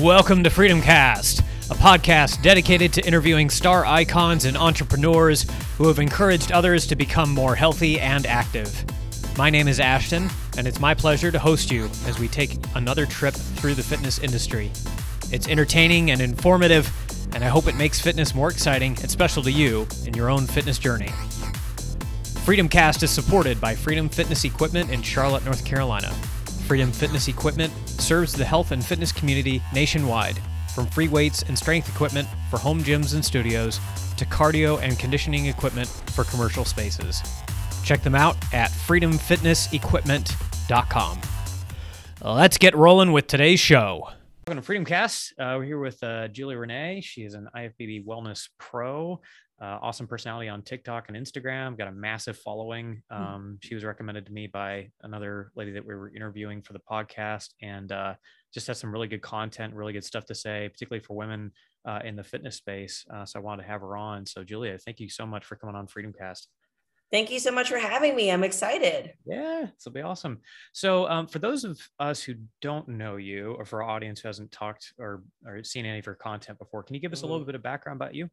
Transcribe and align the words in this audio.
Welcome 0.00 0.42
to 0.44 0.50
Freedom 0.50 0.80
Cast, 0.80 1.40
a 1.40 1.74
podcast 1.74 2.40
dedicated 2.42 2.90
to 2.94 3.06
interviewing 3.06 3.50
star 3.50 3.84
icons 3.84 4.46
and 4.46 4.56
entrepreneurs 4.56 5.44
who 5.76 5.88
have 5.88 5.98
encouraged 5.98 6.52
others 6.52 6.86
to 6.86 6.96
become 6.96 7.34
more 7.34 7.54
healthy 7.54 8.00
and 8.00 8.24
active. 8.24 8.82
My 9.36 9.50
name 9.50 9.68
is 9.68 9.78
Ashton, 9.78 10.30
and 10.56 10.66
it's 10.66 10.80
my 10.80 10.94
pleasure 10.94 11.30
to 11.30 11.38
host 11.38 11.70
you 11.70 11.84
as 12.06 12.18
we 12.18 12.28
take 12.28 12.56
another 12.74 13.04
trip 13.04 13.34
through 13.34 13.74
the 13.74 13.82
fitness 13.82 14.18
industry. 14.18 14.72
It's 15.32 15.48
entertaining 15.48 16.12
and 16.12 16.22
informative, 16.22 16.90
and 17.34 17.44
I 17.44 17.48
hope 17.48 17.66
it 17.66 17.76
makes 17.76 18.00
fitness 18.00 18.34
more 18.34 18.48
exciting 18.48 18.96
and 19.02 19.10
special 19.10 19.42
to 19.42 19.52
you 19.52 19.86
in 20.06 20.14
your 20.14 20.30
own 20.30 20.46
fitness 20.46 20.78
journey. 20.78 21.10
Freedom 22.46 22.70
Cast 22.70 23.02
is 23.02 23.10
supported 23.10 23.60
by 23.60 23.74
Freedom 23.74 24.08
Fitness 24.08 24.44
Equipment 24.44 24.88
in 24.90 25.02
Charlotte, 25.02 25.44
North 25.44 25.62
Carolina. 25.66 26.10
Freedom 26.66 26.90
Fitness 26.90 27.28
Equipment 27.28 27.70
serves 28.00 28.32
the 28.32 28.44
health 28.44 28.72
and 28.72 28.84
fitness 28.84 29.12
community 29.12 29.62
nationwide, 29.72 30.40
from 30.74 30.86
free 30.86 31.06
weights 31.08 31.42
and 31.42 31.56
strength 31.58 31.88
equipment 31.88 32.28
for 32.50 32.58
home 32.58 32.82
gyms 32.82 33.14
and 33.14 33.24
studios 33.24 33.80
to 34.16 34.26
cardio 34.26 34.80
and 34.82 34.98
conditioning 34.98 35.46
equipment 35.46 35.88
for 36.14 36.24
commercial 36.24 36.64
spaces. 36.64 37.22
Check 37.84 38.02
them 38.02 38.14
out 38.14 38.36
at 38.52 38.70
freedomfitnessequipment.com. 38.70 41.20
Let's 42.22 42.58
get 42.58 42.76
rolling 42.76 43.12
with 43.12 43.26
today's 43.26 43.60
show. 43.60 44.10
Welcome 44.46 44.62
to 44.62 44.66
Freedom 44.66 44.84
Cast. 44.84 45.32
Uh, 45.38 45.54
we're 45.58 45.64
here 45.64 45.78
with 45.78 46.02
uh, 46.02 46.28
Julia 46.28 46.58
Renee. 46.58 47.00
She 47.02 47.22
is 47.22 47.32
an 47.34 47.48
IFBB 47.54 48.04
Wellness 48.04 48.48
Pro 48.58 49.20
uh, 49.60 49.78
awesome 49.82 50.06
personality 50.06 50.48
on 50.48 50.62
TikTok 50.62 51.08
and 51.08 51.16
Instagram, 51.16 51.76
got 51.76 51.88
a 51.88 51.92
massive 51.92 52.38
following. 52.38 53.02
Hmm. 53.10 53.22
Um, 53.22 53.58
she 53.60 53.74
was 53.74 53.84
recommended 53.84 54.26
to 54.26 54.32
me 54.32 54.46
by 54.46 54.90
another 55.02 55.52
lady 55.54 55.72
that 55.72 55.84
we 55.84 55.94
were 55.94 56.14
interviewing 56.14 56.62
for 56.62 56.72
the 56.72 56.80
podcast 56.80 57.50
and 57.60 57.92
uh, 57.92 58.14
just 58.54 58.66
has 58.68 58.78
some 58.78 58.90
really 58.90 59.08
good 59.08 59.22
content, 59.22 59.74
really 59.74 59.92
good 59.92 60.04
stuff 60.04 60.24
to 60.26 60.34
say, 60.34 60.68
particularly 60.72 61.04
for 61.04 61.14
women 61.14 61.52
uh, 61.84 62.00
in 62.04 62.16
the 62.16 62.24
fitness 62.24 62.56
space. 62.56 63.04
Uh, 63.12 63.24
so 63.24 63.38
I 63.38 63.42
wanted 63.42 63.62
to 63.62 63.68
have 63.68 63.82
her 63.82 63.96
on. 63.96 64.24
So, 64.24 64.44
Julia, 64.44 64.78
thank 64.78 64.98
you 64.98 65.10
so 65.10 65.26
much 65.26 65.44
for 65.44 65.56
coming 65.56 65.76
on 65.76 65.86
Freedom 65.86 66.12
Cast. 66.12 66.48
Thank 67.12 67.30
you 67.30 67.40
so 67.40 67.50
much 67.50 67.68
for 67.68 67.78
having 67.78 68.14
me. 68.14 68.30
I'm 68.30 68.44
excited. 68.44 69.14
Yeah, 69.26 69.62
this 69.62 69.84
will 69.84 69.92
be 69.92 70.00
awesome. 70.00 70.38
So, 70.72 71.08
um, 71.08 71.26
for 71.26 71.40
those 71.40 71.64
of 71.64 71.80
us 71.98 72.22
who 72.22 72.34
don't 72.62 72.88
know 72.88 73.16
you, 73.16 73.54
or 73.54 73.64
for 73.64 73.82
our 73.82 73.90
audience 73.90 74.20
who 74.20 74.28
hasn't 74.28 74.52
talked 74.52 74.92
or, 74.98 75.24
or 75.44 75.64
seen 75.64 75.84
any 75.84 75.98
of 75.98 76.06
your 76.06 76.14
content 76.14 76.58
before, 76.58 76.84
can 76.84 76.94
you 76.94 77.00
give 77.00 77.12
us 77.12 77.22
a 77.22 77.26
little 77.26 77.40
mm-hmm. 77.40 77.46
bit 77.46 77.54
of 77.56 77.62
background 77.62 78.00
about 78.00 78.14
you? 78.14 78.30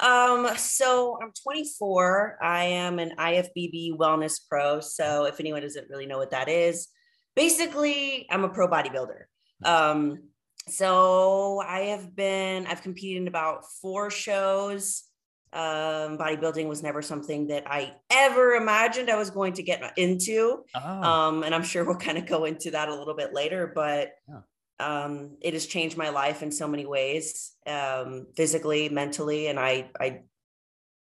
Um, 0.00 0.48
so 0.56 1.18
I'm 1.22 1.32
24. 1.42 2.38
I 2.42 2.64
am 2.64 2.98
an 2.98 3.12
IFBB 3.18 3.96
wellness 3.96 4.40
pro. 4.48 4.80
So 4.80 5.24
if 5.24 5.40
anyone 5.40 5.62
doesn't 5.62 5.88
really 5.88 6.06
know 6.06 6.18
what 6.18 6.32
that 6.32 6.48
is, 6.48 6.88
basically 7.36 8.26
I'm 8.30 8.44
a 8.44 8.48
pro 8.48 8.68
bodybuilder. 8.68 9.24
Um, 9.64 10.24
so 10.66 11.62
I 11.66 11.80
have 11.80 12.14
been, 12.16 12.66
I've 12.66 12.82
competed 12.82 13.22
in 13.22 13.28
about 13.28 13.64
four 13.80 14.10
shows. 14.10 15.04
Um, 15.52 16.18
bodybuilding 16.18 16.66
was 16.66 16.82
never 16.82 17.00
something 17.00 17.46
that 17.46 17.62
I 17.66 17.94
ever 18.10 18.54
imagined 18.54 19.08
I 19.08 19.16
was 19.16 19.30
going 19.30 19.52
to 19.54 19.62
get 19.62 19.92
into. 19.96 20.64
Oh. 20.74 21.02
Um, 21.02 21.42
and 21.44 21.54
I'm 21.54 21.62
sure 21.62 21.84
we'll 21.84 21.96
kind 21.96 22.18
of 22.18 22.26
go 22.26 22.44
into 22.46 22.72
that 22.72 22.88
a 22.88 22.94
little 22.94 23.14
bit 23.14 23.32
later, 23.32 23.70
but 23.72 24.12
yeah 24.28 24.40
um, 24.80 25.36
it 25.40 25.54
has 25.54 25.66
changed 25.66 25.96
my 25.96 26.08
life 26.08 26.42
in 26.42 26.50
so 26.50 26.66
many 26.66 26.86
ways, 26.86 27.52
um, 27.66 28.26
physically, 28.36 28.88
mentally, 28.88 29.46
and 29.46 29.58
I 29.58 29.90
I 29.98 30.22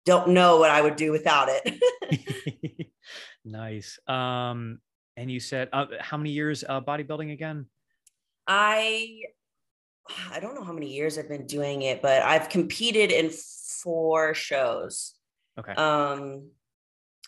don't 0.06 0.30
know 0.30 0.58
what 0.58 0.70
I 0.70 0.80
would 0.80 0.96
do 0.96 1.12
without 1.12 1.48
it. 1.50 2.90
nice. 3.44 3.98
Um, 4.06 4.80
and 5.16 5.30
you 5.30 5.40
said 5.40 5.68
uh, 5.72 5.86
how 6.00 6.16
many 6.16 6.30
years 6.30 6.64
uh, 6.68 6.80
bodybuilding 6.80 7.32
again? 7.32 7.66
I 8.46 9.22
I 10.32 10.40
don't 10.40 10.54
know 10.54 10.64
how 10.64 10.72
many 10.72 10.92
years 10.92 11.18
I've 11.18 11.28
been 11.28 11.46
doing 11.46 11.82
it, 11.82 12.02
but 12.02 12.22
I've 12.22 12.48
competed 12.48 13.12
in 13.12 13.30
four 13.30 14.34
shows. 14.34 15.14
Okay. 15.58 15.72
Um, 15.74 16.50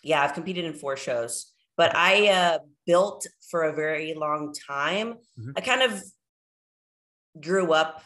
yeah, 0.03 0.21
I've 0.21 0.33
competed 0.33 0.65
in 0.65 0.73
four 0.73 0.97
shows, 0.97 1.53
but 1.77 1.95
I 1.95 2.27
uh, 2.29 2.59
built 2.85 3.25
for 3.49 3.63
a 3.63 3.73
very 3.73 4.13
long 4.13 4.53
time. 4.67 5.13
Mm-hmm. 5.39 5.51
I 5.55 5.61
kind 5.61 5.81
of 5.83 6.03
grew 7.39 7.73
up 7.73 8.03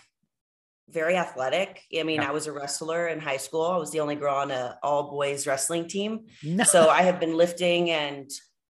very 0.89 1.17
athletic. 1.17 1.81
I 1.97 2.03
mean, 2.03 2.21
yeah. 2.21 2.29
I 2.29 2.31
was 2.31 2.47
a 2.47 2.51
wrestler 2.51 3.07
in 3.07 3.19
high 3.19 3.37
school. 3.37 3.63
I 3.63 3.77
was 3.77 3.91
the 3.91 3.99
only 3.99 4.15
girl 4.15 4.35
on 4.35 4.51
a 4.51 4.77
all 4.81 5.11
boys 5.11 5.45
wrestling 5.45 5.87
team. 5.87 6.25
No. 6.43 6.63
So 6.63 6.89
I 6.89 7.01
have 7.01 7.19
been 7.19 7.35
lifting 7.35 7.89
and 7.89 8.29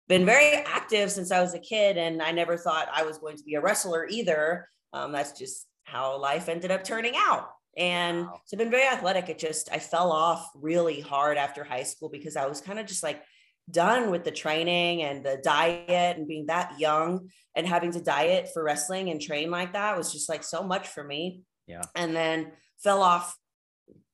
been 0.09 0.25
very 0.25 0.55
active 0.65 1.11
since 1.11 1.31
I 1.31 1.43
was 1.43 1.55
a 1.55 1.59
kid. 1.59 1.99
And 1.99 2.23
I 2.23 2.33
never 2.33 2.57
thought 2.57 2.89
I 2.93 3.05
was 3.05 3.19
going 3.19 3.37
to 3.37 3.45
be 3.45 3.57
a 3.57 3.61
wrestler 3.61 4.07
either. 4.09 4.69
Um, 4.95 5.13
that's 5.13 5.39
just 5.39 5.67
how 5.85 6.19
life 6.19 6.49
ended 6.49 6.71
up 6.71 6.83
turning 6.83 7.15
out. 7.15 7.51
And 7.77 8.23
wow. 8.23 8.41
so 8.47 8.55
I've 8.55 8.59
been 8.59 8.71
very 8.71 8.87
athletic. 8.87 9.29
It 9.29 9.39
just, 9.39 9.71
I 9.71 9.79
fell 9.79 10.11
off 10.11 10.49
really 10.55 11.01
hard 11.01 11.37
after 11.37 11.63
high 11.63 11.83
school 11.83 12.09
because 12.09 12.37
I 12.37 12.47
was 12.47 12.63
kind 12.63 12.79
of 12.79 12.87
just 12.87 13.03
like 13.03 13.23
done 13.71 14.11
with 14.11 14.25
the 14.25 14.31
training 14.31 15.03
and 15.03 15.25
the 15.25 15.41
diet 15.43 16.17
and 16.17 16.27
being 16.27 16.47
that 16.47 16.79
young 16.79 17.29
and 17.55 17.67
having 17.67 17.93
to 17.93 18.01
diet 18.01 18.49
for 18.53 18.63
wrestling 18.63 19.11
and 19.11 19.21
train 19.21 19.51
like 19.51 19.73
that 19.73 19.97
was 19.97 20.13
just 20.13 20.29
like 20.29 20.43
so 20.43 20.63
much 20.63 20.89
for 20.89 21.05
me. 21.05 21.43
Yeah. 21.67 21.83
And 21.95 22.15
then 22.15 22.53
fell 22.83 23.03
off 23.03 23.37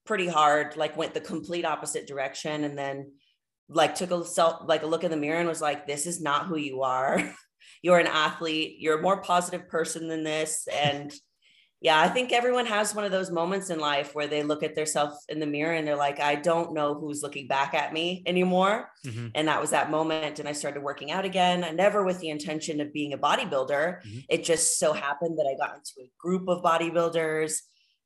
pretty 0.07 0.27
hard, 0.27 0.77
like 0.77 0.97
went 0.97 1.15
the 1.15 1.21
complete 1.21 1.65
opposite 1.65 2.07
direction 2.07 2.65
and 2.65 2.77
then 2.77 3.13
like 3.69 3.95
took 3.95 4.11
a 4.11 4.25
self 4.25 4.63
like 4.67 4.83
a 4.83 4.87
look 4.87 5.05
in 5.05 5.11
the 5.11 5.17
mirror 5.17 5.39
and 5.39 5.49
was 5.49 5.63
like 5.63 5.87
this 5.87 6.07
is 6.07 6.21
not 6.21 6.47
who 6.47 6.57
you 6.57 6.83
are. 6.83 7.35
you're 7.83 7.99
an 7.99 8.07
athlete, 8.07 8.77
you're 8.79 8.99
a 8.99 9.03
more 9.03 9.23
positive 9.23 9.69
person 9.69 10.09
than 10.09 10.25
this 10.25 10.67
and 10.73 11.13
yeah, 11.85 12.01
I 12.01 12.09
think 12.09 12.33
everyone 12.33 12.65
has 12.65 12.95
one 12.95 13.05
of 13.05 13.13
those 13.13 13.31
moments 13.31 13.69
in 13.69 13.79
life 13.79 14.15
where 14.15 14.27
they 14.27 14.43
look 14.43 14.63
at 14.63 14.75
themselves 14.75 15.27
in 15.29 15.39
the 15.39 15.47
mirror 15.47 15.75
and 15.75 15.87
they're 15.87 15.95
like, 15.95 16.19
I 16.19 16.35
don't 16.35 16.73
know 16.73 16.95
who's 16.95 17.23
looking 17.23 17.47
back 17.47 17.75
at 17.75 17.93
me 17.93 18.23
anymore. 18.25 18.89
Mm-hmm. 19.05 19.27
And 19.35 19.49
that 19.49 19.61
was 19.61 19.69
that 19.69 19.91
moment. 19.91 20.39
And 20.39 20.49
I 20.49 20.53
started 20.53 20.83
working 20.83 21.11
out 21.11 21.27
again, 21.27 21.63
I 21.63 21.73
never 21.73 22.03
with 22.03 22.21
the 22.21 22.31
intention 22.31 22.81
of 22.81 22.91
being 22.91 23.13
a 23.13 23.19
bodybuilder. 23.19 24.01
Mm-hmm. 24.01 24.19
It 24.31 24.45
just 24.45 24.79
so 24.79 24.95
happened 24.95 25.39
that 25.39 25.45
I 25.45 25.59
got 25.59 25.77
into 25.77 25.93
a 26.01 26.11
group 26.19 26.49
of 26.49 26.63
bodybuilders 26.63 27.59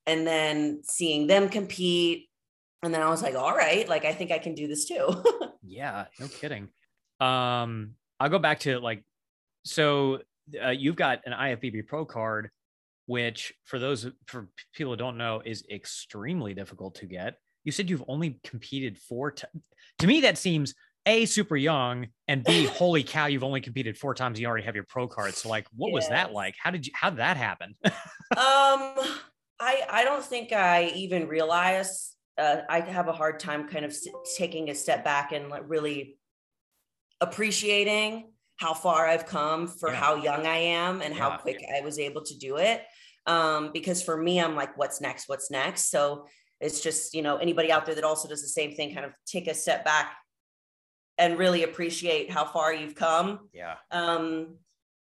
and 0.06 0.26
then 0.26 0.80
seeing 0.82 1.28
them 1.28 1.48
compete. 1.48 2.28
And 2.82 2.92
then 2.92 3.00
I 3.00 3.08
was 3.08 3.22
like, 3.22 3.36
all 3.36 3.54
right, 3.54 3.88
like 3.88 4.04
I 4.04 4.12
think 4.12 4.32
I 4.32 4.40
can 4.40 4.56
do 4.56 4.66
this 4.66 4.86
too. 4.86 5.22
yeah, 5.62 6.06
no 6.18 6.26
kidding. 6.26 6.64
Um, 7.20 7.94
I'll 8.18 8.28
go 8.28 8.40
back 8.40 8.58
to 8.60 8.80
like, 8.80 9.04
so 9.64 10.18
uh, 10.60 10.70
you've 10.70 10.96
got 10.96 11.20
an 11.26 11.32
IFBB 11.32 11.86
Pro 11.86 12.04
card 12.04 12.50
which 13.08 13.54
for 13.64 13.78
those 13.78 14.06
for 14.26 14.50
people 14.74 14.92
who 14.92 14.96
don't 14.96 15.16
know 15.16 15.40
is 15.42 15.64
extremely 15.70 16.52
difficult 16.52 16.94
to 16.96 17.06
get. 17.06 17.38
You 17.64 17.72
said 17.72 17.88
you've 17.88 18.04
only 18.06 18.38
competed 18.44 18.98
four 18.98 19.30
times. 19.30 19.62
To 20.00 20.06
me, 20.06 20.20
that 20.20 20.36
seems 20.36 20.74
a 21.06 21.24
super 21.24 21.56
young 21.56 22.08
and 22.28 22.44
b 22.44 22.66
holy 22.74 23.02
cow, 23.02 23.24
you've 23.24 23.42
only 23.42 23.62
competed 23.62 23.96
four 23.96 24.14
times. 24.14 24.38
You 24.38 24.46
already 24.46 24.66
have 24.66 24.74
your 24.74 24.84
pro 24.84 25.08
card. 25.08 25.34
So 25.34 25.48
like, 25.48 25.66
what 25.74 25.88
yes. 25.88 25.94
was 25.94 26.08
that 26.10 26.32
like? 26.34 26.54
How 26.62 26.70
did 26.70 26.86
you? 26.86 26.92
How 26.94 27.08
did 27.08 27.18
that 27.20 27.38
happen? 27.38 27.74
um, 27.84 27.94
I 29.58 29.82
I 29.88 30.02
don't 30.04 30.24
think 30.24 30.52
I 30.52 30.92
even 30.94 31.28
realized. 31.28 32.14
Uh, 32.36 32.60
I 32.68 32.80
have 32.80 33.08
a 33.08 33.12
hard 33.12 33.40
time 33.40 33.66
kind 33.66 33.86
of 33.86 33.96
taking 34.36 34.68
a 34.68 34.74
step 34.74 35.02
back 35.02 35.32
and 35.32 35.48
like 35.48 35.62
really 35.66 36.18
appreciating 37.22 38.32
how 38.58 38.74
far 38.74 39.06
I've 39.06 39.24
come 39.24 39.66
for 39.66 39.88
yeah. 39.88 39.96
how 39.96 40.16
young 40.16 40.46
I 40.46 40.58
am 40.58 41.00
and 41.00 41.14
yeah. 41.14 41.20
how 41.20 41.36
quick 41.38 41.64
I 41.74 41.80
was 41.80 41.98
able 41.98 42.22
to 42.22 42.38
do 42.38 42.58
it 42.58 42.82
um, 43.28 43.70
because 43.72 44.02
for 44.02 44.16
me 44.16 44.40
i'm 44.40 44.56
like 44.56 44.76
what's 44.76 45.00
next? 45.00 45.28
What's 45.28 45.50
next? 45.50 45.90
So 45.90 46.26
it's 46.60 46.80
just 46.80 47.14
you 47.14 47.22
know 47.22 47.36
anybody 47.36 47.70
out 47.70 47.86
there 47.86 47.94
that 47.94 48.04
also 48.04 48.28
does 48.28 48.42
the 48.42 48.48
same 48.48 48.74
thing 48.74 48.92
kind 48.92 49.06
of 49.06 49.12
take 49.26 49.46
a 49.46 49.54
step 49.54 49.84
back 49.84 50.16
and 51.16 51.38
really 51.38 51.62
appreciate 51.62 52.30
how 52.30 52.44
far 52.44 52.72
you've 52.72 52.94
come. 52.94 53.48
Yeah. 53.52 53.74
Um, 53.90 54.56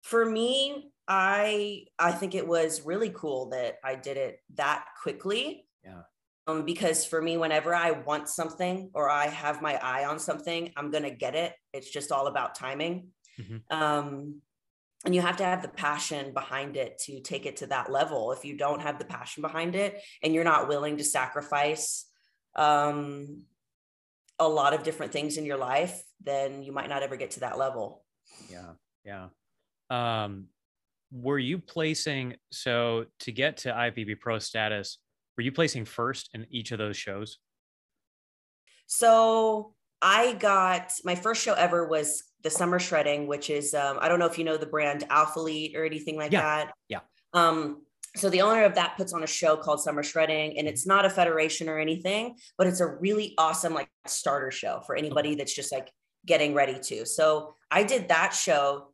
for 0.03 0.25
me 0.25 0.91
i 1.09 1.85
i 1.99 2.13
think 2.13 2.35
it 2.35 2.47
was 2.47 2.85
really 2.85 3.11
cool 3.11 3.51
that 3.51 3.77
i 3.85 3.95
did 3.95 4.17
it 4.17 4.39
that 4.55 4.85
quickly. 5.03 5.67
Yeah. 5.85 6.03
Um, 6.47 6.65
because 6.65 7.05
for 7.05 7.21
me 7.23 7.37
whenever 7.37 7.75
i 7.75 7.91
want 7.93 8.29
something 8.29 8.91
or 8.95 9.09
i 9.09 9.27
have 9.27 9.63
my 9.63 9.75
eye 9.83 10.05
on 10.05 10.19
something 10.19 10.73
i'm 10.77 10.91
gonna 10.91 11.11
get 11.11 11.35
it. 11.35 11.55
It's 11.73 11.91
just 11.91 12.13
all 12.13 12.27
about 12.27 12.55
timing. 12.55 13.09
Mm-hmm. 13.41 13.77
um, 13.77 14.43
and 15.05 15.15
you 15.15 15.21
have 15.21 15.37
to 15.39 15.45
have 15.45 15.63
the 15.63 15.69
passion 15.69 16.33
behind 16.33 16.77
it 16.77 16.99
to 17.07 17.21
take 17.21 17.47
it 17.47 17.57
to 17.57 17.67
that 17.67 17.91
level. 17.91 18.33
If 18.33 18.45
you 18.45 18.57
don't 18.57 18.81
have 18.81 18.99
the 18.99 19.05
passion 19.05 19.43
behind 19.43 19.75
it 19.75 20.01
and 20.23 20.33
you're 20.33 20.45
not 20.45 20.69
willing 20.69 20.99
to 20.99 21.05
sacrifice 21.05 22.07
um, 22.55 23.43
a 24.39 24.49
lot 24.49 24.75
of 24.75 24.83
different 24.83 25.13
things 25.13 25.37
in 25.37 25.45
your 25.45 25.57
life 25.57 26.03
then 26.25 26.63
you 26.63 26.73
might 26.73 26.89
not 26.89 27.03
ever 27.03 27.17
get 27.17 27.33
to 27.33 27.41
that 27.41 27.59
level. 27.59 28.05
Yeah 28.51 28.73
yeah. 29.05 29.29
Um, 29.91 30.47
were 31.11 31.39
you 31.39 31.59
placing 31.59 32.37
so 32.51 33.07
to 33.21 33.33
get 33.33 33.59
to 33.59 33.73
IFBB 33.73 34.21
pro 34.21 34.39
status 34.39 34.99
were 35.37 35.43
you 35.43 35.53
placing 35.53 35.85
first 35.85 36.31
in 36.35 36.47
each 36.51 36.73
of 36.73 36.79
those 36.79 36.97
shows? 36.97 37.39
So 38.87 39.75
i 40.05 40.33
got 40.35 40.93
my 41.05 41.15
first 41.15 41.43
show 41.43 41.55
ever 41.55 41.87
was 41.87 42.25
the 42.43 42.51
summer 42.51 42.79
shredding, 42.79 43.27
which 43.27 43.51
is 43.51 43.75
um, 43.75 43.99
I 44.01 44.09
don't 44.09 44.19
know 44.19 44.27
if 44.27 44.39
you 44.39 44.45
know 44.45 44.57
the 44.57 44.67
brand 44.67 45.05
Alphalete 45.09 45.77
or 45.77 45.85
anything 45.85 46.17
like 46.17 46.33
yeah. 46.33 46.41
that. 46.41 46.75
Yeah. 46.89 47.01
Um, 47.35 47.83
so 48.15 48.29
the 48.29 48.43
owner 48.43 48.65
of 48.65 48.75
that 48.75 48.97
puts 48.97 49.15
on 49.15 49.23
a 49.23 49.27
show 49.27 49.57
called 49.57 49.81
Summer 49.81 50.03
Shredding, 50.03 50.59
and 50.59 50.69
it's 50.69 50.87
not 50.87 51.07
a 51.07 51.11
federation 51.11 51.69
or 51.69 51.79
anything, 51.79 52.37
but 52.59 52.67
it's 52.67 52.81
a 52.81 52.87
really 52.87 53.35
awesome 53.39 53.73
like 53.73 53.89
starter 54.07 54.51
show 54.51 54.83
for 54.87 54.95
anybody 54.95 55.35
that's 55.35 55.55
just 55.55 55.73
like 55.73 55.91
getting 56.27 56.53
ready 56.55 56.79
to. 56.79 57.07
So 57.07 57.55
I 57.71 57.85
did 57.85 58.09
that 58.09 58.35
show 58.35 58.92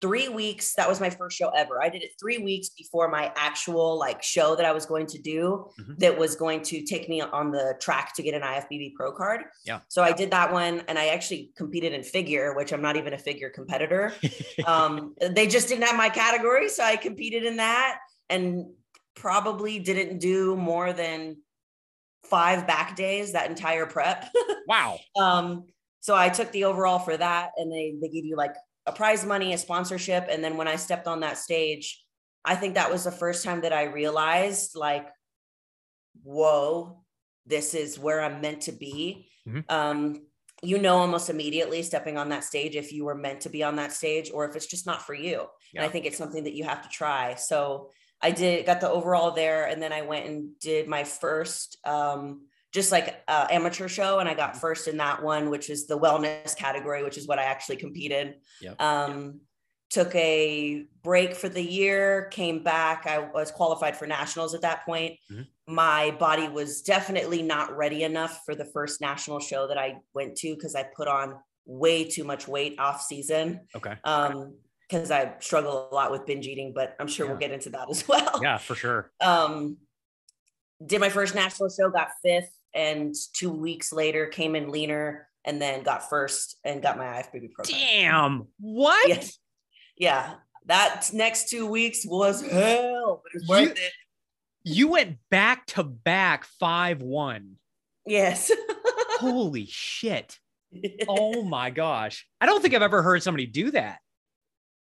three 0.00 0.28
weeks. 0.28 0.74
That 0.74 0.88
was 0.88 1.00
my 1.00 1.10
first 1.10 1.36
show 1.36 1.50
ever. 1.50 1.82
I 1.82 1.88
did 1.88 2.02
it 2.02 2.12
three 2.18 2.38
weeks 2.38 2.70
before 2.70 3.08
my 3.08 3.32
actual 3.36 3.98
like 3.98 4.22
show 4.22 4.56
that 4.56 4.64
I 4.64 4.72
was 4.72 4.86
going 4.86 5.06
to 5.06 5.18
do 5.18 5.66
mm-hmm. 5.78 5.94
that 5.98 6.16
was 6.16 6.36
going 6.36 6.62
to 6.62 6.82
take 6.82 7.08
me 7.08 7.20
on 7.20 7.50
the 7.50 7.76
track 7.80 8.14
to 8.16 8.22
get 8.22 8.34
an 8.34 8.42
IFBB 8.42 8.94
pro 8.94 9.12
card. 9.12 9.42
Yeah. 9.64 9.80
So 9.88 10.02
I 10.02 10.12
did 10.12 10.30
that 10.30 10.52
one 10.52 10.82
and 10.88 10.98
I 10.98 11.08
actually 11.08 11.52
competed 11.56 11.92
in 11.92 12.02
figure, 12.02 12.54
which 12.54 12.72
I'm 12.72 12.82
not 12.82 12.96
even 12.96 13.12
a 13.12 13.18
figure 13.18 13.50
competitor. 13.50 14.14
um, 14.66 15.14
they 15.20 15.46
just 15.46 15.68
didn't 15.68 15.84
have 15.84 15.96
my 15.96 16.08
category. 16.08 16.68
So 16.68 16.82
I 16.82 16.96
competed 16.96 17.44
in 17.44 17.56
that 17.56 17.98
and 18.28 18.66
probably 19.14 19.78
didn't 19.78 20.18
do 20.18 20.56
more 20.56 20.92
than 20.92 21.36
five 22.24 22.66
back 22.66 22.96
days 22.96 23.32
that 23.32 23.50
entire 23.50 23.86
prep. 23.86 24.26
wow. 24.66 24.98
Um, 25.18 25.64
so 26.00 26.16
I 26.16 26.30
took 26.30 26.50
the 26.52 26.64
overall 26.64 26.98
for 26.98 27.16
that 27.16 27.50
and 27.56 27.70
they 27.70 27.94
they 28.00 28.08
give 28.08 28.24
you 28.24 28.36
like 28.36 28.54
a 28.86 28.92
prize 28.92 29.24
money, 29.24 29.52
a 29.52 29.58
sponsorship. 29.58 30.26
And 30.30 30.42
then 30.42 30.56
when 30.56 30.68
I 30.68 30.76
stepped 30.76 31.06
on 31.06 31.20
that 31.20 31.38
stage, 31.38 32.02
I 32.44 32.54
think 32.54 32.74
that 32.74 32.90
was 32.90 33.04
the 33.04 33.10
first 33.12 33.44
time 33.44 33.60
that 33.62 33.72
I 33.72 33.84
realized, 33.84 34.74
like, 34.74 35.08
whoa, 36.22 37.04
this 37.46 37.74
is 37.74 37.98
where 37.98 38.20
I'm 38.22 38.40
meant 38.40 38.62
to 38.62 38.72
be. 38.72 39.28
Mm-hmm. 39.46 39.60
Um, 39.68 40.22
you 40.62 40.78
know, 40.78 40.98
almost 40.98 41.30
immediately 41.30 41.82
stepping 41.82 42.18
on 42.18 42.28
that 42.28 42.44
stage 42.44 42.76
if 42.76 42.92
you 42.92 43.04
were 43.04 43.14
meant 43.14 43.40
to 43.42 43.48
be 43.48 43.62
on 43.62 43.76
that 43.76 43.92
stage 43.92 44.30
or 44.32 44.48
if 44.48 44.56
it's 44.56 44.66
just 44.66 44.86
not 44.86 45.02
for 45.02 45.14
you. 45.14 45.46
Yeah. 45.72 45.80
And 45.80 45.84
I 45.84 45.88
think 45.88 46.04
it's 46.04 46.18
something 46.18 46.44
that 46.44 46.54
you 46.54 46.64
have 46.64 46.82
to 46.82 46.88
try. 46.88 47.34
So 47.36 47.90
I 48.20 48.30
did, 48.30 48.66
got 48.66 48.80
the 48.80 48.90
overall 48.90 49.30
there. 49.30 49.64
And 49.66 49.80
then 49.82 49.92
I 49.92 50.02
went 50.02 50.26
and 50.26 50.58
did 50.60 50.86
my 50.86 51.04
first 51.04 51.78
um, 51.86 52.46
just 52.72 52.92
like 52.92 53.22
uh, 53.28 53.46
amateur 53.50 53.88
show 53.88 54.18
and 54.18 54.28
i 54.28 54.34
got 54.34 54.50
mm-hmm. 54.50 54.60
first 54.60 54.88
in 54.88 54.96
that 54.96 55.22
one 55.22 55.50
which 55.50 55.70
is 55.70 55.86
the 55.86 55.98
wellness 55.98 56.56
category 56.56 57.02
which 57.02 57.18
is 57.18 57.26
what 57.26 57.38
i 57.38 57.42
actually 57.42 57.76
competed 57.76 58.34
yep. 58.60 58.80
um, 58.80 59.40
took 59.90 60.14
a 60.14 60.84
break 61.02 61.34
for 61.34 61.48
the 61.48 61.62
year 61.62 62.28
came 62.30 62.62
back 62.62 63.06
i 63.06 63.18
was 63.18 63.50
qualified 63.50 63.96
for 63.96 64.06
nationals 64.06 64.54
at 64.54 64.62
that 64.62 64.84
point 64.84 65.14
mm-hmm. 65.30 65.42
my 65.72 66.10
body 66.18 66.48
was 66.48 66.82
definitely 66.82 67.42
not 67.42 67.76
ready 67.76 68.02
enough 68.02 68.42
for 68.44 68.54
the 68.54 68.64
first 68.64 69.00
national 69.00 69.40
show 69.40 69.66
that 69.66 69.78
i 69.78 69.96
went 70.14 70.36
to 70.36 70.54
because 70.54 70.74
i 70.74 70.84
put 70.96 71.08
on 71.08 71.34
way 71.66 72.04
too 72.04 72.24
much 72.24 72.48
weight 72.48 72.78
off 72.78 73.02
season 73.02 73.60
okay 73.74 73.94
um 74.04 74.54
because 74.88 75.10
i 75.10 75.32
struggle 75.40 75.88
a 75.90 75.94
lot 75.94 76.10
with 76.10 76.26
binge 76.26 76.46
eating 76.46 76.72
but 76.74 76.96
i'm 76.98 77.06
sure 77.06 77.26
yeah. 77.26 77.32
we'll 77.32 77.40
get 77.40 77.52
into 77.52 77.70
that 77.70 77.88
as 77.90 78.06
well 78.08 78.40
yeah 78.42 78.58
for 78.58 78.74
sure 78.74 79.10
um 79.20 79.76
did 80.84 81.00
my 81.00 81.10
first 81.10 81.34
national 81.34 81.68
show 81.68 81.90
got 81.90 82.08
fifth 82.22 82.50
and 82.74 83.14
two 83.32 83.50
weeks 83.50 83.92
later 83.92 84.26
came 84.26 84.54
in 84.54 84.70
leaner 84.70 85.28
and 85.44 85.60
then 85.60 85.82
got 85.82 86.08
first 86.08 86.58
and 86.64 86.82
got 86.82 86.98
my 86.98 87.04
IFBB 87.04 87.52
pro 87.52 87.64
card. 87.64 87.68
Damn. 87.68 88.46
What? 88.58 89.08
Yes. 89.08 89.38
Yeah. 89.96 90.34
That 90.66 91.10
next 91.12 91.48
two 91.48 91.66
weeks 91.66 92.04
was 92.06 92.42
hell, 92.42 93.22
but 93.22 93.32
it 93.34 93.40
was 93.40 93.48
worth 93.48 93.60
you, 93.60 93.70
it. 93.70 93.92
You 94.62 94.88
went 94.88 95.16
back 95.30 95.66
to 95.66 95.82
back 95.82 96.44
5 96.44 97.02
1. 97.02 97.56
Yes. 98.06 98.50
Holy 99.18 99.66
shit. 99.66 100.38
Oh 101.08 101.42
my 101.42 101.70
gosh. 101.70 102.28
I 102.40 102.46
don't 102.46 102.62
think 102.62 102.74
I've 102.74 102.82
ever 102.82 103.02
heard 103.02 103.24
somebody 103.24 103.44
do 103.44 103.72
that. 103.72 103.98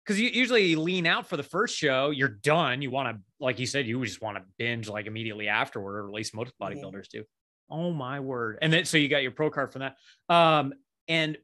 Because 0.05 0.21
you 0.21 0.29
usually 0.29 0.67
you 0.67 0.79
lean 0.79 1.07
out 1.07 1.27
for 1.27 1.39
the 1.39 1.43
first 1.43 1.75
show, 1.75 2.11
you're 2.11 2.29
done. 2.29 2.83
You 2.83 2.91
want 2.91 3.17
to, 3.17 3.23
like 3.39 3.59
you 3.59 3.65
said, 3.65 3.87
you 3.87 4.05
just 4.05 4.21
want 4.21 4.37
to 4.37 4.43
binge 4.59 4.91
like 4.91 5.07
immediately 5.07 5.49
afterward, 5.49 5.97
or 5.97 6.07
at 6.07 6.13
least 6.13 6.35
most 6.35 6.53
bodybuilders 6.61 7.09
do. 7.09 7.25
Oh 7.71 7.93
my 7.93 8.21
word. 8.21 8.59
And 8.63 8.73
then 8.73 8.85
so 8.85 8.97
you 8.97 9.09
got 9.09 9.23
your 9.23 9.33
pro 9.33 9.51
card 9.51 9.73
from 9.73 9.81
that. 9.81 9.97
Um 10.35 10.75
and 11.09 11.39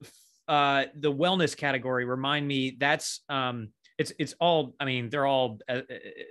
uh 0.48 0.84
the 0.94 1.12
wellness 1.12 1.56
category 1.56 2.04
remind 2.04 2.46
me 2.46 2.76
that's 2.78 3.20
um 3.28 3.68
it's 3.98 4.12
it's 4.18 4.34
all 4.40 4.74
I 4.78 4.84
mean 4.84 5.08
they're 5.08 5.26
all 5.26 5.58
uh, 5.68 5.72
uh, 5.72 5.82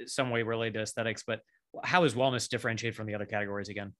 some 0.08 0.30
way 0.30 0.44
related 0.44 0.76
to 0.76 0.82
aesthetics 0.82 1.24
but 1.26 1.42
how 1.84 2.04
is 2.04 2.14
wellness 2.14 2.48
differentiated 2.48 2.96
from 2.96 3.08
the 3.08 3.16
other 3.16 3.26
categories 3.26 3.70
again? 3.70 3.94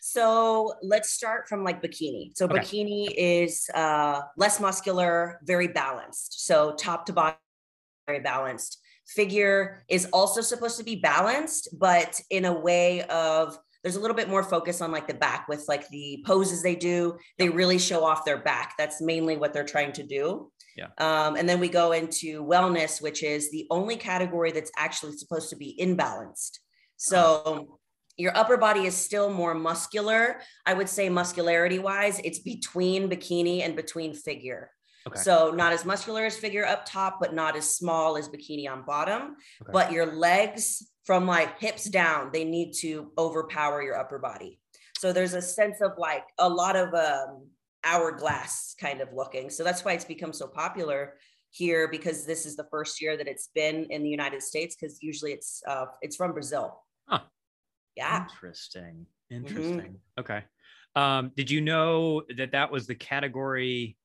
So 0.00 0.74
let's 0.82 1.10
start 1.10 1.48
from 1.48 1.64
like 1.64 1.82
bikini. 1.82 2.36
So 2.36 2.46
okay. 2.46 2.58
bikini 2.58 3.08
is 3.16 3.68
uh, 3.74 4.20
less 4.36 4.60
muscular, 4.60 5.40
very 5.44 5.68
balanced. 5.68 6.46
So 6.46 6.74
top 6.74 7.06
to 7.06 7.12
bottom, 7.12 7.38
very 8.06 8.20
balanced. 8.20 8.78
Figure 9.08 9.84
is 9.88 10.06
also 10.12 10.40
supposed 10.40 10.78
to 10.78 10.84
be 10.84 10.96
balanced, 10.96 11.68
but 11.78 12.20
in 12.30 12.44
a 12.44 12.52
way 12.52 13.02
of 13.04 13.58
there's 13.86 13.94
a 13.94 14.00
little 14.00 14.16
bit 14.16 14.28
more 14.28 14.42
focus 14.42 14.80
on 14.80 14.90
like 14.90 15.06
the 15.06 15.14
back 15.14 15.46
with 15.46 15.64
like 15.68 15.88
the 15.90 16.20
poses 16.26 16.60
they 16.60 16.74
do. 16.74 17.16
They 17.38 17.48
really 17.48 17.78
show 17.78 18.04
off 18.04 18.24
their 18.24 18.38
back. 18.38 18.74
That's 18.76 19.00
mainly 19.00 19.36
what 19.36 19.52
they're 19.52 19.62
trying 19.62 19.92
to 19.92 20.02
do. 20.02 20.50
Yeah. 20.76 20.88
Um, 20.98 21.36
and 21.36 21.48
then 21.48 21.60
we 21.60 21.68
go 21.68 21.92
into 21.92 22.44
wellness, 22.44 23.00
which 23.00 23.22
is 23.22 23.48
the 23.52 23.64
only 23.70 23.94
category 23.94 24.50
that's 24.50 24.72
actually 24.76 25.16
supposed 25.16 25.50
to 25.50 25.56
be 25.56 25.78
imbalanced. 25.80 26.58
So 26.96 27.78
your 28.16 28.36
upper 28.36 28.56
body 28.56 28.86
is 28.86 28.96
still 28.96 29.32
more 29.32 29.54
muscular. 29.54 30.40
I 30.66 30.74
would 30.74 30.88
say 30.88 31.08
muscularity 31.08 31.78
wise, 31.78 32.20
it's 32.24 32.40
between 32.40 33.08
bikini 33.08 33.64
and 33.64 33.76
between 33.76 34.14
figure. 34.14 34.72
Okay. 35.06 35.20
So 35.20 35.52
not 35.52 35.72
as 35.72 35.84
muscular 35.84 36.24
as 36.24 36.36
figure 36.36 36.66
up 36.66 36.86
top, 36.86 37.18
but 37.20 37.36
not 37.36 37.54
as 37.54 37.76
small 37.76 38.16
as 38.16 38.28
bikini 38.28 38.68
on 38.68 38.84
bottom. 38.84 39.36
Okay. 39.62 39.70
But 39.72 39.92
your 39.92 40.06
legs 40.06 40.90
from 41.06 41.24
like 41.26 41.58
hips 41.60 41.84
down, 41.84 42.30
they 42.32 42.44
need 42.44 42.72
to 42.72 43.12
overpower 43.16 43.80
your 43.80 43.96
upper 43.96 44.18
body. 44.18 44.58
So 44.98 45.12
there's 45.12 45.34
a 45.34 45.42
sense 45.42 45.80
of 45.80 45.92
like 45.96 46.24
a 46.38 46.48
lot 46.48 46.74
of 46.74 46.92
um, 46.92 47.46
hourglass 47.84 48.74
kind 48.80 49.00
of 49.00 49.12
looking. 49.14 49.48
So 49.48 49.62
that's 49.62 49.84
why 49.84 49.92
it's 49.92 50.04
become 50.04 50.32
so 50.32 50.48
popular 50.48 51.14
here 51.50 51.88
because 51.88 52.26
this 52.26 52.44
is 52.44 52.56
the 52.56 52.66
first 52.70 53.00
year 53.00 53.16
that 53.16 53.28
it's 53.28 53.50
been 53.54 53.86
in 53.90 54.02
the 54.02 54.10
United 54.10 54.42
States 54.42 54.74
because 54.74 54.98
usually 55.00 55.32
it's 55.32 55.62
uh, 55.66 55.86
it's 56.02 56.16
from 56.16 56.32
Brazil. 56.32 56.82
Huh. 57.06 57.20
Yeah. 57.96 58.24
Interesting. 58.24 59.06
Interesting. 59.30 59.78
Mm-hmm. 59.78 60.20
Okay. 60.20 60.44
Um, 60.96 61.30
did 61.36 61.50
you 61.50 61.60
know 61.60 62.22
that 62.36 62.52
that 62.52 62.72
was 62.72 62.86
the 62.86 62.94
category 62.94 63.96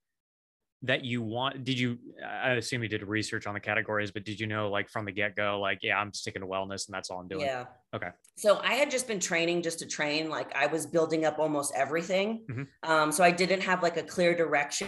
that 0.83 1.06
you 1.06 1.22
want 1.22 1.63
did 1.63 1.80
you 1.80 1.98
i 2.25 2.51
assume 2.51 2.81
you 2.81 2.89
did 2.89 3.04
research 3.04 3.45
on 3.45 3.54
the 3.54 3.60
categories 3.60 4.12
but 4.12 4.25
did 4.25 4.39
you 4.39 4.48
know 4.48 4.69
like 4.69 4.89
from 4.89 5.06
the 5.06 5.12
get-go 5.12 5.60
like 5.60 5.80
yeah 5.81 5.98
i'm 5.98 6.13
sticking 6.13 6.42
to 6.42 6.48
wellness 6.48 6.88
and 6.88 6.94
that's 6.94 7.10
all 7.10 7.19
i'm 7.19 7.28
doing 7.28 7.45
yeah 7.45 7.66
okay 7.94 8.10
so 8.36 8.60
i 8.63 8.74
had 8.74 8.90
just 8.90 9.07
been 9.07 9.19
training 9.19 9.61
just 9.61 9.80
to 9.80 9.85
train 9.85 10.30
like 10.30 10.54
i 10.56 10.66
was 10.68 10.85
building 10.85 11.26
up 11.26 11.38
almost 11.40 11.71
everything 11.76 12.44
mm-hmm. 12.50 12.92
um, 12.92 13.11
so 13.11 13.23
i 13.23 13.31
didn't 13.31 13.61
have 13.61 13.83
like 13.83 13.97
a 13.97 14.04
clear 14.04 14.35
direction 14.35 14.88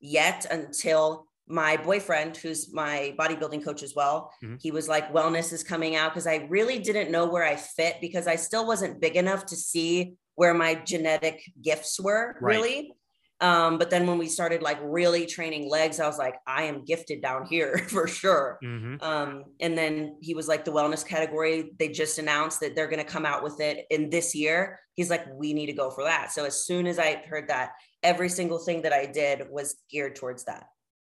yet 0.00 0.46
until 0.50 1.26
my 1.46 1.76
boyfriend 1.76 2.36
who's 2.36 2.72
my 2.72 3.14
bodybuilding 3.18 3.64
coach 3.64 3.82
as 3.82 3.94
well 3.94 4.32
mm-hmm. 4.42 4.56
he 4.60 4.70
was 4.70 4.88
like 4.88 5.12
wellness 5.12 5.52
is 5.52 5.64
coming 5.64 5.96
out 5.96 6.12
because 6.12 6.26
i 6.26 6.46
really 6.48 6.78
didn't 6.78 7.10
know 7.10 7.26
where 7.26 7.44
i 7.44 7.56
fit 7.56 7.96
because 8.00 8.26
i 8.26 8.36
still 8.36 8.66
wasn't 8.66 9.00
big 9.00 9.16
enough 9.16 9.46
to 9.46 9.56
see 9.56 10.14
where 10.36 10.54
my 10.54 10.74
genetic 10.74 11.42
gifts 11.60 11.98
were 12.00 12.36
right. 12.40 12.56
really 12.56 12.92
um, 13.40 13.78
but 13.78 13.88
then 13.88 14.06
when 14.06 14.18
we 14.18 14.26
started 14.26 14.62
like 14.62 14.78
really 14.82 15.24
training 15.24 15.70
legs, 15.70 15.98
I 15.98 16.06
was 16.06 16.18
like, 16.18 16.36
I 16.46 16.64
am 16.64 16.84
gifted 16.84 17.22
down 17.22 17.46
here 17.46 17.78
for 17.88 18.06
sure. 18.06 18.58
Mm-hmm. 18.62 19.02
Um, 19.02 19.44
and 19.60 19.76
then 19.76 20.16
he 20.20 20.34
was 20.34 20.46
like, 20.46 20.64
the 20.64 20.72
wellness 20.72 21.06
category, 21.06 21.72
they 21.78 21.88
just 21.88 22.18
announced 22.18 22.60
that 22.60 22.74
they're 22.74 22.88
going 22.88 23.04
to 23.04 23.10
come 23.10 23.24
out 23.24 23.42
with 23.42 23.60
it 23.60 23.86
in 23.90 24.10
this 24.10 24.34
year. 24.34 24.78
He's 24.94 25.08
like, 25.08 25.24
we 25.32 25.54
need 25.54 25.66
to 25.66 25.72
go 25.72 25.90
for 25.90 26.04
that. 26.04 26.32
So 26.32 26.44
as 26.44 26.66
soon 26.66 26.86
as 26.86 26.98
I 26.98 27.22
heard 27.26 27.48
that, 27.48 27.72
every 28.02 28.28
single 28.28 28.58
thing 28.58 28.82
that 28.82 28.92
I 28.92 29.06
did 29.06 29.48
was 29.50 29.76
geared 29.90 30.16
towards 30.16 30.44
that. 30.44 30.66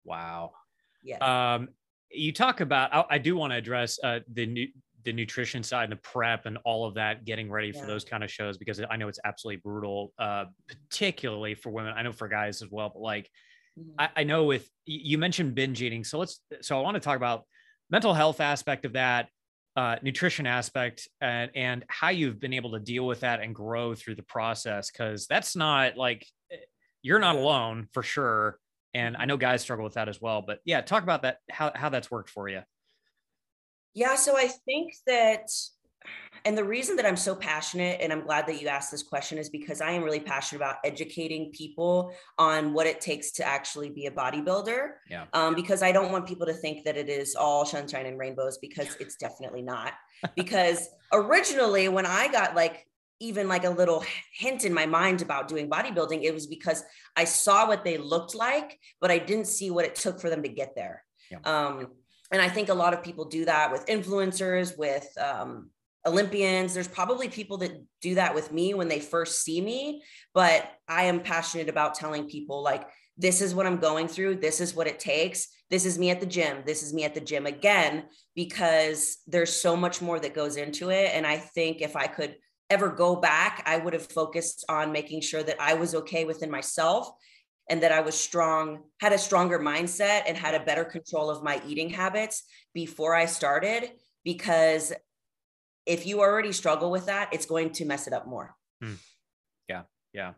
Wow. 0.05 0.51
Yeah. 1.03 1.17
Um, 1.55 1.69
you 2.11 2.31
talk 2.31 2.61
about, 2.61 2.93
I, 2.93 3.05
I 3.15 3.17
do 3.17 3.35
want 3.35 3.53
to 3.53 3.57
address 3.57 3.99
uh, 4.03 4.19
the 4.31 4.45
new, 4.45 4.67
the 5.05 5.13
nutrition 5.13 5.63
side 5.63 5.83
and 5.83 5.91
the 5.91 5.97
prep 5.97 6.45
and 6.45 6.57
all 6.65 6.85
of 6.85 6.95
that 6.95 7.25
getting 7.25 7.49
ready 7.49 7.71
for 7.71 7.85
those 7.85 8.03
kind 8.03 8.23
of 8.23 8.31
shows 8.31 8.57
because 8.57 8.81
I 8.89 8.97
know 8.97 9.07
it's 9.07 9.19
absolutely 9.23 9.61
brutal, 9.63 10.13
uh, 10.19 10.45
particularly 10.67 11.55
for 11.55 11.69
women. 11.69 11.93
I 11.95 12.01
know 12.01 12.11
for 12.11 12.27
guys 12.27 12.61
as 12.61 12.69
well, 12.69 12.89
but 12.89 13.01
like 13.01 13.29
mm-hmm. 13.79 13.91
I, 13.97 14.09
I, 14.17 14.23
know 14.23 14.43
with 14.43 14.69
you 14.85 15.17
mentioned 15.17 15.55
binge 15.55 15.81
eating. 15.81 16.03
So 16.03 16.19
let's 16.19 16.41
so 16.61 16.77
I 16.77 16.81
want 16.81 16.95
to 16.95 16.99
talk 16.99 17.15
about 17.15 17.43
mental 17.89 18.13
health 18.13 18.41
aspect 18.41 18.85
of 18.85 18.93
that, 18.93 19.29
uh, 19.75 19.95
nutrition 20.01 20.45
aspect, 20.45 21.07
and 21.21 21.51
and 21.55 21.85
how 21.87 22.09
you've 22.09 22.39
been 22.39 22.53
able 22.53 22.71
to 22.71 22.79
deal 22.79 23.05
with 23.05 23.21
that 23.21 23.41
and 23.41 23.55
grow 23.55 23.95
through 23.95 24.15
the 24.15 24.23
process. 24.23 24.91
Cause 24.91 25.27
that's 25.27 25.55
not 25.55 25.95
like 25.95 26.25
eh, 26.51 26.57
you're 27.01 27.19
not 27.19 27.35
alone 27.35 27.87
for 27.93 28.03
sure. 28.03 28.57
And 28.93 29.15
I 29.15 29.25
know 29.25 29.37
guys 29.37 29.61
struggle 29.61 29.85
with 29.85 29.93
that 29.93 30.09
as 30.09 30.19
well. 30.19 30.41
But 30.41 30.59
yeah, 30.65 30.81
talk 30.81 31.03
about 31.03 31.21
that, 31.21 31.37
how 31.49 31.71
how 31.73 31.89
that's 31.89 32.11
worked 32.11 32.29
for 32.29 32.49
you. 32.49 32.61
Yeah, 33.93 34.15
so 34.15 34.37
I 34.37 34.47
think 34.47 34.93
that 35.07 35.49
and 36.45 36.57
the 36.57 36.63
reason 36.63 36.95
that 36.95 37.05
I'm 37.05 37.17
so 37.17 37.35
passionate 37.35 37.99
and 38.01 38.13
I'm 38.13 38.21
glad 38.21 38.47
that 38.47 38.61
you 38.61 38.67
asked 38.67 38.91
this 38.91 39.03
question 39.03 39.37
is 39.37 39.49
because 39.49 39.81
I 39.81 39.91
am 39.91 40.03
really 40.03 40.19
passionate 40.19 40.59
about 40.59 40.77
educating 40.83 41.51
people 41.51 42.13
on 42.37 42.73
what 42.73 42.87
it 42.87 43.01
takes 43.01 43.31
to 43.33 43.47
actually 43.47 43.89
be 43.89 44.05
a 44.05 44.11
bodybuilder. 44.11 44.91
Yeah. 45.09 45.25
Um, 45.33 45.55
because 45.55 45.83
I 45.83 45.91
don't 45.91 46.11
want 46.11 46.27
people 46.27 46.45
to 46.45 46.53
think 46.53 46.85
that 46.85 46.97
it 46.97 47.09
is 47.09 47.35
all 47.35 47.65
sunshine 47.65 48.05
and 48.05 48.17
rainbows 48.17 48.57
because 48.57 48.95
it's 48.99 49.15
definitely 49.15 49.61
not. 49.61 49.93
because 50.35 50.87
originally, 51.11 51.89
when 51.89 52.05
I 52.05 52.27
got 52.29 52.55
like 52.55 52.85
even 53.19 53.49
like 53.49 53.65
a 53.65 53.69
little 53.69 54.03
hint 54.33 54.63
in 54.63 54.73
my 54.73 54.85
mind 54.85 55.21
about 55.21 55.49
doing 55.49 55.69
bodybuilding, 55.69 56.23
it 56.23 56.33
was 56.33 56.47
because 56.47 56.83
I 57.17 57.25
saw 57.25 57.67
what 57.67 57.83
they 57.83 57.97
looked 57.97 58.33
like, 58.33 58.79
but 59.01 59.11
I 59.11 59.17
didn't 59.17 59.47
see 59.47 59.71
what 59.71 59.85
it 59.85 59.95
took 59.95 60.21
for 60.21 60.29
them 60.29 60.43
to 60.43 60.49
get 60.49 60.73
there. 60.75 61.03
Yeah. 61.29 61.39
Um, 61.43 61.87
and 62.31 62.41
I 62.41 62.49
think 62.49 62.69
a 62.69 62.73
lot 62.73 62.93
of 62.93 63.03
people 63.03 63.25
do 63.25 63.45
that 63.45 63.71
with 63.71 63.85
influencers, 63.87 64.77
with 64.77 65.07
um, 65.19 65.69
Olympians. 66.05 66.73
There's 66.73 66.87
probably 66.87 67.27
people 67.27 67.57
that 67.57 67.71
do 68.01 68.15
that 68.15 68.35
with 68.35 68.51
me 68.51 68.73
when 68.73 68.87
they 68.87 68.99
first 68.99 69.43
see 69.43 69.61
me, 69.61 70.03
but 70.33 70.69
I 70.87 71.03
am 71.03 71.21
passionate 71.21 71.69
about 71.69 71.95
telling 71.95 72.29
people 72.29 72.61
like, 72.63 72.87
this 73.17 73.41
is 73.41 73.53
what 73.53 73.65
I'm 73.65 73.77
going 73.77 74.07
through. 74.07 74.35
This 74.35 74.61
is 74.61 74.73
what 74.73 74.87
it 74.87 74.99
takes. 74.99 75.47
This 75.69 75.85
is 75.85 75.99
me 75.99 76.09
at 76.09 76.21
the 76.21 76.25
gym. 76.25 76.63
This 76.65 76.83
is 76.83 76.93
me 76.93 77.03
at 77.03 77.13
the 77.13 77.19
gym 77.19 77.45
again, 77.45 78.05
because 78.33 79.17
there's 79.27 79.51
so 79.51 79.75
much 79.75 80.01
more 80.01 80.19
that 80.19 80.33
goes 80.33 80.55
into 80.55 80.89
it. 80.89 81.11
And 81.13 81.27
I 81.27 81.37
think 81.37 81.81
if 81.81 81.95
I 81.95 82.07
could 82.07 82.35
ever 82.69 82.89
go 82.89 83.15
back, 83.15 83.63
I 83.65 83.77
would 83.77 83.93
have 83.93 84.09
focused 84.09 84.63
on 84.69 84.91
making 84.91 85.21
sure 85.21 85.43
that 85.43 85.57
I 85.59 85.73
was 85.73 85.95
okay 85.95 86.23
within 86.23 86.49
myself 86.49 87.09
and 87.69 87.83
that 87.83 87.91
I 87.91 88.01
was 88.01 88.19
strong, 88.19 88.83
had 88.99 89.13
a 89.13 89.17
stronger 89.17 89.59
mindset 89.59 90.23
and 90.27 90.35
had 90.35 90.55
a 90.55 90.59
better 90.59 90.83
control 90.83 91.29
of 91.29 91.43
my 91.43 91.61
eating 91.67 91.89
habits 91.89 92.43
before 92.73 93.15
I 93.15 93.25
started. 93.25 93.91
Because 94.23 94.91
if 95.85 96.05
you 96.05 96.19
already 96.19 96.51
struggle 96.51 96.91
with 96.91 97.05
that, 97.05 97.29
it's 97.31 97.45
going 97.45 97.71
to 97.73 97.85
mess 97.85 98.07
it 98.07 98.13
up 98.13 98.27
more. 98.27 98.55
Hmm. 98.81 98.93
Yeah. 99.67 99.83
Yeah. 100.13 100.33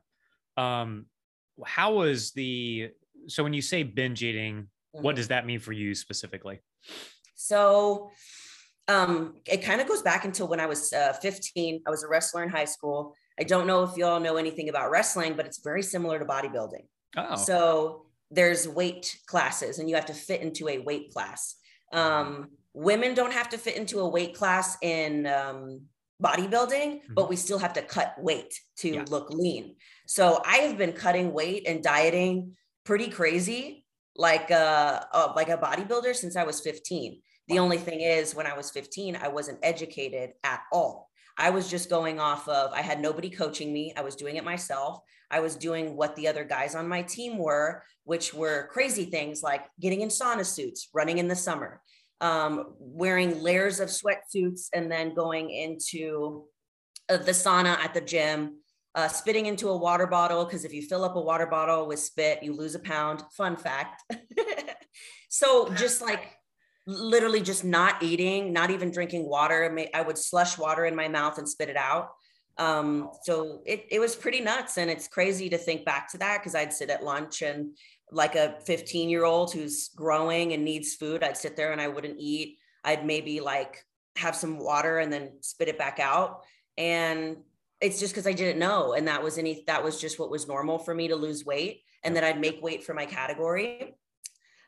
Um, 0.58 1.06
how 1.66 1.94
was 1.94 2.32
the, 2.32 2.90
so 3.28 3.44
when 3.44 3.54
you 3.54 3.62
say 3.62 3.84
binge 3.84 4.24
eating, 4.24 4.64
mm-hmm. 4.96 5.04
what 5.04 5.16
does 5.16 5.30
that 5.30 5.46
mean 5.46 5.60
for 5.60 5.72
you 5.72 5.96
specifically? 5.96 6.60
So, 7.36 8.12
um, 8.88 9.36
it 9.46 9.58
kind 9.58 9.80
of 9.80 9.88
goes 9.88 10.02
back 10.02 10.26
until 10.26 10.48
when 10.48 10.60
I 10.60 10.66
was 10.66 10.92
uh, 10.92 11.14
15. 11.14 11.84
I 11.88 11.90
was 11.90 12.04
a 12.04 12.08
wrestler 12.08 12.44
in 12.44 12.50
high 12.50 12.66
school. 12.66 13.16
I 13.40 13.44
don't 13.44 13.68
know 13.68 13.84
if 13.84 13.96
you 13.96 14.06
all 14.06 14.20
know 14.20 14.36
anything 14.36 14.70
about 14.70 14.92
wrestling, 14.92 15.36
but 15.36 15.46
it's 15.46 15.60
very 15.64 15.82
similar 15.82 16.20
to 16.20 16.26
bodybuilding. 16.26 16.86
Oh. 17.18 17.36
So 17.36 18.06
there's 18.30 18.68
weight 18.68 19.18
classes, 19.26 19.80
and 19.80 19.90
you 19.90 19.96
have 19.96 20.06
to 20.08 20.14
fit 20.14 20.42
into 20.42 20.70
a 20.70 20.80
weight 20.80 21.12
class. 21.14 21.56
Um, 21.92 22.50
women 22.74 23.14
don't 23.14 23.34
have 23.34 23.50
to 23.50 23.58
fit 23.58 23.76
into 23.76 24.00
a 24.00 24.08
weight 24.08 24.36
class 24.36 24.78
in 24.82 25.28
um, 25.28 25.82
bodybuilding, 26.22 27.02
mm-hmm. 27.02 27.14
but 27.14 27.30
we 27.30 27.36
still 27.36 27.60
have 27.60 27.74
to 27.74 27.82
cut 27.82 28.16
weight 28.18 28.60
to 28.78 28.90
yeah. 28.90 29.06
look 29.10 29.30
lean. 29.30 29.76
So 30.08 30.42
I 30.46 30.58
have 30.58 30.78
been 30.78 30.94
cutting 30.94 31.34
weight 31.34 31.68
and 31.68 31.84
dieting 31.84 32.56
pretty 32.86 33.10
crazy, 33.10 33.86
like 34.16 34.50
a, 34.52 35.08
uh, 35.14 35.34
like 35.36 35.50
a 35.50 35.58
bodybuilder 35.58 36.16
since 36.16 36.36
I 36.36 36.44
was 36.44 36.62
15. 36.62 37.22
The 37.48 37.60
only 37.60 37.78
thing 37.78 38.00
is, 38.00 38.34
when 38.34 38.48
I 38.48 38.56
was 38.56 38.72
15, 38.72 39.18
I 39.22 39.28
wasn't 39.28 39.60
educated 39.62 40.32
at 40.44 40.62
all. 40.72 41.11
I 41.38 41.50
was 41.50 41.70
just 41.70 41.90
going 41.90 42.20
off 42.20 42.48
of, 42.48 42.72
I 42.74 42.82
had 42.82 43.02
nobody 43.02 43.30
coaching 43.30 43.72
me. 43.72 43.94
I 43.96 44.02
was 44.02 44.16
doing 44.16 44.36
it 44.36 44.44
myself. 44.44 45.00
I 45.30 45.40
was 45.40 45.56
doing 45.56 45.96
what 45.96 46.16
the 46.16 46.28
other 46.28 46.44
guys 46.44 46.76
on 46.76 46.88
my 46.88 47.02
team 47.02 47.38
were, 47.38 47.84
which 48.04 48.34
were 48.34 48.68
crazy 48.72 49.06
things 49.06 49.42
like 49.42 49.66
getting 49.80 50.02
in 50.02 50.10
sauna 50.10 50.46
suits, 50.46 50.90
running 50.94 51.18
in 51.18 51.28
the 51.28 51.36
summer, 51.36 51.82
um, 52.20 52.74
wearing 52.80 53.42
layers 53.42 53.80
of 53.80 53.90
sweatsuits, 53.90 54.68
and 54.74 54.92
then 54.92 55.14
going 55.14 55.50
into 55.50 56.46
uh, 57.10 57.18
the 57.18 57.32
sauna 57.32 57.78
at 57.78 57.94
the 57.94 58.02
gym, 58.02 58.58
uh, 58.96 59.08
spitting 59.08 59.46
into 59.46 59.70
a 59.70 59.78
water 59.78 60.06
bottle. 60.06 60.44
Because 60.44 60.66
if 60.66 60.74
you 60.74 60.82
fill 60.82 61.06
up 61.06 61.16
a 61.16 61.22
water 61.22 61.48
bottle 61.48 61.88
with 61.88 62.00
spit, 62.00 62.44
you 62.44 62.54
lose 62.54 62.76
a 62.76 62.80
pound. 62.80 63.24
Fun 63.38 63.56
fact. 63.56 64.04
so 65.30 65.74
just 65.76 66.02
like 66.02 66.38
literally 66.88 67.42
just 67.42 67.64
not 67.64 68.02
eating, 68.02 68.54
not 68.54 68.72
even 68.72 68.92
drinking 68.92 69.28
water. 69.28 69.88
I 69.94 70.02
would 70.02 70.18
slush 70.18 70.58
water 70.58 70.86
in 70.86 70.96
my 70.96 71.08
mouth 71.08 71.38
and 71.38 71.48
spit 71.48 71.70
it 71.70 71.78
out. 71.78 72.12
Um, 72.58 73.10
so 73.24 73.62
it, 73.66 73.86
it 73.90 74.00
was 74.00 74.16
pretty 74.16 74.42
nuts. 74.42 74.78
And 74.78 74.90
it's 74.90 75.08
crazy 75.08 75.50
to 75.50 75.58
think 75.58 75.86
back 75.86 76.12
to 76.12 76.18
that 76.20 76.40
because 76.40 76.56
I'd 76.56 76.74
sit 76.74 76.90
at 76.90 77.04
lunch 77.04 77.42
and 77.42 77.78
like 78.12 78.36
a 78.36 78.58
15 78.66 79.10
year 79.10 79.26
old 79.26 79.54
who's 79.54 79.90
growing 79.90 80.54
and 80.54 80.66
needs 80.66 80.96
food, 80.96 81.24
I'd 81.24 81.38
sit 81.38 81.56
there 81.56 81.72
and 81.72 81.80
I 81.80 81.88
wouldn't 81.88 82.20
eat. 82.20 82.58
I'd 82.84 83.06
maybe 83.06 83.40
like 83.40 83.86
have 84.18 84.36
some 84.36 84.58
water 84.60 85.00
and 85.00 85.14
then 85.14 85.32
spit 85.42 85.70
it 85.70 85.78
back 85.78 86.00
out. 86.00 86.42
And 86.78 87.38
it's 87.80 88.00
just 88.00 88.14
because 88.14 88.28
I 88.28 88.34
didn't 88.34 88.60
know. 88.60 88.94
And 88.94 89.08
that 89.08 89.24
was 89.24 89.38
any, 89.38 89.64
that 89.68 89.84
was 89.84 90.00
just 90.00 90.20
what 90.20 90.30
was 90.30 90.48
normal 90.48 90.78
for 90.78 90.94
me 90.94 91.08
to 91.08 91.16
lose 91.16 91.46
weight. 91.46 91.84
And 92.04 92.16
then 92.16 92.24
I'd 92.24 92.40
make 92.40 92.62
weight 92.62 92.84
for 92.84 92.94
my 92.94 93.06
category 93.06 93.96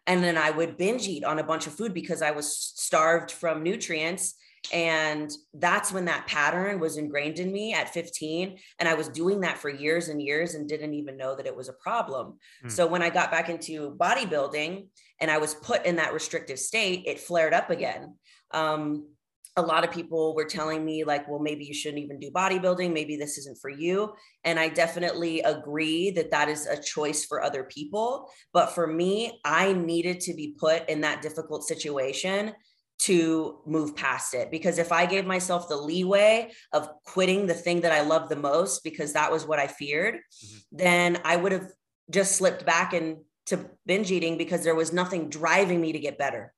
and 0.07 0.23
then 0.23 0.37
I 0.37 0.51
would 0.51 0.77
binge 0.77 1.07
eat 1.07 1.23
on 1.23 1.39
a 1.39 1.43
bunch 1.43 1.67
of 1.67 1.73
food 1.73 1.93
because 1.93 2.21
I 2.21 2.31
was 2.31 2.55
starved 2.57 3.31
from 3.31 3.63
nutrients. 3.63 4.35
And 4.71 5.29
that's 5.53 5.91
when 5.91 6.05
that 6.05 6.25
pattern 6.25 6.79
was 6.79 6.95
ingrained 6.95 7.39
in 7.39 7.51
me 7.51 7.73
at 7.73 7.93
15. 7.93 8.57
And 8.79 8.87
I 8.87 8.93
was 8.93 9.09
doing 9.09 9.41
that 9.41 9.57
for 9.57 9.69
years 9.69 10.07
and 10.07 10.21
years 10.21 10.55
and 10.55 10.69
didn't 10.69 10.93
even 10.93 11.17
know 11.17 11.35
that 11.35 11.45
it 11.45 11.55
was 11.55 11.67
a 11.67 11.73
problem. 11.73 12.37
Mm. 12.65 12.71
So 12.71 12.87
when 12.87 13.01
I 13.01 13.09
got 13.09 13.29
back 13.29 13.49
into 13.49 13.91
bodybuilding 13.91 14.87
and 15.19 15.31
I 15.31 15.37
was 15.37 15.53
put 15.55 15.85
in 15.85 15.97
that 15.97 16.13
restrictive 16.13 16.59
state, 16.59 17.03
it 17.05 17.19
flared 17.19 17.53
up 17.53 17.71
again. 17.71 18.15
Um, 18.51 19.07
a 19.55 19.61
lot 19.61 19.83
of 19.83 19.91
people 19.91 20.33
were 20.35 20.45
telling 20.45 20.83
me 20.83 21.03
like 21.03 21.27
well 21.27 21.39
maybe 21.39 21.63
you 21.65 21.73
shouldn't 21.73 22.03
even 22.03 22.19
do 22.19 22.31
bodybuilding. 22.31 22.91
Maybe 22.91 23.17
this 23.17 23.37
isn't 23.37 23.59
for 23.59 23.69
you. 23.69 24.13
And 24.43 24.59
i 24.59 24.67
definitely 24.67 25.41
agree 25.41 26.11
that 26.11 26.31
that 26.31 26.49
is 26.49 26.65
a 26.65 26.81
choice 26.81 27.25
for 27.25 27.41
other 27.41 27.63
people. 27.63 28.29
But 28.51 28.67
for 28.67 28.87
me 28.87 29.39
i 29.45 29.73
needed 29.73 30.19
to 30.21 30.33
be 30.33 30.55
put 30.59 30.89
in 30.89 31.01
that 31.01 31.21
difficult 31.21 31.63
situation 31.63 32.53
to 32.99 33.59
move 33.65 33.95
past 33.95 34.33
it. 34.33 34.49
Because 34.49 34.77
if 34.77 34.91
i 34.91 35.05
gave 35.05 35.25
myself 35.25 35.69
the 35.69 35.77
leeway 35.77 36.51
of 36.71 36.89
quitting 37.05 37.45
the 37.47 37.53
thing 37.53 37.81
that 37.81 37.91
i 37.91 38.01
love 38.01 38.29
the 38.29 38.35
most 38.35 38.83
because 38.83 39.13
that 39.13 39.31
was 39.31 39.45
what 39.45 39.59
i 39.59 39.67
feared 39.67 40.15
mm-hmm. 40.15 40.57
then 40.71 41.21
i 41.23 41.35
would 41.35 41.51
have 41.51 41.67
just 42.09 42.35
slipped 42.35 42.65
back 42.65 42.93
into 42.93 43.69
binge 43.85 44.11
eating 44.11 44.37
because 44.37 44.63
there 44.63 44.75
was 44.75 44.93
nothing 44.93 45.29
driving 45.29 45.79
me 45.79 45.93
to 45.93 45.99
get 45.99 46.17
better 46.17 46.53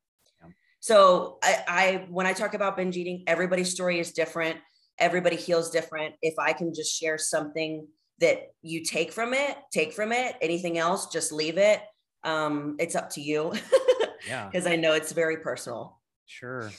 so 0.86 1.39
I, 1.42 1.63
I 1.68 2.06
when 2.12 2.27
I 2.27 2.34
talk 2.34 2.54
about 2.54 2.77
binge 2.77 2.96
eating, 2.96 3.24
everybody's 3.25 3.72
story 3.72 4.00
is 4.00 4.12
different. 4.12 4.60
Everybody 5.00 5.36
heals 5.36 5.72
different. 5.72 6.13
If 6.22 6.36
I 6.38 6.54
can 6.54 6.75
just 6.75 6.96
share 6.96 7.18
something 7.18 7.88
that 8.20 8.51
you 8.62 8.84
take 8.84 9.12
from 9.12 9.34
it, 9.34 9.58
take 9.74 9.94
from 9.94 10.12
it. 10.12 10.36
Anything 10.44 10.77
else, 10.77 11.08
just 11.08 11.32
leave 11.32 11.58
it. 11.58 11.82
Um, 12.24 12.75
it's 12.77 12.96
up 12.96 13.10
to 13.13 13.22
you. 13.22 13.54
yeah. 14.27 14.46
Because 14.46 14.68
I 14.68 14.75
know 14.75 14.94
it's 14.94 15.12
very 15.12 15.38
personal. 15.38 16.00
Sure. 16.27 16.70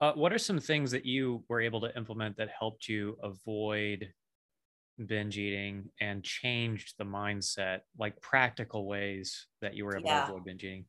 Uh, 0.00 0.12
what 0.12 0.32
are 0.32 0.38
some 0.38 0.60
things 0.60 0.92
that 0.92 1.04
you 1.04 1.42
were 1.48 1.60
able 1.60 1.80
to 1.80 1.96
implement 1.96 2.36
that 2.36 2.48
helped 2.56 2.88
you 2.88 3.18
avoid 3.24 4.08
binge 5.04 5.36
eating 5.36 5.90
and 6.00 6.22
changed 6.22 6.94
the 6.96 7.04
mindset, 7.04 7.80
like 7.98 8.20
practical 8.20 8.86
ways 8.86 9.48
that 9.62 9.74
you 9.74 9.84
were 9.84 9.96
able 9.96 10.06
yeah. 10.06 10.26
to 10.26 10.30
avoid 10.30 10.44
binge 10.44 10.62
eating? 10.62 10.84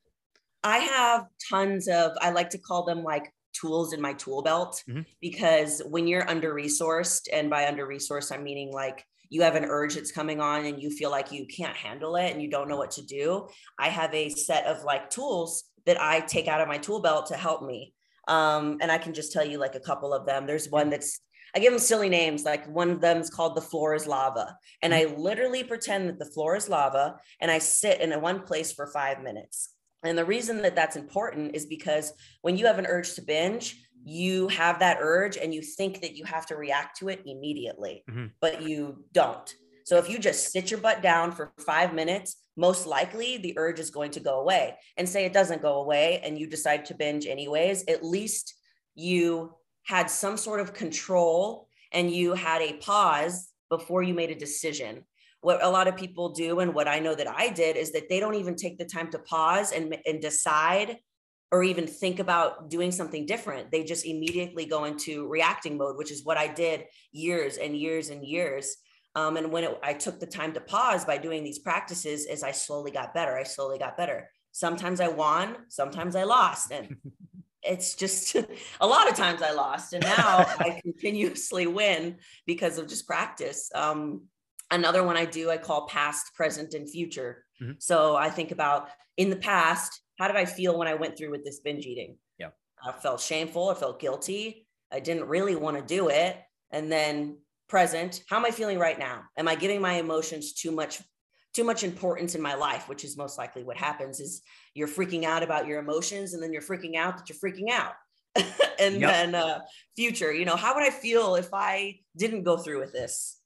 I 0.63 0.79
have 0.79 1.25
tons 1.49 1.87
of, 1.87 2.11
I 2.21 2.31
like 2.31 2.49
to 2.51 2.57
call 2.57 2.85
them 2.85 3.03
like 3.03 3.31
tools 3.53 3.93
in 3.93 4.01
my 4.01 4.13
tool 4.13 4.41
belt 4.41 4.83
mm-hmm. 4.89 5.01
because 5.21 5.81
when 5.85 6.07
you're 6.07 6.29
under 6.29 6.53
resourced, 6.53 7.27
and 7.31 7.49
by 7.49 7.67
under 7.67 7.87
resourced, 7.87 8.31
I'm 8.31 8.43
meaning 8.43 8.71
like 8.71 9.05
you 9.29 9.41
have 9.41 9.55
an 9.55 9.65
urge 9.65 9.95
that's 9.95 10.11
coming 10.11 10.39
on 10.39 10.65
and 10.65 10.81
you 10.81 10.89
feel 10.89 11.09
like 11.09 11.31
you 11.31 11.45
can't 11.45 11.75
handle 11.75 12.15
it 12.15 12.31
and 12.31 12.41
you 12.41 12.49
don't 12.49 12.67
know 12.67 12.77
what 12.77 12.91
to 12.91 13.05
do. 13.05 13.47
I 13.79 13.89
have 13.89 14.13
a 14.13 14.29
set 14.29 14.65
of 14.65 14.83
like 14.83 15.09
tools 15.09 15.63
that 15.85 15.99
I 15.99 16.21
take 16.21 16.47
out 16.47 16.61
of 16.61 16.67
my 16.67 16.77
tool 16.77 17.01
belt 17.01 17.27
to 17.27 17.35
help 17.35 17.63
me. 17.63 17.93
Um, 18.27 18.77
and 18.81 18.91
I 18.91 18.97
can 18.97 19.13
just 19.13 19.33
tell 19.33 19.45
you 19.45 19.57
like 19.57 19.75
a 19.75 19.79
couple 19.79 20.13
of 20.13 20.25
them. 20.25 20.45
There's 20.45 20.69
one 20.69 20.89
that's 20.89 21.19
I 21.55 21.59
give 21.59 21.71
them 21.71 21.79
silly 21.79 22.09
names. 22.09 22.45
Like 22.45 22.67
one 22.67 22.89
of 22.89 23.01
them 23.01 23.17
is 23.17 23.29
called 23.29 23.55
the 23.55 23.61
floor 23.61 23.93
is 23.93 24.07
lava. 24.07 24.57
And 24.81 24.93
I 24.93 25.05
literally 25.05 25.63
pretend 25.63 26.09
that 26.09 26.17
the 26.17 26.25
floor 26.31 26.55
is 26.55 26.67
lava 26.67 27.17
and 27.39 27.51
I 27.51 27.59
sit 27.59 28.01
in 28.01 28.19
one 28.21 28.41
place 28.41 28.71
for 28.71 28.87
five 28.87 29.21
minutes. 29.21 29.72
And 30.03 30.17
the 30.17 30.25
reason 30.25 30.61
that 30.61 30.75
that's 30.75 30.95
important 30.95 31.55
is 31.55 31.65
because 31.65 32.13
when 32.41 32.57
you 32.57 32.65
have 32.65 32.79
an 32.79 32.85
urge 32.85 33.13
to 33.15 33.21
binge, 33.21 33.77
you 34.03 34.49
have 34.49 34.79
that 34.79 34.97
urge 34.99 35.37
and 35.37 35.53
you 35.53 35.61
think 35.61 36.01
that 36.01 36.15
you 36.15 36.25
have 36.25 36.45
to 36.47 36.55
react 36.55 36.97
to 36.99 37.09
it 37.09 37.21
immediately, 37.25 38.03
mm-hmm. 38.09 38.27
but 38.41 38.61
you 38.61 39.03
don't. 39.13 39.53
So 39.85 39.97
if 39.97 40.09
you 40.09 40.19
just 40.19 40.51
sit 40.51 40.71
your 40.71 40.79
butt 40.79 41.01
down 41.01 41.31
for 41.31 41.53
five 41.65 41.93
minutes, 41.93 42.37
most 42.55 42.85
likely 42.85 43.37
the 43.37 43.57
urge 43.57 43.79
is 43.79 43.89
going 43.89 44.11
to 44.11 44.19
go 44.19 44.41
away. 44.41 44.77
And 44.97 45.07
say 45.07 45.25
it 45.25 45.33
doesn't 45.33 45.61
go 45.61 45.81
away 45.81 46.21
and 46.23 46.37
you 46.37 46.47
decide 46.47 46.85
to 46.85 46.93
binge 46.93 47.25
anyways, 47.25 47.85
at 47.87 48.03
least 48.03 48.53
you 48.95 49.53
had 49.85 50.09
some 50.09 50.37
sort 50.37 50.59
of 50.59 50.73
control 50.73 51.67
and 51.91 52.11
you 52.11 52.33
had 52.33 52.61
a 52.61 52.73
pause 52.73 53.49
before 53.69 54.03
you 54.03 54.13
made 54.13 54.31
a 54.31 54.35
decision 54.35 55.03
what 55.43 55.63
a 55.63 55.69
lot 55.69 55.87
of 55.87 55.97
people 55.97 56.29
do 56.29 56.59
and 56.59 56.73
what 56.73 56.87
I 56.87 56.99
know 56.99 57.13
that 57.13 57.27
I 57.27 57.49
did 57.49 57.75
is 57.75 57.91
that 57.91 58.07
they 58.09 58.19
don't 58.19 58.35
even 58.35 58.55
take 58.55 58.77
the 58.77 58.85
time 58.85 59.11
to 59.11 59.19
pause 59.19 59.73
and, 59.73 59.95
and 60.05 60.21
decide 60.21 60.97
or 61.51 61.63
even 61.63 61.85
think 61.85 62.19
about 62.19 62.69
doing 62.69 62.91
something 62.91 63.25
different. 63.25 63.69
They 63.69 63.83
just 63.83 64.05
immediately 64.05 64.65
go 64.65 64.85
into 64.85 65.27
reacting 65.27 65.77
mode, 65.77 65.97
which 65.97 66.11
is 66.11 66.25
what 66.25 66.37
I 66.37 66.47
did 66.47 66.85
years 67.11 67.57
and 67.57 67.77
years 67.77 68.09
and 68.09 68.25
years. 68.25 68.77
Um, 69.15 69.37
and 69.37 69.51
when 69.51 69.65
it, 69.65 69.79
I 69.83 69.93
took 69.93 70.19
the 70.19 70.25
time 70.25 70.53
to 70.53 70.61
pause 70.61 71.05
by 71.05 71.17
doing 71.17 71.43
these 71.43 71.59
practices, 71.59 72.25
as 72.25 72.41
I 72.41 72.51
slowly 72.51 72.89
got 72.89 73.13
better, 73.13 73.37
I 73.37 73.43
slowly 73.43 73.77
got 73.77 73.97
better. 73.97 74.29
Sometimes 74.51 74.99
I 74.99 75.09
won, 75.09 75.57
sometimes 75.67 76.15
I 76.15 76.23
lost. 76.23 76.71
And 76.71 76.95
it's 77.63 77.95
just 77.95 78.35
a 78.81 78.87
lot 78.87 79.09
of 79.09 79.15
times 79.15 79.41
I 79.41 79.51
lost. 79.51 79.93
And 79.93 80.03
now 80.03 80.45
I 80.57 80.79
continuously 80.81 81.67
win 81.67 82.15
because 82.47 82.77
of 82.77 82.87
just 82.87 83.05
practice. 83.05 83.69
Um, 83.75 84.23
another 84.73 85.03
one 85.03 85.17
I 85.17 85.25
do, 85.25 85.49
I 85.49 85.57
call 85.57 85.87
past, 85.87 86.33
present, 86.35 86.73
and 86.73 86.89
future. 86.89 87.45
Mm-hmm. 87.61 87.73
So 87.79 88.15
I 88.15 88.29
think 88.29 88.51
about 88.51 88.89
in 89.17 89.29
the 89.29 89.35
past, 89.35 90.01
how 90.19 90.27
did 90.27 90.37
I 90.37 90.45
feel 90.45 90.77
when 90.77 90.87
I 90.87 90.93
went 90.95 91.17
through 91.17 91.31
with 91.31 91.43
this 91.43 91.59
binge 91.59 91.85
eating? 91.85 92.17
Yeah. 92.37 92.49
I 92.83 92.91
felt 92.91 93.21
shameful. 93.21 93.69
I 93.69 93.75
felt 93.75 93.99
guilty. 93.99 94.67
I 94.91 94.99
didn't 94.99 95.27
really 95.27 95.55
want 95.55 95.77
to 95.77 95.83
do 95.83 96.09
it. 96.09 96.37
And 96.71 96.91
then 96.91 97.37
present, 97.67 98.23
how 98.29 98.37
am 98.37 98.45
I 98.45 98.51
feeling 98.51 98.79
right 98.79 98.97
now? 98.97 99.23
Am 99.37 99.47
I 99.47 99.55
giving 99.55 99.81
my 99.81 99.93
emotions 99.93 100.53
too 100.53 100.71
much 100.71 101.01
too 101.53 101.63
much 101.63 101.83
importance 101.83 102.33
in 102.33 102.41
my 102.41 102.55
life, 102.55 102.89
which 102.89 103.03
is 103.03 103.15
most 103.15 103.37
likely 103.37 103.63
what 103.63 103.77
happens 103.77 104.19
is 104.19 104.41
you're 104.73 104.87
freaking 104.87 105.23
out 105.23 105.43
about 105.43 105.67
your 105.67 105.79
emotions 105.79 106.33
and 106.33 106.41
then 106.41 106.51
you're 106.51 106.63
freaking 106.63 106.95
out 106.95 107.15
that 107.15 107.29
you're 107.29 107.37
freaking 107.37 107.69
out. 107.71 107.93
and 108.79 108.99
yep. 108.99 109.11
then 109.11 109.35
uh, 109.35 109.59
future, 109.95 110.33
you 110.33 110.45
know, 110.45 110.55
how 110.55 110.73
would 110.73 110.83
I 110.83 110.89
feel 110.89 111.35
if 111.35 111.49
I 111.53 111.99
didn't 112.17 112.43
go 112.43 112.57
through 112.57 112.79
with 112.79 112.91
this? 112.91 113.39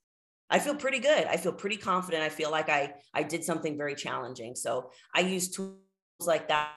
I 0.50 0.60
feel 0.60 0.75
pretty 0.75 1.00
good. 1.00 1.25
I 1.25 1.38
feel 1.38 1.51
pretty 1.51 1.77
confident. 1.77 2.24
I 2.24 2.30
feel 2.30 2.51
like 2.51 2.70
I 2.70 2.94
I 3.13 3.24
did 3.24 3.44
something 3.44 3.77
very 3.77 3.96
challenging. 3.96 4.56
So 4.56 4.92
I 5.13 5.22
use 5.22 5.50
tools 5.50 5.77
like 6.22 6.48
that. 6.48 6.72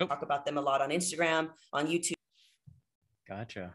Oh. 0.00 0.06
Talk 0.06 0.22
about 0.22 0.46
them 0.46 0.58
a 0.58 0.60
lot 0.60 0.80
on 0.80 0.90
Instagram, 0.90 1.50
on 1.72 1.86
YouTube. 1.86 2.14
Gotcha. 3.28 3.74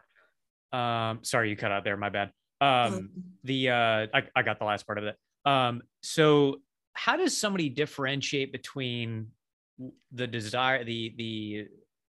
Um, 0.72 1.20
sorry, 1.22 1.50
you 1.50 1.56
cut 1.56 1.70
out 1.70 1.84
there. 1.84 1.96
My 1.96 2.08
bad. 2.08 2.32
Um, 2.60 3.10
the 3.44 3.70
uh, 3.70 4.06
I, 4.12 4.22
I 4.34 4.42
got 4.42 4.58
the 4.58 4.64
last 4.64 4.86
part 4.86 4.98
of 4.98 5.04
it. 5.04 5.16
Um, 5.44 5.82
so 6.02 6.56
how 6.94 7.16
does 7.16 7.36
somebody 7.36 7.68
differentiate 7.68 8.50
between 8.52 9.28
the 10.12 10.26
desire, 10.26 10.84
the 10.84 11.14
the 11.16 11.66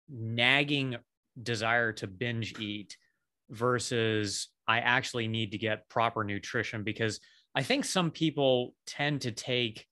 nagging 0.08 0.96
desire 1.42 1.92
to 1.92 2.06
binge 2.06 2.58
eat 2.60 2.96
versus 3.50 4.48
I 4.66 4.78
actually 4.78 5.28
need 5.28 5.52
to 5.52 5.58
get 5.58 5.88
proper 5.88 6.24
nutrition 6.24 6.82
because 6.82 7.20
I 7.54 7.62
think 7.62 7.84
some 7.84 8.10
people 8.10 8.74
tend 8.86 9.22
to 9.22 9.32
take 9.32 9.86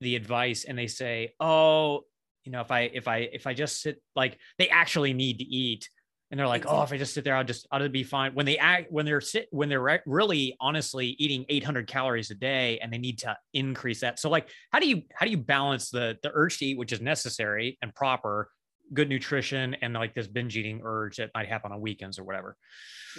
the 0.00 0.16
advice 0.16 0.64
and 0.64 0.76
they 0.76 0.88
say, 0.88 1.32
"Oh, 1.40 2.04
you 2.44 2.52
know, 2.52 2.60
if 2.60 2.70
I 2.70 2.82
if 2.82 3.08
I 3.08 3.18
if 3.18 3.46
I 3.46 3.54
just 3.54 3.80
sit 3.80 4.02
like 4.14 4.38
they 4.58 4.68
actually 4.68 5.12
need 5.12 5.38
to 5.38 5.44
eat." 5.44 5.88
And 6.30 6.38
they're 6.40 6.48
like, 6.48 6.64
"Oh, 6.66 6.82
if 6.82 6.92
I 6.92 6.98
just 6.98 7.14
sit 7.14 7.24
there, 7.24 7.36
I'll 7.36 7.44
just 7.44 7.66
I'll 7.70 7.88
be 7.88 8.02
fine." 8.02 8.34
When 8.34 8.46
they 8.46 8.58
act, 8.58 8.90
when 8.90 9.06
they're 9.06 9.20
sit, 9.20 9.48
when 9.50 9.68
they're 9.68 10.02
really 10.06 10.56
honestly 10.60 11.08
eating 11.18 11.44
800 11.48 11.86
calories 11.86 12.30
a 12.30 12.34
day, 12.34 12.78
and 12.80 12.92
they 12.92 12.98
need 12.98 13.18
to 13.20 13.36
increase 13.52 14.00
that. 14.00 14.18
So, 14.18 14.28
like, 14.28 14.48
how 14.72 14.80
do 14.80 14.88
you 14.88 15.02
how 15.14 15.24
do 15.24 15.30
you 15.30 15.38
balance 15.38 15.90
the 15.90 16.18
the 16.22 16.30
urge 16.34 16.58
to 16.58 16.66
eat, 16.66 16.78
which 16.78 16.92
is 16.92 17.00
necessary 17.00 17.78
and 17.82 17.94
proper, 17.94 18.50
good 18.92 19.08
nutrition 19.08 19.76
and 19.82 19.94
like 19.94 20.14
this 20.14 20.26
binge 20.26 20.56
eating 20.56 20.80
urge 20.84 21.16
that 21.16 21.30
might 21.34 21.48
happen 21.48 21.72
on 21.72 21.80
weekends 21.80 22.18
or 22.18 22.24
whatever? 22.24 22.56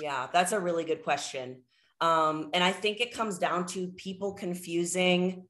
Yeah, 0.01 0.27
that's 0.31 0.51
a 0.51 0.59
really 0.59 0.83
good 0.83 1.03
question. 1.03 1.61
Um, 2.01 2.49
and 2.53 2.63
I 2.63 2.71
think 2.71 2.99
it 2.99 3.13
comes 3.13 3.37
down 3.37 3.65
to 3.67 3.87
people 3.89 4.33
confusing, 4.33 5.47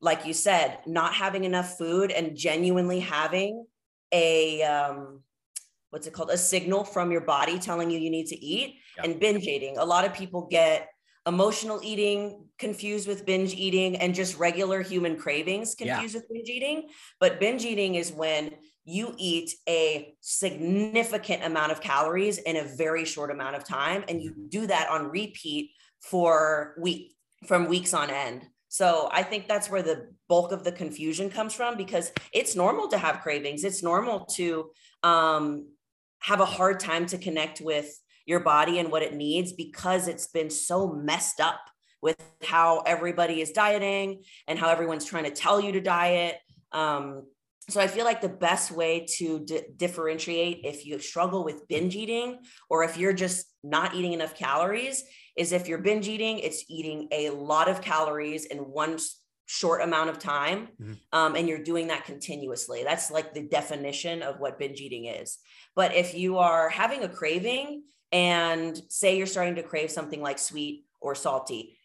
like 0.00 0.26
you 0.26 0.32
said, 0.32 0.78
not 0.86 1.14
having 1.14 1.44
enough 1.44 1.78
food 1.78 2.10
and 2.10 2.36
genuinely 2.36 3.00
having 3.00 3.66
a 4.12 4.62
um, 4.62 5.20
what's 5.90 6.08
it 6.08 6.12
called? 6.12 6.30
A 6.30 6.36
signal 6.38 6.82
from 6.82 7.12
your 7.12 7.20
body 7.20 7.58
telling 7.58 7.90
you 7.90 7.98
you 7.98 8.10
need 8.10 8.26
to 8.26 8.44
eat 8.44 8.80
yeah. 8.96 9.04
and 9.04 9.20
binge 9.20 9.46
eating. 9.46 9.78
A 9.78 9.84
lot 9.84 10.04
of 10.04 10.12
people 10.12 10.48
get 10.50 10.88
emotional 11.26 11.80
eating 11.82 12.48
confused 12.58 13.06
with 13.06 13.24
binge 13.24 13.54
eating 13.54 13.96
and 13.96 14.14
just 14.14 14.36
regular 14.36 14.82
human 14.82 15.16
cravings 15.16 15.74
confused 15.74 16.14
yeah. 16.14 16.20
with 16.20 16.28
binge 16.28 16.48
eating. 16.48 16.88
But 17.20 17.38
binge 17.38 17.64
eating 17.64 17.94
is 17.94 18.12
when 18.12 18.54
you 18.84 19.14
eat 19.16 19.54
a 19.68 20.14
significant 20.20 21.44
amount 21.44 21.72
of 21.72 21.80
calories 21.80 22.38
in 22.38 22.56
a 22.56 22.64
very 22.64 23.04
short 23.04 23.30
amount 23.30 23.56
of 23.56 23.64
time 23.64 24.04
and 24.08 24.22
you 24.22 24.34
do 24.48 24.66
that 24.66 24.88
on 24.90 25.10
repeat 25.10 25.70
for 26.00 26.74
week 26.78 27.12
from 27.46 27.66
weeks 27.66 27.94
on 27.94 28.10
end. 28.10 28.46
So 28.68 29.08
i 29.12 29.22
think 29.22 29.46
that's 29.46 29.70
where 29.70 29.82
the 29.82 30.08
bulk 30.28 30.52
of 30.52 30.64
the 30.64 30.72
confusion 30.72 31.30
comes 31.30 31.54
from 31.54 31.76
because 31.76 32.12
it's 32.32 32.56
normal 32.56 32.88
to 32.88 32.98
have 32.98 33.20
cravings. 33.20 33.64
It's 33.64 33.82
normal 33.82 34.26
to 34.36 34.70
um, 35.02 35.68
have 36.20 36.40
a 36.40 36.46
hard 36.46 36.80
time 36.80 37.06
to 37.06 37.18
connect 37.18 37.60
with 37.60 37.88
your 38.26 38.40
body 38.40 38.78
and 38.78 38.90
what 38.90 39.02
it 39.02 39.14
needs 39.14 39.52
because 39.52 40.08
it's 40.08 40.26
been 40.26 40.50
so 40.50 40.92
messed 40.92 41.40
up 41.40 41.60
with 42.00 42.16
how 42.42 42.80
everybody 42.80 43.40
is 43.40 43.52
dieting 43.52 44.22
and 44.46 44.58
how 44.58 44.68
everyone's 44.68 45.04
trying 45.04 45.24
to 45.24 45.30
tell 45.30 45.60
you 45.60 45.72
to 45.72 45.80
diet. 45.80 46.36
Um, 46.72 47.26
so 47.68 47.80
I 47.80 47.86
feel 47.86 48.04
like 48.04 48.20
the 48.20 48.28
best 48.28 48.70
way 48.70 49.06
to 49.16 49.40
d- 49.40 49.62
differentiate 49.76 50.60
if 50.64 50.84
you 50.84 50.98
struggle 50.98 51.44
with 51.44 51.66
binge 51.68 51.96
eating 51.96 52.40
or 52.68 52.84
if 52.84 52.96
you're 52.98 53.12
just 53.12 53.46
not 53.62 53.94
eating 53.94 54.12
enough 54.12 54.34
calories 54.34 55.02
is 55.36 55.52
if 55.52 55.66
you're 55.66 55.78
binge 55.78 56.08
eating, 56.08 56.38
it's 56.38 56.64
eating 56.68 57.08
a 57.10 57.30
lot 57.30 57.68
of 57.68 57.80
calories 57.80 58.44
in 58.44 58.58
one 58.58 58.98
short 59.46 59.82
amount 59.82 60.10
of 60.10 60.18
time 60.18 60.68
mm-hmm. 60.80 60.92
um, 61.12 61.36
and 61.36 61.48
you're 61.48 61.62
doing 61.62 61.88
that 61.88 62.04
continuously. 62.04 62.82
That's 62.82 63.10
like 63.10 63.34
the 63.34 63.46
definition 63.46 64.22
of 64.22 64.40
what 64.40 64.58
binge 64.58 64.80
eating 64.80 65.06
is. 65.06 65.38
But 65.74 65.94
if 65.94 66.14
you 66.14 66.38
are 66.38 66.68
having 66.68 67.02
a 67.02 67.08
craving 67.08 67.84
and 68.12 68.80
say 68.88 69.16
you're 69.16 69.26
starting 69.26 69.56
to 69.56 69.62
crave 69.62 69.90
something 69.90 70.20
like 70.20 70.38
sweet 70.38 70.84
or 71.00 71.14
salty 71.14 71.76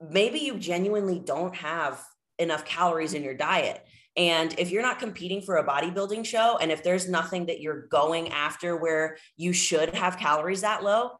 maybe 0.00 0.40
you 0.40 0.58
genuinely 0.58 1.18
don't 1.18 1.54
have 1.54 2.02
enough 2.38 2.64
calories 2.64 3.14
in 3.14 3.22
your 3.22 3.34
diet 3.34 3.84
and 4.16 4.54
if 4.58 4.70
you're 4.70 4.82
not 4.82 4.98
competing 4.98 5.42
for 5.42 5.56
a 5.56 5.66
bodybuilding 5.66 6.24
show, 6.24 6.58
and 6.60 6.72
if 6.72 6.82
there's 6.82 7.08
nothing 7.08 7.46
that 7.46 7.60
you're 7.60 7.86
going 7.88 8.30
after 8.30 8.76
where 8.76 9.18
you 9.36 9.52
should 9.52 9.94
have 9.94 10.18
calories 10.18 10.62
that 10.62 10.82
low, 10.82 11.10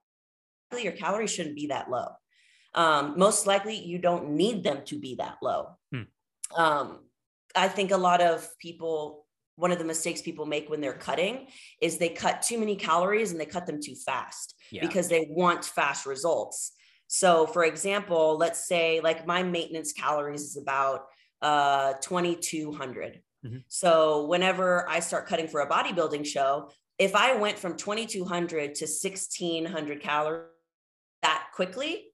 your 0.80 0.92
calories 0.92 1.30
shouldn't 1.30 1.56
be 1.56 1.68
that 1.68 1.90
low. 1.90 2.08
Um, 2.74 3.14
most 3.16 3.46
likely, 3.46 3.76
you 3.76 3.98
don't 3.98 4.30
need 4.30 4.64
them 4.64 4.82
to 4.86 4.98
be 4.98 5.16
that 5.16 5.36
low. 5.42 5.76
Hmm. 5.92 6.02
Um, 6.56 7.00
I 7.54 7.68
think 7.68 7.90
a 7.90 7.96
lot 7.96 8.20
of 8.20 8.48
people, 8.58 9.26
one 9.56 9.72
of 9.72 9.78
the 9.78 9.84
mistakes 9.84 10.22
people 10.22 10.46
make 10.46 10.68
when 10.68 10.80
they're 10.80 10.92
cutting 10.92 11.48
is 11.80 11.98
they 11.98 12.10
cut 12.10 12.42
too 12.42 12.58
many 12.58 12.76
calories 12.76 13.30
and 13.30 13.40
they 13.40 13.46
cut 13.46 13.66
them 13.66 13.80
too 13.82 13.94
fast 13.94 14.54
yeah. 14.70 14.86
because 14.86 15.08
they 15.08 15.26
want 15.30 15.64
fast 15.64 16.06
results. 16.06 16.72
So, 17.08 17.46
for 17.46 17.64
example, 17.64 18.36
let's 18.36 18.66
say 18.66 19.00
like 19.00 19.26
my 19.26 19.42
maintenance 19.42 19.92
calories 19.92 20.42
is 20.42 20.56
about 20.56 21.06
uh, 21.42 21.94
2200. 21.94 23.20
Mm-hmm. 23.44 23.56
So 23.68 24.26
whenever 24.26 24.88
I 24.88 25.00
start 25.00 25.26
cutting 25.26 25.48
for 25.48 25.60
a 25.60 25.68
bodybuilding 25.68 26.26
show, 26.26 26.70
if 26.98 27.14
I 27.14 27.36
went 27.36 27.58
from 27.58 27.76
2200 27.76 28.74
to 28.76 28.84
1600 28.84 30.00
calories 30.00 30.48
that 31.22 31.48
quickly, 31.54 32.06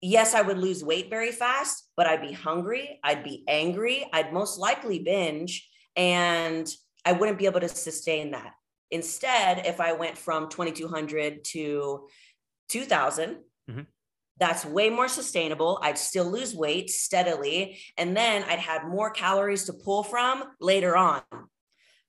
yes, 0.00 0.34
I 0.34 0.42
would 0.42 0.58
lose 0.58 0.82
weight 0.82 1.10
very 1.10 1.32
fast, 1.32 1.90
but 1.96 2.06
I'd 2.06 2.22
be 2.22 2.32
hungry, 2.32 2.98
I'd 3.04 3.24
be 3.24 3.44
angry, 3.46 4.06
I'd 4.12 4.32
most 4.32 4.58
likely 4.58 5.00
binge, 5.00 5.68
and 5.96 6.68
I 7.04 7.12
wouldn't 7.12 7.38
be 7.38 7.46
able 7.46 7.60
to 7.60 7.68
sustain 7.68 8.30
that. 8.32 8.52
Instead, 8.90 9.66
if 9.66 9.80
I 9.80 9.92
went 9.92 10.18
from 10.18 10.48
2200 10.48 11.44
to 11.44 12.08
2000, 12.68 13.36
mm-hmm 13.70 13.80
that's 14.38 14.64
way 14.64 14.90
more 14.90 15.08
sustainable. 15.08 15.78
I'd 15.82 15.98
still 15.98 16.30
lose 16.30 16.54
weight 16.54 16.90
steadily. 16.90 17.78
And 17.96 18.16
then 18.16 18.42
I'd 18.44 18.58
have 18.58 18.84
more 18.84 19.10
calories 19.10 19.64
to 19.66 19.72
pull 19.72 20.02
from 20.02 20.44
later 20.60 20.96
on. 20.96 21.22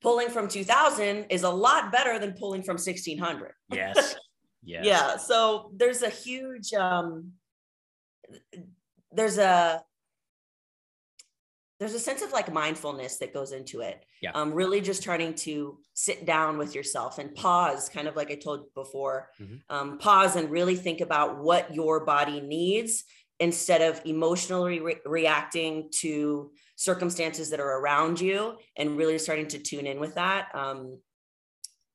Pulling 0.01 0.29
from 0.29 0.47
2000 0.47 1.27
is 1.29 1.43
a 1.43 1.49
lot 1.49 1.91
better 1.91 2.19
than 2.19 2.33
pulling 2.33 2.63
from 2.63 2.75
1600. 2.75 3.53
Yes. 3.71 4.15
Yes. 4.65 4.85
yeah. 4.85 5.17
So 5.17 5.71
there's 5.75 6.03
a 6.03 6.09
huge, 6.09 6.73
um, 6.73 7.33
there's 9.11 9.37
a 9.37 9.83
there's 11.83 11.93
a 11.93 11.99
sense 11.99 12.21
of 12.21 12.31
like 12.31 12.49
mindfulness 12.49 13.17
that 13.17 13.33
goes 13.33 13.51
into 13.51 13.81
it. 13.81 14.05
Yeah. 14.21 14.31
Um, 14.33 14.53
really 14.53 14.79
just 14.79 15.03
trying 15.03 15.33
to 15.33 15.79
sit 15.93 16.25
down 16.25 16.57
with 16.57 16.73
yourself 16.73 17.19
and 17.19 17.35
pause, 17.35 17.89
kind 17.89 18.07
of 18.07 18.15
like 18.15 18.31
I 18.31 18.35
told 18.35 18.73
before, 18.73 19.27
mm-hmm. 19.37 19.55
um, 19.69 19.97
pause 19.97 20.37
and 20.37 20.49
really 20.49 20.77
think 20.77 21.01
about 21.01 21.43
what 21.43 21.75
your 21.75 22.05
body 22.05 22.39
needs 22.39 23.03
instead 23.41 23.81
of 23.81 23.99
emotionally 24.05 24.79
re- 24.79 24.95
reacting 25.05 25.89
to 25.99 26.51
circumstances 26.77 27.49
that 27.49 27.59
are 27.59 27.79
around 27.81 28.21
you 28.21 28.55
and 28.77 28.95
really 28.95 29.17
starting 29.17 29.49
to 29.49 29.59
tune 29.59 29.85
in 29.85 29.99
with 29.99 30.15
that 30.15 30.55
um, 30.55 30.97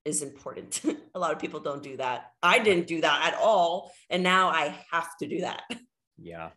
is 0.04 0.20
important. 0.20 0.82
a 1.14 1.18
lot 1.18 1.32
of 1.32 1.38
people 1.38 1.60
don't 1.60 1.82
do 1.82 1.96
that. 1.96 2.32
I 2.42 2.58
didn't 2.58 2.88
do 2.88 3.00
that 3.00 3.32
at 3.32 3.40
all. 3.40 3.90
And 4.10 4.22
now 4.22 4.48
I 4.50 4.78
have 4.90 5.16
to 5.20 5.26
do 5.26 5.40
that. 5.40 5.62
Yeah. 6.20 6.50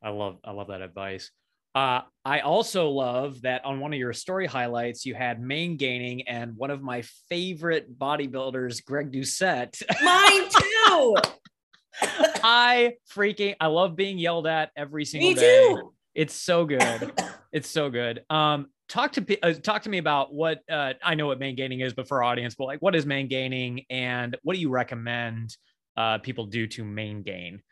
I 0.00 0.10
love, 0.10 0.36
I 0.44 0.52
love 0.52 0.68
that 0.68 0.80
advice. 0.80 1.32
Uh, 1.74 2.02
I 2.24 2.40
also 2.40 2.90
love 2.90 3.42
that 3.42 3.64
on 3.64 3.80
one 3.80 3.92
of 3.92 3.98
your 3.98 4.12
story 4.12 4.46
highlights, 4.46 5.06
you 5.06 5.14
had 5.14 5.40
main 5.40 5.76
gaining 5.76 6.28
and 6.28 6.54
one 6.56 6.70
of 6.70 6.82
my 6.82 7.02
favorite 7.28 7.98
bodybuilders, 7.98 8.84
Greg 8.84 9.10
Doucette. 9.10 9.82
Mine 10.02 10.48
too. 10.50 11.16
I 12.44 12.94
freaking 13.14 13.56
I 13.60 13.66
love 13.66 13.96
being 13.96 14.18
yelled 14.18 14.46
at 14.46 14.70
every 14.76 15.04
single 15.04 15.30
Me 15.30 15.34
day. 15.34 15.68
too. 15.68 15.92
It's 16.14 16.34
so 16.34 16.64
good. 16.64 17.12
It's 17.52 17.68
so 17.68 17.90
good. 17.90 18.24
Um, 18.28 18.66
talk 18.88 19.12
to 19.12 19.42
uh, 19.42 19.54
talk 19.54 19.82
to 19.82 19.90
me 19.90 19.98
about 19.98 20.32
what 20.34 20.60
uh, 20.70 20.94
I 21.02 21.14
know 21.14 21.26
what 21.26 21.38
main 21.38 21.56
gaining 21.56 21.80
is, 21.80 21.94
but 21.94 22.06
for 22.06 22.18
our 22.18 22.30
audience, 22.30 22.54
but 22.54 22.64
like 22.64 22.80
what 22.80 22.94
is 22.94 23.06
main 23.06 23.28
gaining 23.28 23.84
and 23.90 24.36
what 24.42 24.54
do 24.54 24.60
you 24.60 24.68
recommend 24.70 25.56
uh, 25.96 26.18
people 26.18 26.46
do 26.46 26.66
to 26.68 26.84
main 26.84 27.22
gain? 27.22 27.62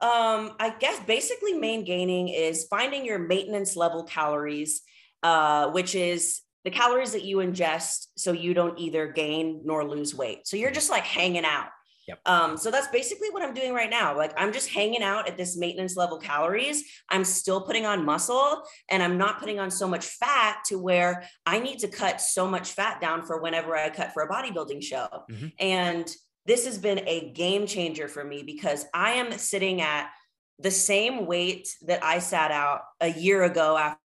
Um, 0.00 0.52
I 0.60 0.74
guess 0.78 1.00
basically 1.00 1.54
main 1.54 1.84
gaining 1.84 2.28
is 2.28 2.66
finding 2.68 3.04
your 3.04 3.18
maintenance 3.18 3.76
level 3.76 4.04
calories, 4.04 4.82
uh, 5.22 5.70
which 5.70 5.94
is 5.94 6.42
the 6.64 6.70
calories 6.70 7.12
that 7.12 7.24
you 7.24 7.38
ingest 7.38 8.06
so 8.16 8.32
you 8.32 8.54
don't 8.54 8.78
either 8.78 9.08
gain 9.08 9.62
nor 9.64 9.84
lose 9.84 10.14
weight. 10.14 10.46
So 10.46 10.56
you're 10.56 10.70
just 10.70 10.90
like 10.90 11.04
hanging 11.04 11.44
out. 11.44 11.68
Yep. 12.08 12.20
Um, 12.24 12.56
so 12.56 12.70
that's 12.70 12.88
basically 12.88 13.28
what 13.30 13.42
I'm 13.42 13.52
doing 13.52 13.74
right 13.74 13.90
now. 13.90 14.16
Like 14.16 14.32
I'm 14.36 14.52
just 14.52 14.70
hanging 14.70 15.02
out 15.02 15.28
at 15.28 15.36
this 15.36 15.58
maintenance 15.58 15.94
level 15.94 16.18
calories. 16.18 16.82
I'm 17.10 17.24
still 17.24 17.60
putting 17.60 17.84
on 17.84 18.04
muscle 18.04 18.62
and 18.88 19.02
I'm 19.02 19.18
not 19.18 19.38
putting 19.38 19.60
on 19.60 19.70
so 19.70 19.86
much 19.86 20.06
fat 20.06 20.58
to 20.66 20.78
where 20.78 21.24
I 21.44 21.58
need 21.58 21.80
to 21.80 21.88
cut 21.88 22.20
so 22.20 22.46
much 22.46 22.70
fat 22.70 23.00
down 23.00 23.26
for 23.26 23.42
whenever 23.42 23.76
I 23.76 23.90
cut 23.90 24.12
for 24.14 24.22
a 24.22 24.28
bodybuilding 24.28 24.82
show. 24.82 25.06
Mhm. 25.30 25.52
And 25.58 26.16
this 26.48 26.64
has 26.64 26.78
been 26.78 27.00
a 27.06 27.30
game 27.32 27.66
changer 27.66 28.08
for 28.08 28.24
me 28.24 28.42
because 28.42 28.86
I 28.94 29.12
am 29.12 29.30
sitting 29.38 29.82
at 29.82 30.10
the 30.58 30.70
same 30.70 31.26
weight 31.26 31.68
that 31.82 32.02
I 32.02 32.18
sat 32.18 32.50
out 32.50 32.80
a 33.00 33.08
year 33.08 33.44
ago 33.44 33.76
after 33.76 34.00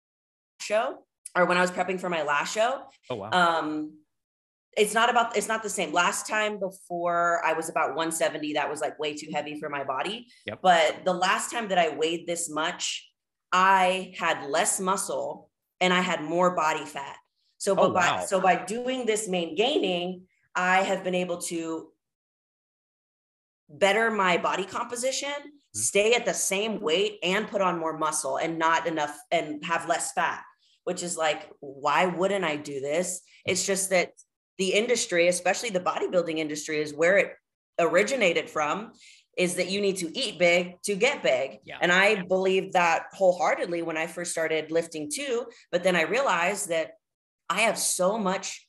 the 0.60 0.64
show 0.64 0.98
or 1.36 1.44
when 1.46 1.58
I 1.58 1.60
was 1.60 1.72
prepping 1.72 2.00
for 2.00 2.08
my 2.08 2.22
last 2.22 2.54
show. 2.54 2.82
Oh 3.10 3.16
wow. 3.16 3.30
Um, 3.32 3.98
it's 4.76 4.94
not 4.94 5.10
about 5.10 5.36
it's 5.36 5.48
not 5.48 5.64
the 5.64 5.68
same. 5.68 5.92
Last 5.92 6.28
time 6.28 6.60
before 6.60 7.44
I 7.44 7.54
was 7.54 7.68
about 7.68 7.88
170, 7.96 8.52
that 8.52 8.70
was 8.70 8.80
like 8.80 8.96
way 9.00 9.14
too 9.14 9.30
heavy 9.32 9.58
for 9.58 9.68
my 9.68 9.82
body. 9.82 10.28
Yep. 10.46 10.60
But 10.62 11.04
the 11.04 11.12
last 11.12 11.50
time 11.50 11.68
that 11.68 11.78
I 11.78 11.96
weighed 11.96 12.28
this 12.28 12.48
much, 12.48 13.10
I 13.50 14.14
had 14.16 14.48
less 14.48 14.78
muscle 14.78 15.50
and 15.80 15.92
I 15.92 16.00
had 16.00 16.22
more 16.22 16.54
body 16.54 16.84
fat. 16.84 17.16
So, 17.58 17.74
but 17.74 17.86
Oh, 17.86 17.90
by 17.92 18.06
wow. 18.06 18.24
so 18.24 18.40
by 18.40 18.54
doing 18.64 19.04
this 19.06 19.28
main 19.28 19.56
gaining, 19.56 20.22
I 20.54 20.82
have 20.82 21.02
been 21.02 21.16
able 21.16 21.38
to 21.42 21.88
better 23.68 24.10
my 24.10 24.36
body 24.38 24.64
composition, 24.64 25.28
Mm-hmm. 25.28 25.80
stay 25.80 26.14
at 26.14 26.24
the 26.24 26.32
same 26.32 26.80
weight, 26.80 27.18
and 27.22 27.46
put 27.46 27.60
on 27.60 27.78
more 27.78 27.98
muscle 27.98 28.38
and 28.38 28.58
not 28.58 28.86
enough 28.86 29.14
and 29.30 29.62
have 29.66 29.86
less 29.86 30.12
fat. 30.12 30.42
Which 30.84 31.02
is 31.02 31.18
like, 31.18 31.50
why 31.60 32.06
wouldn't 32.06 32.42
I 32.42 32.56
do 32.56 32.80
this? 32.80 33.20
It's 33.44 33.66
just 33.66 33.90
that 33.90 34.12
the 34.56 34.72
industry, 34.72 35.28
especially 35.28 35.68
the 35.68 35.80
bodybuilding 35.80 36.38
industry, 36.38 36.80
is 36.80 36.94
where 36.94 37.18
it 37.18 37.32
originated 37.78 38.48
from. 38.48 38.92
Is 39.36 39.56
that 39.56 39.70
you 39.70 39.80
need 39.82 39.98
to 39.98 40.18
eat 40.18 40.38
big 40.38 40.80
to 40.84 40.96
get 40.96 41.22
big. 41.22 41.58
Yeah. 41.64 41.76
And 41.80 41.92
I 41.92 42.22
believed 42.22 42.72
that 42.72 43.04
wholeheartedly 43.12 43.82
when 43.82 43.96
I 43.98 44.06
first 44.06 44.32
started 44.32 44.72
lifting 44.72 45.10
too. 45.14 45.46
But 45.70 45.84
then 45.84 45.94
I 45.94 46.02
realized 46.02 46.70
that 46.70 46.92
I 47.48 47.60
have 47.60 47.78
so 47.78 48.18
much 48.18 48.66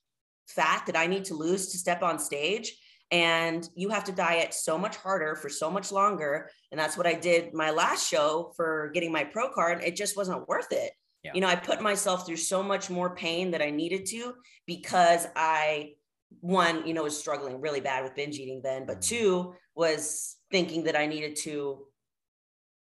fat 0.48 0.84
that 0.86 0.98
I 0.98 1.08
need 1.08 1.26
to 1.26 1.34
lose 1.34 1.70
to 1.70 1.78
step 1.78 2.04
on 2.04 2.20
stage. 2.20 2.76
And 3.12 3.68
you 3.76 3.90
have 3.90 4.04
to 4.06 4.12
diet 4.12 4.54
so 4.54 4.78
much 4.78 4.96
harder 4.98 5.36
for 5.36 5.50
so 5.50 5.72
much 5.72 5.92
longer. 5.92 6.50
And 6.72 6.80
that's 6.80 6.96
what 6.96 7.08
I 7.08 7.14
did 7.14 7.54
my 7.54 7.72
last 7.72 8.08
show 8.08 8.54
for 8.56 8.92
getting 8.94 9.12
my 9.12 9.24
pro 9.24 9.50
card. 9.50 9.84
It 9.84 9.96
just 9.96 10.16
wasn't 10.16 10.48
worth 10.48 10.72
it. 10.72 10.92
Yeah. 11.24 11.32
You 11.34 11.42
know, 11.42 11.48
I 11.48 11.56
put 11.56 11.82
myself 11.82 12.26
through 12.26 12.38
so 12.38 12.62
much 12.62 12.90
more 12.90 13.16
pain 13.16 13.52
that 13.52 13.62
I 13.62 13.72
needed 13.72 14.06
to 14.08 14.36
because 14.68 15.28
I, 15.36 15.94
one, 16.40 16.86
you 16.88 16.94
know, 16.94 17.04
was 17.04 17.18
struggling 17.18 17.60
really 17.60 17.82
bad 17.82 18.04
with 18.04 18.16
binge 18.16 18.38
eating 18.38 18.62
then, 18.64 18.86
but 18.86 19.02
two, 19.02 19.56
was 19.76 20.38
thinking 20.52 20.84
that 20.84 20.96
I 20.96 21.08
needed 21.08 21.36
to 21.38 21.88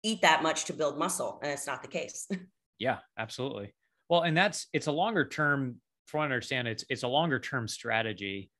eat 0.02 0.22
that 0.22 0.42
much 0.42 0.64
to 0.66 0.72
build 0.72 0.98
muscle. 0.98 1.38
And 1.42 1.52
it's 1.52 1.66
not 1.66 1.82
the 1.82 1.88
case. 1.88 2.28
Yeah, 2.78 2.98
absolutely. 3.18 3.74
Well, 4.08 4.22
and 4.22 4.36
that's 4.36 4.66
it's 4.72 4.86
a 4.86 4.92
longer 4.92 5.26
term. 5.26 5.76
From 6.06 6.18
what 6.18 6.24
I 6.24 6.26
understand, 6.26 6.68
it's 6.68 6.84
it's 6.88 7.02
a 7.02 7.08
longer 7.08 7.38
term 7.38 7.66
strategy, 7.68 8.50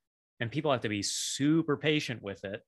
and 0.41 0.51
people 0.51 0.71
have 0.73 0.83
to 0.83 0.89
be 0.89 1.03
super 1.03 1.77
patient 1.77 2.23
with 2.23 2.45
it. 2.45 2.63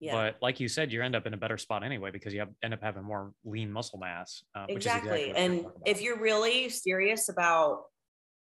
yeah. 0.00 0.12
But 0.12 0.36
like 0.40 0.60
you 0.60 0.68
said, 0.68 0.92
you 0.92 1.02
end 1.02 1.16
up 1.16 1.26
in 1.26 1.34
a 1.34 1.36
better 1.36 1.58
spot 1.58 1.82
anyway 1.82 2.10
because 2.10 2.32
you 2.32 2.40
have, 2.40 2.50
end 2.62 2.74
up 2.74 2.82
having 2.82 3.02
more 3.02 3.32
lean 3.44 3.72
muscle 3.72 3.98
mass. 3.98 4.42
Uh, 4.54 4.66
which 4.68 4.86
is 4.86 4.86
exactly. 4.86 5.32
and 5.34 5.66
if 5.84 6.00
you're 6.00 6.18
really 6.18 6.68
serious 6.68 7.28
about 7.28 7.82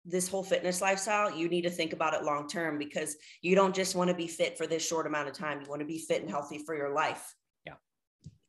this 0.05 0.29
whole 0.29 0.45
fitness 0.45 0.81
lifestyle, 0.81 1.31
you 1.31 1.49
need 1.49 1.63
to 1.63 1.71
think 1.71 1.93
about 1.93 2.15
it 2.15 2.23
long 2.23 2.47
term 2.49 2.79
because 2.79 3.17
you 3.43 3.55
don't 3.55 3.75
just 3.75 3.97
want 3.97 4.09
to 4.09 4.15
be 4.15 4.29
fit 4.29 4.57
for 4.57 4.67
this 4.67 4.87
short 4.87 5.07
amount 5.07 5.29
of 5.29 5.35
time. 5.35 5.61
You 5.61 5.69
want 5.69 5.81
to 5.81 5.87
be 5.87 5.99
fit 5.99 6.23
and 6.23 6.31
healthy 6.31 6.59
for 6.65 6.77
your 6.77 6.95
life. 6.95 7.35
Yeah. 7.67 7.75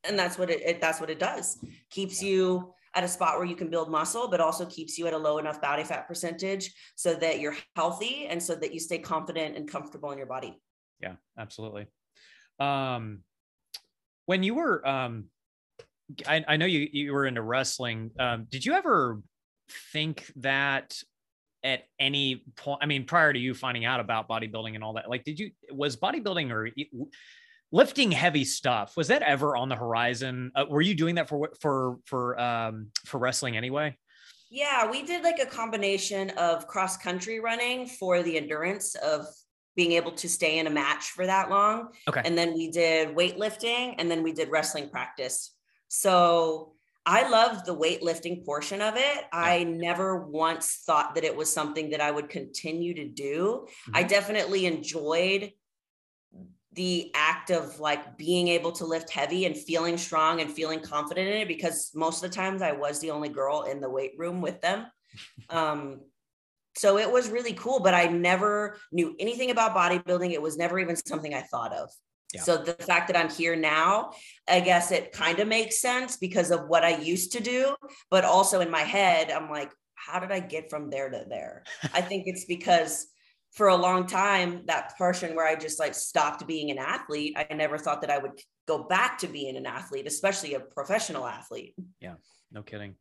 And 0.04 0.20
that's 0.20 0.38
what 0.38 0.50
it, 0.50 0.62
it 0.62 0.82
that's 0.82 1.00
what 1.00 1.10
it 1.10 1.20
does. 1.20 1.58
Keeps 1.90 2.22
you 2.22 2.74
at 2.98 3.04
a 3.04 3.08
spot 3.08 3.38
where 3.38 3.46
you 3.46 3.56
can 3.56 3.70
build 3.70 3.92
muscle, 3.92 4.28
but 4.28 4.42
also 4.42 4.66
keeps 4.66 4.98
you 4.98 5.06
at 5.06 5.14
a 5.14 5.18
low 5.18 5.38
enough 5.38 5.62
body 5.62 5.84
fat 5.84 6.08
percentage 6.08 6.74
so 6.96 7.14
that 7.14 7.40
you're 7.40 7.56
healthy 7.76 8.26
and 8.26 8.42
so 8.42 8.56
that 8.56 8.74
you 8.74 8.80
stay 8.80 8.98
confident 8.98 9.56
and 9.56 9.70
comfortable 9.70 10.12
in 10.12 10.18
your 10.18 10.26
body. 10.26 10.60
yeah, 11.00 11.14
absolutely. 11.38 11.86
Um, 12.60 13.20
when 14.26 14.42
you 14.42 14.56
were, 14.56 14.86
um, 14.86 15.26
I, 16.26 16.44
I 16.48 16.58
know 16.58 16.66
you 16.66 16.88
you 16.92 17.14
were 17.14 17.28
into 17.28 17.44
wrestling. 17.44 18.10
Um, 18.18 18.48
did 18.50 18.66
you 18.66 18.74
ever 18.74 19.22
think 19.94 20.32
that 20.38 20.98
at 21.64 21.84
any 22.00 22.46
point? 22.56 22.80
I 22.82 22.88
mean, 22.88 23.06
prior 23.06 23.32
to 23.32 23.38
you 23.38 23.54
finding 23.54 23.86
out 23.86 24.00
about 24.00 24.28
bodybuilding 24.28 24.74
and 24.74 24.84
all 24.84 24.94
that, 24.94 25.08
like, 25.08 25.24
did 25.24 25.40
you 25.40 25.52
was 25.72 25.98
bodybuilding 25.98 26.50
or 26.50 26.68
lifting 27.72 28.12
heavy 28.12 28.46
stuff 28.46 28.96
was 28.96 29.08
that 29.10 29.22
ever 29.22 29.56
on 29.56 29.70
the 29.70 29.76
horizon? 29.76 30.52
Uh, 30.56 30.66
were 30.70 30.82
you 30.82 30.96
doing 30.96 31.16
that 31.16 31.28
for 31.28 31.50
for 31.60 31.98
for 32.06 32.40
um 32.40 32.92
for 33.06 33.18
wrestling 33.20 33.58
anyway? 33.58 33.98
Yeah, 34.50 34.90
we 34.90 35.04
did 35.04 35.24
like 35.24 35.40
a 35.40 35.46
combination 35.46 36.30
of 36.32 36.68
cross 36.68 36.96
country 36.96 37.40
running 37.40 37.88
for 37.88 38.24
the 38.24 38.38
endurance 38.38 38.96
of 38.96 39.26
being 39.76 39.92
able 39.92 40.12
to 40.14 40.30
stay 40.30 40.58
in 40.58 40.68
a 40.68 40.70
match 40.70 41.12
for 41.12 41.26
that 41.26 41.50
long. 41.50 41.90
Okay. 42.08 42.22
And 42.24 42.38
then 42.38 42.54
we 42.54 42.72
did 42.72 43.10
weightlifting 43.10 43.96
and 43.98 44.10
then 44.10 44.24
we 44.24 44.32
did 44.32 44.50
wrestling 44.50 44.90
practice. 44.90 45.54
So 45.90 46.74
I 47.06 47.30
loved 47.30 47.66
the 47.66 47.76
weightlifting 47.76 48.44
portion 48.44 48.82
of 48.82 48.96
it. 48.98 49.26
I 49.32 49.66
never 49.66 50.26
once 50.26 50.82
thought 50.86 51.16
that 51.16 51.24
it 51.24 51.36
was 51.36 51.52
something 51.52 51.92
that 51.92 52.02
I 52.02 52.10
would 52.10 52.30
continue 52.30 52.94
to 52.96 53.08
do. 53.08 53.68
I 53.94 54.04
Mhm. 54.04 54.08
definitely 54.10 54.66
enjoyed 54.66 55.52
the 56.78 57.12
act 57.16 57.50
of 57.50 57.80
like 57.80 58.18
being 58.18 58.48
able 58.48 58.72
to 58.72 58.86
lift 58.86 59.10
heavy 59.10 59.46
and 59.46 59.58
feeling 59.58 59.98
strong 59.98 60.40
and 60.42 60.52
feeling 60.52 60.80
confident 60.80 61.28
in 61.28 61.42
it 61.42 61.48
because 61.48 61.92
most 61.96 62.24
of 62.24 62.30
the 62.30 62.36
times 62.36 62.62
I 62.62 62.72
was 62.72 63.00
the 63.00 63.12
only 63.12 63.30
girl 63.30 63.64
in 63.64 63.82
the 63.82 63.90
weight 63.90 64.14
room 64.18 64.42
with 64.42 64.62
them. 64.62 64.86
Um, 65.50 66.02
so 66.76 67.00
it 67.00 67.12
was 67.12 67.30
really 67.30 67.54
cool, 67.54 67.80
but 67.80 67.96
I 67.96 68.06
never 68.06 68.78
knew 68.92 69.16
anything 69.20 69.50
about 69.50 69.76
bodybuilding. 69.76 70.32
It 70.32 70.42
was 70.42 70.58
never 70.58 70.78
even 70.78 70.96
something 70.96 71.34
I 71.34 71.42
thought 71.42 71.74
of. 71.74 71.90
Yeah. 72.36 72.42
So 72.42 72.58
the 72.58 72.74
fact 72.74 73.08
that 73.08 73.18
I'm 73.18 73.32
here 73.32 73.56
now, 73.56 74.12
I 74.48 74.60
guess 74.60 74.92
it 74.92 75.12
kind 75.12 75.40
of 75.40 75.48
makes 75.48 75.82
sense 75.82 76.18
because 76.18 76.52
of 76.52 76.68
what 76.68 76.84
I 76.84 76.98
used 76.98 77.32
to 77.32 77.40
do, 77.40 77.76
but 78.12 78.26
also 78.26 78.60
in 78.60 78.70
my 78.70 78.82
head, 78.82 79.32
I'm 79.32 79.50
like, 79.50 79.72
how 79.96 80.20
did 80.20 80.32
I 80.32 80.40
get 80.40 80.70
from 80.70 80.92
there 80.92 81.10
to 81.10 81.26
there? 81.28 81.64
I 81.94 82.02
think 82.02 82.24
it's 82.28 82.46
because 82.46 83.08
for 83.58 83.70
a 83.70 83.76
long 83.76 84.06
time, 84.06 84.62
that 84.68 84.96
portion 84.98 85.36
where 85.36 85.48
I 85.48 85.56
just 85.56 85.80
like 85.80 85.96
stopped 85.96 86.46
being 86.46 86.70
an 86.70 86.78
athlete, 86.78 87.36
I 87.36 87.52
never 87.56 87.80
thought 87.80 88.02
that 88.02 88.12
I 88.12 88.20
would 88.20 88.40
go 88.68 88.84
back 88.84 89.18
to 89.20 89.28
being 89.28 89.58
an 89.58 89.66
athlete, 89.66 90.06
especially 90.06 90.54
a 90.54 90.60
professional 90.60 91.26
athlete. 91.26 91.74
Yeah, 92.00 92.16
no 92.52 92.62
kidding. 92.62 92.96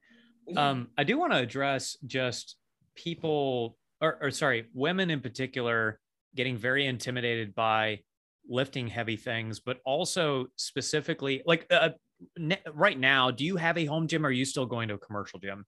Um, 0.56 0.88
I 0.96 1.04
do 1.04 1.18
want 1.18 1.32
to 1.32 1.38
address 1.38 1.98
just 2.06 2.56
people, 2.94 3.76
or, 4.00 4.16
or 4.22 4.30
sorry, 4.30 4.66
women 4.72 5.10
in 5.10 5.20
particular, 5.20 6.00
getting 6.34 6.56
very 6.56 6.86
intimidated 6.86 7.54
by 7.54 8.00
lifting 8.48 8.86
heavy 8.86 9.16
things, 9.16 9.60
but 9.60 9.80
also 9.84 10.46
specifically, 10.56 11.42
like 11.44 11.66
uh, 11.70 11.90
ne- 12.38 12.62
right 12.72 12.98
now, 12.98 13.30
do 13.30 13.44
you 13.44 13.56
have 13.56 13.76
a 13.76 13.84
home 13.84 14.06
gym? 14.06 14.24
Or 14.24 14.30
are 14.30 14.32
you 14.32 14.46
still 14.46 14.66
going 14.66 14.88
to 14.88 14.94
a 14.94 14.98
commercial 14.98 15.38
gym? 15.38 15.66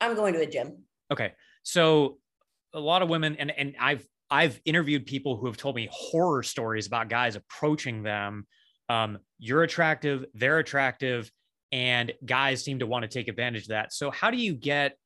I'm 0.00 0.16
going 0.16 0.34
to 0.34 0.40
a 0.40 0.46
gym. 0.46 0.84
Okay, 1.12 1.34
so 1.62 2.18
a 2.74 2.80
lot 2.80 3.02
of 3.02 3.08
women, 3.08 3.36
and 3.36 3.50
and 3.50 3.74
I've 3.80 4.06
I've 4.30 4.60
interviewed 4.64 5.06
people 5.06 5.36
who 5.36 5.46
have 5.46 5.56
told 5.56 5.74
me 5.74 5.88
horror 5.90 6.42
stories 6.42 6.86
about 6.86 7.08
guys 7.08 7.36
approaching 7.36 8.02
them. 8.02 8.46
Um, 8.88 9.18
you're 9.38 9.62
attractive, 9.62 10.24
they're 10.34 10.58
attractive, 10.58 11.30
and 11.72 12.12
guys 12.24 12.64
seem 12.64 12.78
to 12.80 12.86
want 12.86 13.02
to 13.02 13.08
take 13.08 13.28
advantage 13.28 13.62
of 13.62 13.68
that. 13.68 13.92
So 13.92 14.10
how 14.10 14.30
do 14.30 14.36
you 14.36 14.54
get 14.54 14.96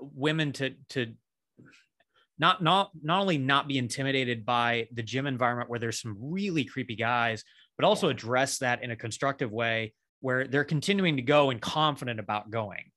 women 0.00 0.52
to 0.52 0.74
to 0.90 1.14
not 2.38 2.62
not 2.62 2.90
not 3.02 3.20
only 3.20 3.38
not 3.38 3.68
be 3.68 3.78
intimidated 3.78 4.44
by 4.44 4.88
the 4.92 5.02
gym 5.02 5.26
environment 5.26 5.70
where 5.70 5.78
there's 5.78 6.00
some 6.00 6.16
really 6.20 6.64
creepy 6.64 6.96
guys, 6.96 7.44
but 7.76 7.84
also 7.84 8.08
address 8.08 8.58
that 8.58 8.82
in 8.82 8.90
a 8.90 8.96
constructive 8.96 9.52
way 9.52 9.94
where 10.20 10.46
they're 10.46 10.64
continuing 10.64 11.16
to 11.16 11.22
go 11.22 11.50
and 11.50 11.60
confident 11.60 12.18
about 12.18 12.50
going? 12.50 12.90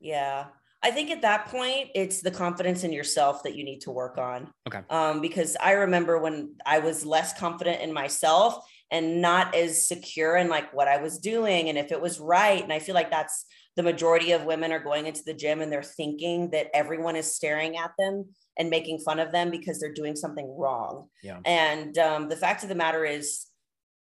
Yeah. 0.00 0.46
I 0.82 0.90
think 0.90 1.10
at 1.10 1.22
that 1.22 1.46
point, 1.46 1.90
it's 1.94 2.20
the 2.22 2.30
confidence 2.30 2.82
in 2.82 2.92
yourself 2.92 3.42
that 3.44 3.54
you 3.54 3.64
need 3.64 3.80
to 3.82 3.90
work 3.90 4.18
on. 4.18 4.52
Okay. 4.66 4.80
Um, 4.90 5.20
because 5.20 5.56
I 5.60 5.72
remember 5.72 6.18
when 6.18 6.56
I 6.66 6.80
was 6.80 7.06
less 7.06 7.38
confident 7.38 7.80
in 7.80 7.92
myself 7.92 8.64
and 8.90 9.22
not 9.22 9.54
as 9.54 9.86
secure 9.86 10.36
in 10.36 10.48
like 10.48 10.72
what 10.74 10.88
I 10.88 11.00
was 11.00 11.18
doing 11.18 11.68
and 11.68 11.78
if 11.78 11.92
it 11.92 12.00
was 12.00 12.18
right. 12.18 12.62
And 12.62 12.72
I 12.72 12.80
feel 12.80 12.94
like 12.94 13.10
that's 13.10 13.46
the 13.76 13.82
majority 13.82 14.32
of 14.32 14.44
women 14.44 14.72
are 14.72 14.82
going 14.82 15.06
into 15.06 15.22
the 15.24 15.34
gym 15.34 15.60
and 15.60 15.72
they're 15.72 15.82
thinking 15.82 16.50
that 16.50 16.68
everyone 16.74 17.16
is 17.16 17.34
staring 17.34 17.76
at 17.76 17.92
them 17.98 18.26
and 18.58 18.68
making 18.68 18.98
fun 18.98 19.18
of 19.18 19.32
them 19.32 19.50
because 19.50 19.80
they're 19.80 19.94
doing 19.94 20.16
something 20.16 20.54
wrong. 20.58 21.08
Yeah. 21.22 21.38
And 21.44 21.96
um, 21.96 22.28
the 22.28 22.36
fact 22.36 22.64
of 22.64 22.68
the 22.68 22.74
matter 22.74 23.04
is, 23.04 23.46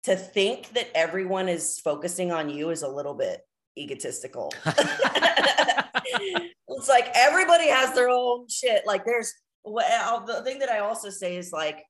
to 0.04 0.14
think 0.16 0.72
that 0.74 0.88
everyone 0.94 1.48
is 1.48 1.80
focusing 1.80 2.30
on 2.30 2.48
you 2.48 2.70
is 2.70 2.82
a 2.82 2.88
little 2.88 3.14
bit 3.14 3.40
egotistical. 3.76 4.52
it's 6.68 6.88
like 6.88 7.10
everybody 7.14 7.68
has 7.68 7.94
their 7.94 8.08
own 8.08 8.48
shit. 8.48 8.86
Like 8.86 9.04
there's 9.04 9.32
well, 9.64 10.24
the 10.24 10.42
thing 10.42 10.60
that 10.60 10.70
I 10.70 10.78
also 10.78 11.10
say 11.10 11.36
is 11.36 11.52
like 11.52 11.84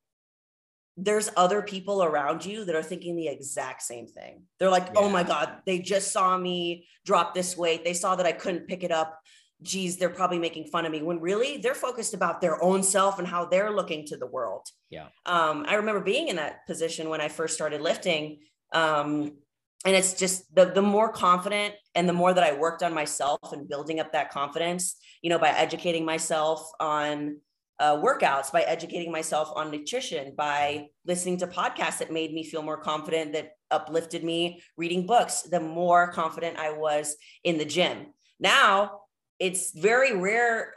there's 0.97 1.31
other 1.37 1.63
people 1.63 2.03
around 2.03 2.45
you 2.45 2.65
that 2.65 2.75
are 2.75 2.83
thinking 2.83 3.15
the 3.15 3.29
exact 3.29 3.83
same 3.83 4.09
thing. 4.09 4.43
They're 4.59 4.71
like, 4.71 4.87
yeah. 4.87 4.95
"Oh 4.97 5.09
my 5.09 5.23
god, 5.23 5.59
they 5.65 5.79
just 5.79 6.13
saw 6.13 6.37
me 6.37 6.89
drop 7.07 7.35
this 7.35 7.57
weight. 7.57 7.85
They 7.85 7.95
saw 7.95 8.17
that 8.17 8.27
I 8.27 8.33
couldn't 8.33 8.67
pick 8.67 8.83
it 8.83 8.91
up. 8.91 9.19
Geez, 9.63 9.97
they're 9.97 10.11
probably 10.11 10.41
making 10.41 10.67
fun 10.67 10.87
of 10.87 10.93
me." 10.93 11.03
When 11.03 11.21
really 11.21 11.59
they're 11.59 11.75
focused 11.75 12.15
about 12.15 12.41
their 12.41 12.63
own 12.63 12.83
self 12.83 13.21
and 13.21 13.29
how 13.29 13.45
they're 13.45 13.71
looking 13.71 14.07
to 14.07 14.17
the 14.17 14.27
world. 14.27 14.67
Yeah. 14.91 15.07
Um, 15.25 15.65
I 15.69 15.77
remember 15.77 16.01
being 16.01 16.29
in 16.29 16.37
that 16.37 16.67
position 16.67 17.09
when 17.09 17.21
I 17.21 17.29
first 17.29 17.55
started 17.55 17.81
lifting. 17.81 18.41
Um, 18.73 19.39
and 19.85 19.95
it's 19.95 20.15
just 20.15 20.55
the 20.55 20.67
the 20.67 20.83
more 20.83 21.13
confident 21.13 21.75
and 21.95 22.09
the 22.09 22.13
more 22.13 22.35
that 22.35 22.45
I 22.45 22.59
worked 22.59 22.83
on 22.83 22.93
myself 22.93 23.39
and 23.53 23.69
building 23.69 24.01
up 24.01 24.13
that 24.13 24.31
confidence, 24.31 24.97
you 25.23 25.31
know, 25.31 25.39
by 25.39 25.51
educating 25.51 26.05
myself 26.05 26.71
on 26.81 27.39
uh, 27.79 27.97
workouts, 27.97 28.51
by 28.51 28.63
educating 28.63 29.13
myself 29.13 29.53
on 29.55 29.71
nutrition, 29.71 30.35
by 30.37 30.87
listening 31.07 31.39
to 31.39 31.47
podcasts 31.47 31.99
that 31.99 32.13
made 32.13 32.33
me 32.33 32.43
feel 32.43 32.63
more 32.63 32.77
confident, 32.77 33.33
that 33.33 33.53
uplifted 33.71 34.25
me, 34.25 34.61
reading 34.77 35.07
books, 35.07 35.43
the 35.43 35.61
more 35.61 36.11
confident 36.13 36.59
I 36.59 36.73
was 36.73 37.17
in 37.45 37.59
the 37.59 37.65
gym. 37.65 38.07
Now 38.41 39.03
it's 39.39 39.71
very 39.79 40.17
rare 40.17 40.75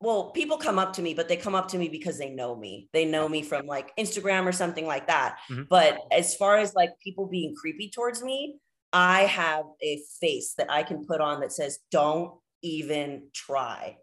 well, 0.00 0.30
people 0.30 0.58
come 0.58 0.78
up 0.78 0.92
to 0.94 1.02
me, 1.02 1.14
but 1.14 1.28
they 1.28 1.36
come 1.36 1.54
up 1.54 1.68
to 1.68 1.78
me 1.78 1.88
because 1.88 2.18
they 2.18 2.30
know 2.30 2.54
me. 2.54 2.88
They 2.92 3.04
know 3.04 3.28
me 3.28 3.42
from 3.42 3.66
like 3.66 3.94
Instagram 3.96 4.46
or 4.46 4.52
something 4.52 4.86
like 4.86 5.08
that. 5.08 5.38
Mm-hmm. 5.50 5.62
But 5.68 5.98
as 6.12 6.36
far 6.36 6.56
as 6.58 6.74
like 6.74 6.90
people 7.02 7.26
being 7.26 7.54
creepy 7.54 7.90
towards 7.90 8.22
me, 8.22 8.56
I 8.92 9.22
have 9.22 9.64
a 9.82 10.00
face 10.20 10.54
that 10.58 10.70
I 10.70 10.82
can 10.82 11.04
put 11.04 11.20
on 11.20 11.40
that 11.40 11.52
says, 11.52 11.80
don't 11.90 12.32
even 12.62 13.24
try. 13.34 13.98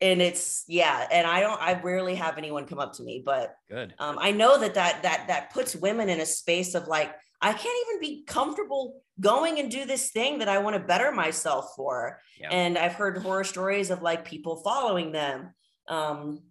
and 0.00 0.22
it's 0.22 0.64
yeah 0.68 1.06
and 1.10 1.26
i 1.26 1.40
don't 1.40 1.60
i 1.60 1.72
rarely 1.80 2.14
have 2.14 2.38
anyone 2.38 2.66
come 2.66 2.78
up 2.78 2.92
to 2.92 3.02
me 3.02 3.20
but 3.24 3.56
good 3.68 3.92
um, 3.98 4.16
i 4.20 4.30
know 4.30 4.58
that 4.58 4.74
that 4.74 5.02
that 5.02 5.26
that 5.26 5.52
puts 5.52 5.74
women 5.74 6.08
in 6.08 6.20
a 6.20 6.26
space 6.26 6.74
of 6.74 6.86
like 6.86 7.12
I 7.40 7.52
can't 7.52 7.86
even 7.86 8.00
be 8.00 8.24
comfortable 8.24 9.02
going 9.20 9.58
and 9.58 9.70
do 9.70 9.84
this 9.84 10.10
thing 10.10 10.38
that 10.38 10.48
I 10.48 10.58
want 10.58 10.74
to 10.74 10.80
better 10.80 11.12
myself 11.12 11.72
for. 11.76 12.20
Yeah. 12.40 12.48
And 12.50 12.76
I've 12.76 12.94
heard 12.94 13.18
horror 13.18 13.44
stories 13.44 13.90
of 13.90 14.02
like 14.02 14.24
people 14.24 14.56
following 14.56 15.12
them. 15.12 15.54
Um, 15.88 16.42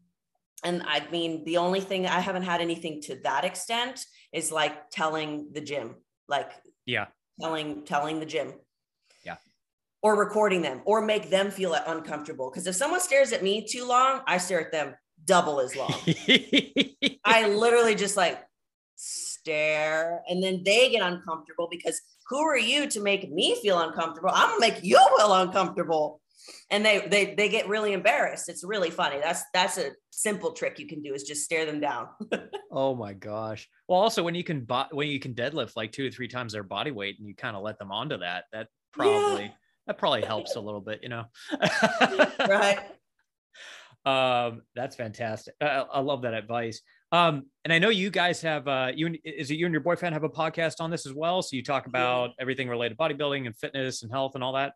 and 0.63 0.84
I 0.86 1.06
mean, 1.12 1.43
the 1.43 1.58
only 1.58 1.82
thing 1.82 2.08
I 2.08 2.19
haven't 2.19 2.43
had 2.43 2.62
anything 2.62 3.02
to 3.04 3.15
that 3.23 3.45
extent 3.45 4.04
is 4.34 4.52
like 4.52 4.89
telling 4.89 5.50
the 5.54 5.62
gym, 5.62 5.95
like, 6.28 6.52
yeah, 6.86 7.08
telling, 7.39 7.84
telling 7.86 8.19
the 8.19 8.26
gym. 8.26 8.54
Yeah. 9.26 9.36
Or 10.02 10.17
recording 10.17 10.62
them 10.62 10.82
or 10.86 11.02
make 11.02 11.30
them 11.30 11.52
feel 11.52 11.73
uncomfortable. 11.73 12.50
Cause 12.50 12.65
if 12.65 12.76
someone 12.76 13.02
stares 13.02 13.34
at 13.34 13.43
me 13.43 13.65
too 13.67 13.86
long, 13.86 14.21
I 14.26 14.38
stare 14.38 14.62
at 14.62 14.71
them 14.71 14.95
double 15.23 15.60
as 15.60 15.76
long. 15.76 15.93
I 17.23 17.47
literally 17.50 17.95
just 17.95 18.17
like 18.17 18.46
stare 19.47 20.23
and 20.27 20.43
then 20.43 20.62
they 20.63 20.89
get 20.89 21.01
uncomfortable 21.01 21.67
because 21.71 22.01
who 22.27 22.39
are 22.39 22.57
you 22.57 22.88
to 22.88 23.01
make 23.01 23.31
me 23.31 23.55
feel 23.62 23.79
uncomfortable? 23.79 24.29
I'm 24.33 24.49
gonna 24.49 24.60
make 24.60 24.83
you 24.83 24.99
feel 25.17 25.33
uncomfortable. 25.33 26.21
And 26.69 26.86
they 26.86 27.07
they 27.07 27.33
they 27.36 27.49
get 27.49 27.67
really 27.67 27.93
embarrassed. 27.93 28.49
It's 28.49 28.63
really 28.63 28.89
funny. 28.89 29.19
That's 29.21 29.43
that's 29.53 29.77
a 29.77 29.91
simple 30.12 30.51
trick 30.51 30.79
you 30.79 30.88
can 30.88 31.01
do 31.01 31.13
is 31.13 31.23
just 31.23 31.43
stare 31.43 31.65
them 31.65 31.79
down. 31.79 32.10
Oh 32.69 32.95
my 32.95 33.13
gosh. 33.13 33.67
Well 33.88 33.99
also 33.99 34.21
when 34.21 34.36
you 34.36 34.43
can 34.43 34.62
bo- 34.65 34.86
when 34.91 35.07
you 35.07 35.19
can 35.19 35.33
deadlift 35.33 35.75
like 35.75 35.91
two 35.91 36.05
or 36.05 36.12
three 36.12 36.27
times 36.27 36.53
their 36.53 36.63
body 36.63 36.91
weight 36.91 37.17
and 37.17 37.27
you 37.27 37.33
kind 37.33 37.55
of 37.55 37.63
let 37.63 37.79
them 37.79 37.91
onto 37.91 38.17
that 38.17 38.43
that 38.51 38.67
probably 38.91 39.45
yeah. 39.45 39.51
that 39.88 39.97
probably 39.97 40.21
helps 40.21 40.55
a 40.57 40.60
little 40.60 40.81
bit 40.81 40.99
you 41.01 41.10
know? 41.10 41.25
Right. 42.39 42.79
Um 44.05 44.62
that's 44.75 44.95
fantastic. 44.95 45.55
I, 45.60 45.86
I 45.91 45.99
love 46.01 46.21
that 46.21 46.33
advice 46.33 46.81
um, 47.12 47.46
and 47.63 47.72
I 47.72 47.80
know 47.80 47.89
you 47.89 48.10
guys 48.10 48.41
have 48.41 48.67
uh 48.67 48.91
you 48.93 49.15
is 49.24 49.52
it 49.52 49.56
you 49.56 49.65
and 49.65 49.74
your 49.74 49.82
boyfriend 49.82 50.13
have 50.13 50.24
a 50.24 50.30
podcast 50.30 50.76
on 50.80 50.89
this 50.89 51.06
as 51.06 51.13
well? 51.13 51.41
So 51.41 51.56
you 51.56 51.63
talk 51.63 51.88
about 51.88 52.32
everything 52.39 52.70
related 52.70 52.98
to 52.98 53.04
bodybuilding 53.04 53.46
and 53.46 53.56
fitness 53.56 54.04
and 54.04 54.12
health 54.12 54.36
and 54.36 54.43
all 54.43 54.54
that. 54.54 54.74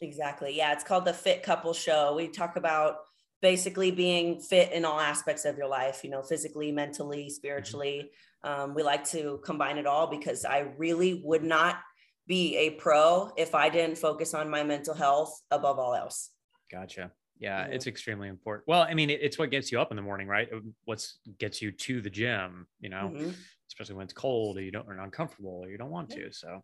Exactly. 0.00 0.56
Yeah, 0.56 0.72
it's 0.72 0.84
called 0.84 1.04
the 1.04 1.12
Fit 1.12 1.42
Couple 1.42 1.72
Show. 1.72 2.14
We 2.16 2.28
talk 2.28 2.56
about 2.56 2.96
basically 3.42 3.90
being 3.90 4.40
fit 4.40 4.72
in 4.72 4.84
all 4.84 4.98
aspects 4.98 5.44
of 5.44 5.58
your 5.58 5.68
life, 5.68 6.02
you 6.02 6.10
know, 6.10 6.22
physically, 6.22 6.72
mentally, 6.72 7.28
spiritually. 7.28 8.10
Mm-hmm. 8.44 8.60
Um, 8.62 8.74
we 8.74 8.82
like 8.82 9.04
to 9.10 9.40
combine 9.44 9.78
it 9.78 9.86
all 9.86 10.06
because 10.06 10.44
I 10.44 10.66
really 10.78 11.20
would 11.24 11.44
not 11.44 11.76
be 12.26 12.56
a 12.56 12.70
pro 12.70 13.30
if 13.36 13.54
I 13.54 13.68
didn't 13.68 13.98
focus 13.98 14.32
on 14.34 14.48
my 14.48 14.62
mental 14.64 14.94
health 14.94 15.38
above 15.50 15.78
all 15.78 15.94
else. 15.94 16.30
Gotcha. 16.70 17.12
Yeah, 17.38 17.64
it's 17.64 17.86
extremely 17.86 18.28
important. 18.28 18.66
Well, 18.68 18.82
I 18.82 18.94
mean, 18.94 19.10
it, 19.10 19.20
it's 19.20 19.38
what 19.38 19.50
gets 19.50 19.72
you 19.72 19.80
up 19.80 19.90
in 19.90 19.96
the 19.96 20.02
morning, 20.02 20.28
right? 20.28 20.48
What 20.84 21.06
gets 21.38 21.60
you 21.60 21.72
to 21.72 22.00
the 22.00 22.10
gym, 22.10 22.66
you 22.80 22.88
know, 22.88 23.10
mm-hmm. 23.12 23.30
especially 23.68 23.96
when 23.96 24.04
it's 24.04 24.12
cold 24.12 24.56
or 24.56 24.62
you 24.62 24.70
don't 24.70 24.88
are 24.88 25.00
uncomfortable 25.00 25.60
or 25.64 25.68
you 25.68 25.76
don't 25.76 25.90
want 25.90 26.10
to. 26.10 26.32
So 26.32 26.62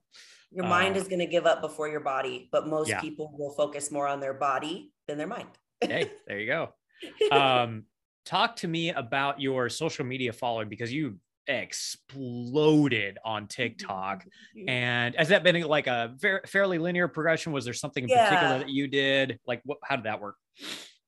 your 0.53 0.67
mind 0.67 0.97
is 0.97 1.09
going 1.09 1.19
to 1.19 1.27
give 1.27 1.47
up 1.47 1.61
before 1.61 1.89
your 1.89 2.01
body, 2.01 2.49
but 2.53 2.69
most 2.69 2.89
yeah. 2.89 3.01
people 3.01 3.35
will 3.37 3.53
focus 3.55 3.91
more 3.91 4.07
on 4.07 4.21
their 4.21 4.35
body 4.35 4.93
than 5.07 5.19
their 5.19 5.27
mind. 5.27 5.49
hey, 5.81 6.11
there 6.27 6.39
you 6.39 6.47
go. 6.47 6.75
Um, 7.33 7.85
talk 8.27 8.57
to 8.57 8.69
me 8.69 8.91
about 8.91 9.41
your 9.41 9.71
social 9.71 10.05
media 10.05 10.35
following 10.35 10.69
because 10.69 10.93
you 10.93 11.17
exploded 11.47 13.19
on 13.25 13.47
TikTok. 13.47 14.25
And 14.69 15.15
has 15.17 15.29
that 15.29 15.43
been 15.43 15.63
like 15.63 15.87
a 15.87 16.15
fairly 16.47 16.79
linear 16.79 17.09
progression? 17.09 17.53
Was 17.53 17.65
there 17.65 17.75
something 17.75 18.05
in 18.05 18.11
yeah. 18.11 18.29
particular 18.29 18.59
that 18.59 18.69
you 18.69 18.89
did? 18.89 19.39
Like, 19.47 19.63
what? 19.65 19.79
How 19.83 19.97
did 19.97 20.05
that 20.05 20.21
work? 20.21 20.37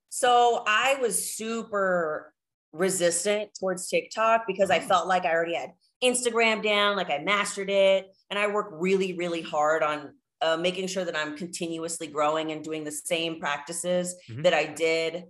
So 0.09 0.63
I 0.67 0.97
was 1.01 1.35
super 1.35 2.33
resistant 2.73 3.51
towards 3.59 3.89
TikTok 3.89 4.45
because 4.47 4.71
I 4.71 4.79
oh. 4.79 4.83
felt 4.83 5.07
like 5.07 5.25
I 5.25 5.33
already 5.33 5.55
had 5.55 5.71
Instagram 6.03 6.63
down, 6.63 6.97
like 6.97 7.11
I 7.11 7.19
mastered 7.19 7.71
it, 7.71 8.07
and 8.31 8.39
I 8.39 8.47
work 8.49 8.69
really, 8.73 9.15
really 9.15 9.43
hard 9.43 9.83
on 9.83 10.15
uh, 10.41 10.57
making 10.57 10.89
sure 10.89 11.05
that 11.05 11.17
I'm 11.17 11.37
continuously 11.37 12.07
growing 12.09 12.51
and 12.53 12.65
doing 12.65 12.85
the 12.85 12.93
same 12.93 13.39
practices 13.39 14.17
mm-hmm. 14.29 14.43
that 14.43 14.55
I 14.55 14.67
did 14.67 15.25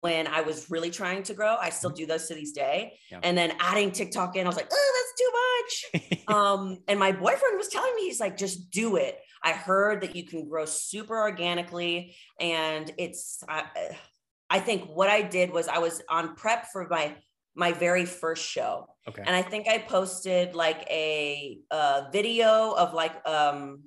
when 0.00 0.26
I 0.26 0.42
was 0.42 0.70
really 0.70 0.90
trying 0.90 1.22
to 1.24 1.34
grow. 1.34 1.56
I 1.60 1.70
still 1.70 1.90
mm-hmm. 1.90 1.96
do 1.98 2.06
those 2.06 2.28
to 2.28 2.34
this 2.34 2.52
day. 2.52 2.98
Yeah. 3.10 3.20
And 3.22 3.36
then 3.36 3.52
adding 3.60 3.90
TikTok 3.90 4.36
in, 4.36 4.46
I 4.46 4.48
was 4.48 4.56
like, 4.56 4.68
oh, 4.72 5.04
that's 5.92 6.00
too 6.00 6.10
much. 6.10 6.28
um, 6.28 6.78
and 6.88 6.98
my 6.98 7.12
boyfriend 7.12 7.56
was 7.56 7.68
telling 7.68 7.94
me, 7.96 8.02
he's 8.02 8.20
like, 8.20 8.36
just 8.36 8.70
do 8.70 8.96
it. 8.96 9.18
I 9.42 9.52
heard 9.52 10.02
that 10.02 10.16
you 10.16 10.24
can 10.24 10.48
grow 10.48 10.64
super 10.64 11.16
organically. 11.16 12.14
And 12.40 12.92
it's, 12.98 13.42
I, 13.48 13.64
I 14.50 14.60
think 14.60 14.88
what 14.88 15.08
I 15.08 15.22
did 15.22 15.52
was 15.52 15.68
I 15.68 15.78
was 15.78 16.02
on 16.08 16.34
prep 16.34 16.66
for 16.72 16.86
my 16.88 17.16
my 17.54 17.72
very 17.72 18.04
first 18.04 18.46
show. 18.46 18.86
Okay. 19.08 19.22
And 19.26 19.34
I 19.34 19.42
think 19.42 19.66
I 19.68 19.78
posted 19.78 20.54
like 20.54 20.86
a, 20.88 21.58
a 21.72 22.08
video 22.12 22.72
of 22.72 22.94
like 22.94 23.16
um 23.26 23.80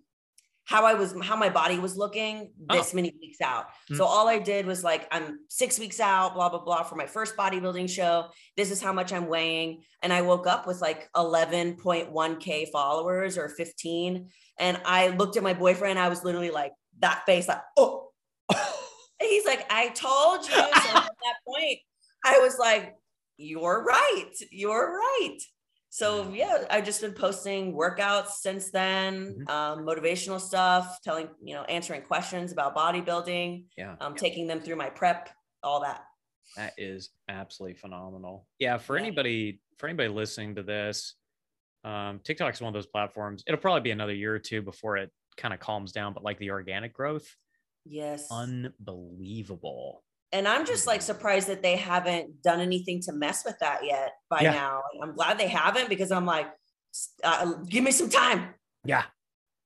how 0.71 0.85
I 0.85 0.93
was, 0.93 1.13
how 1.21 1.35
my 1.35 1.49
body 1.49 1.79
was 1.79 1.97
looking 1.97 2.49
this 2.69 2.91
oh. 2.93 2.95
many 2.95 3.13
weeks 3.19 3.41
out. 3.41 3.65
Mm-hmm. 3.67 3.97
So 3.97 4.05
all 4.05 4.29
I 4.29 4.39
did 4.39 4.65
was 4.65 4.85
like, 4.85 5.05
I'm 5.11 5.39
six 5.49 5.77
weeks 5.77 5.99
out, 5.99 6.33
blah, 6.33 6.47
blah, 6.47 6.63
blah, 6.63 6.83
for 6.83 6.95
my 6.95 7.07
first 7.07 7.35
bodybuilding 7.35 7.89
show. 7.89 8.29
This 8.55 8.71
is 8.71 8.81
how 8.81 8.93
much 8.93 9.11
I'm 9.11 9.27
weighing. 9.27 9.81
And 10.01 10.13
I 10.13 10.21
woke 10.21 10.47
up 10.47 10.65
with 10.65 10.79
like 10.79 11.11
11.1K 11.13 12.71
followers 12.71 13.37
or 13.37 13.49
15. 13.49 14.29
And 14.59 14.81
I 14.85 15.09
looked 15.09 15.35
at 15.35 15.43
my 15.43 15.53
boyfriend. 15.53 15.99
I 15.99 16.07
was 16.07 16.23
literally 16.23 16.51
like, 16.51 16.71
that 16.99 17.23
face, 17.25 17.49
like, 17.49 17.61
oh. 17.75 18.11
he's 19.19 19.45
like, 19.45 19.65
I 19.69 19.89
told 19.89 20.47
you. 20.47 20.53
So 20.53 20.61
at 20.61 20.93
that 20.93 21.35
point, 21.45 21.79
I 22.23 22.39
was 22.39 22.57
like, 22.57 22.95
you're 23.35 23.83
right. 23.83 24.31
You're 24.51 24.97
right 24.97 25.39
so 25.91 26.27
yeah 26.33 26.63
i've 26.71 26.83
just 26.83 27.01
been 27.01 27.13
posting 27.13 27.73
workouts 27.73 28.31
since 28.39 28.71
then 28.71 29.35
mm-hmm. 29.35 29.49
um, 29.49 29.85
motivational 29.85 30.41
stuff 30.41 30.97
telling 31.03 31.27
you 31.43 31.53
know 31.53 31.63
answering 31.63 32.01
questions 32.01 32.51
about 32.51 32.75
bodybuilding 32.75 33.63
yeah 33.77 33.95
um, 34.01 34.15
taking 34.15 34.47
them 34.47 34.59
through 34.59 34.75
my 34.75 34.89
prep 34.89 35.29
all 35.61 35.81
that 35.81 36.03
that 36.55 36.73
is 36.77 37.11
absolutely 37.29 37.75
phenomenal 37.75 38.47
yeah 38.57 38.77
for 38.77 38.97
yeah. 38.97 39.03
anybody 39.03 39.61
for 39.77 39.87
anybody 39.87 40.09
listening 40.09 40.55
to 40.55 40.63
this 40.63 41.15
um, 41.83 42.19
tiktok 42.23 42.53
is 42.53 42.61
one 42.61 42.69
of 42.69 42.73
those 42.73 42.87
platforms 42.87 43.43
it'll 43.45 43.59
probably 43.59 43.81
be 43.81 43.91
another 43.91 44.13
year 44.13 44.33
or 44.33 44.39
two 44.39 44.61
before 44.61 44.97
it 44.97 45.11
kind 45.37 45.53
of 45.53 45.59
calms 45.59 45.91
down 45.91 46.13
but 46.13 46.23
like 46.23 46.39
the 46.39 46.51
organic 46.51 46.93
growth 46.93 47.35
Yes. 47.85 48.27
Unbelievable. 48.31 50.03
And 50.33 50.47
I'm 50.47 50.65
just 50.65 50.87
like 50.87 51.01
surprised 51.01 51.47
that 51.49 51.61
they 51.61 51.75
haven't 51.75 52.41
done 52.41 52.59
anything 52.61 53.01
to 53.03 53.11
mess 53.11 53.43
with 53.43 53.59
that 53.59 53.85
yet 53.85 54.13
by 54.29 54.41
Yeah. 54.41 54.51
now. 54.53 54.81
I'm 55.01 55.13
glad 55.13 55.37
they 55.37 55.47
haven't 55.47 55.89
because 55.89 56.11
I'm 56.11 56.25
like, 56.25 56.47
uh, 57.23 57.53
give 57.67 57.83
me 57.83 57.91
some 57.91 58.09
time. 58.09 58.53
Yeah. 58.85 59.03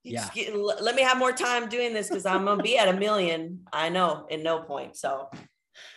Yeah. 0.03 0.29
get- 0.33 0.55
let 0.55 0.95
me 0.95 1.01
have 1.03 1.17
more 1.17 1.31
time 1.31 1.67
doing 1.69 1.93
this 1.93 2.09
because 2.09 2.25
I'm 2.25 2.45
gonna 2.45 2.61
be 2.63 2.77
at 2.77 2.87
a 2.87 2.93
million. 2.93 3.65
I 3.73 3.89
know 3.89 4.25
in 4.29 4.43
no 4.43 4.61
point. 4.61 4.95
So 4.97 5.29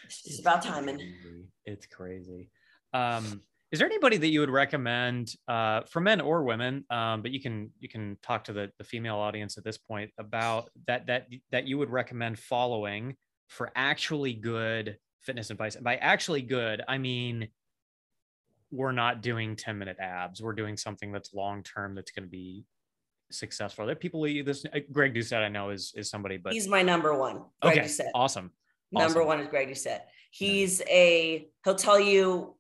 it's 0.05 0.23
just 0.23 0.41
about 0.41 0.63
timing. 0.63 0.97
crazy. 0.99 1.45
It's 1.65 1.87
crazy. 1.87 2.51
Um, 2.95 3.43
is 3.71 3.79
there 3.79 3.87
anybody 3.87 4.17
that 4.17 4.29
you 4.29 4.41
would 4.41 4.49
recommend 4.49 5.35
uh, 5.47 5.83
for 5.83 6.01
men 6.01 6.23
or 6.23 6.43
women? 6.43 6.87
Um, 6.89 7.21
but 7.21 7.33
you 7.33 7.41
can 7.41 7.71
you 7.79 7.89
can 7.89 8.17
talk 8.23 8.45
to 8.45 8.55
the, 8.55 8.73
the 8.79 8.85
female 8.85 9.17
audience 9.17 9.59
at 9.59 9.65
this 9.65 9.77
point 9.77 10.11
about 10.19 10.71
that 10.87 11.07
that 11.07 11.29
that 11.53 11.67
you 11.67 11.77
would 11.77 11.91
recommend 11.91 12.39
following 12.39 13.15
for 13.49 13.71
actually 13.75 14.33
good 14.35 14.99
fitness 15.21 15.51
advice. 15.51 15.75
And 15.75 15.85
by 15.85 15.97
actually 15.97 16.43
good, 16.43 16.83
I 16.87 16.99
mean 16.99 17.49
we're 18.71 18.93
not 18.93 19.23
doing 19.23 19.57
10 19.57 19.79
minute 19.79 19.97
abs. 19.99 20.43
We're 20.43 20.53
doing 20.53 20.77
something 20.77 21.11
that's 21.11 21.33
long 21.35 21.63
term 21.63 21.95
that's 21.95 22.11
going 22.11 22.25
to 22.25 22.31
be 22.31 22.65
successful. 23.31 23.87
There 23.87 23.93
are 23.93 23.97
people 23.97 24.23
this 24.23 24.65
uh, 24.73 24.81
Greg 24.93 25.15
Doucette 25.15 25.43
I 25.45 25.49
know 25.49 25.71
is 25.71 25.93
is 25.97 26.11
somebody, 26.11 26.37
but 26.37 26.53
He's 26.53 26.69
my 26.69 26.83
number 26.83 27.15
one. 27.15 27.43
Greg 27.63 27.79
okay, 27.79 27.87
Doucette. 27.87 28.11
awesome. 28.15 28.51
Number 28.93 29.21
Awesome. 29.21 29.27
one 29.27 29.41
is 29.41 29.49
Greg 29.49 29.69
Doucette. 29.69 30.01
He's 30.31 30.83
a 30.83 31.49
he'll 31.65 31.75
tell 31.75 31.99
you 32.01 32.55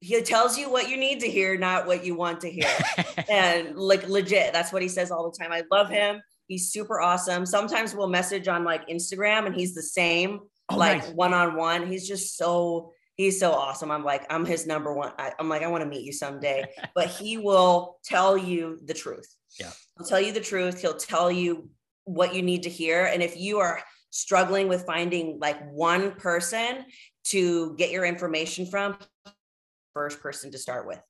he 0.00 0.20
tells 0.22 0.58
you 0.58 0.68
what 0.68 0.88
you 0.88 0.96
need 0.96 1.20
to 1.20 1.28
hear, 1.28 1.56
not 1.56 1.86
what 1.86 2.04
you 2.04 2.16
want 2.16 2.40
to 2.40 2.50
hear. 2.50 2.68
and 3.30 3.76
like 3.76 4.08
legit, 4.08 4.52
that's 4.52 4.72
what 4.72 4.82
he 4.82 4.88
says 4.88 5.10
all 5.10 5.30
the 5.30 5.36
time. 5.38 5.52
I 5.52 5.62
love 5.70 5.88
him. 5.88 6.20
He's 6.52 6.70
super 6.70 7.00
awesome. 7.00 7.46
Sometimes 7.46 7.94
we'll 7.94 8.10
message 8.10 8.46
on 8.46 8.62
like 8.62 8.86
Instagram 8.86 9.46
and 9.46 9.54
he's 9.54 9.74
the 9.74 9.82
same, 9.82 10.40
Oh, 10.68 10.76
like 10.76 11.02
one 11.14 11.32
on 11.32 11.56
one. 11.56 11.86
He's 11.86 12.06
just 12.06 12.36
so 12.36 12.92
he's 13.16 13.40
so 13.40 13.52
awesome. 13.52 13.90
I'm 13.90 14.04
like, 14.04 14.26
I'm 14.28 14.44
his 14.44 14.66
number 14.66 14.92
one. 14.92 15.12
I, 15.18 15.32
I'm 15.38 15.48
like, 15.48 15.62
I 15.62 15.68
want 15.68 15.82
to 15.82 15.88
meet 15.88 16.04
you 16.04 16.12
someday. 16.12 16.66
but 16.94 17.06
he 17.06 17.38
will 17.38 17.96
tell 18.04 18.36
you 18.36 18.78
the 18.84 18.92
truth. 18.92 19.34
Yeah. 19.58 19.70
He'll 19.96 20.06
tell 20.06 20.20
you 20.20 20.30
the 20.30 20.42
truth. 20.42 20.82
He'll 20.82 20.92
tell 20.92 21.32
you 21.32 21.70
what 22.04 22.34
you 22.34 22.42
need 22.42 22.64
to 22.64 22.68
hear. 22.68 23.06
And 23.06 23.22
if 23.22 23.38
you 23.38 23.60
are 23.60 23.80
struggling 24.10 24.68
with 24.68 24.84
finding 24.84 25.38
like 25.40 25.56
one 25.70 26.12
person 26.16 26.84
to 27.28 27.74
get 27.76 27.90
your 27.90 28.04
information 28.04 28.66
from, 28.66 28.98
first 29.94 30.20
person 30.20 30.52
to 30.52 30.58
start 30.58 30.86
with. 30.86 31.00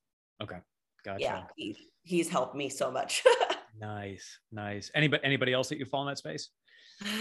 Okay. 0.40 0.58
Gotcha. 1.04 1.20
Yeah. 1.20 1.42
He, 1.56 1.76
he's 2.04 2.28
helped 2.28 2.54
me 2.54 2.68
so 2.68 2.92
much. 2.92 3.24
Nice, 3.78 4.38
nice. 4.50 4.90
Anybody 4.94 5.24
anybody 5.24 5.52
else 5.52 5.68
that 5.68 5.78
you 5.78 5.84
follow 5.84 6.04
in 6.04 6.08
that 6.12 6.18
space? 6.18 6.50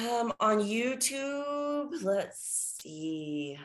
um, 0.09 0.33
on 0.39 0.59
YouTube, 0.59 2.03
let's 2.03 2.77
see. 2.81 3.57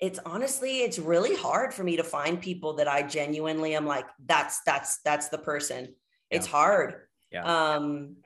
It's 0.00 0.18
honestly, 0.26 0.80
it's 0.80 0.98
really 0.98 1.34
hard 1.34 1.72
for 1.72 1.82
me 1.82 1.96
to 1.96 2.04
find 2.04 2.40
people 2.40 2.74
that 2.74 2.88
I 2.88 3.02
genuinely 3.02 3.74
am 3.74 3.86
like, 3.86 4.06
that's 4.26 4.60
that's 4.66 4.98
that's 5.04 5.28
the 5.28 5.38
person. 5.38 5.94
It's 6.30 6.46
hard. 6.46 7.06
Yeah. 7.30 7.44
Um 7.44 8.16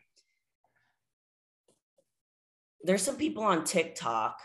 there's 2.82 3.02
some 3.02 3.16
people 3.16 3.44
on 3.44 3.64
TikTok. 3.64 4.38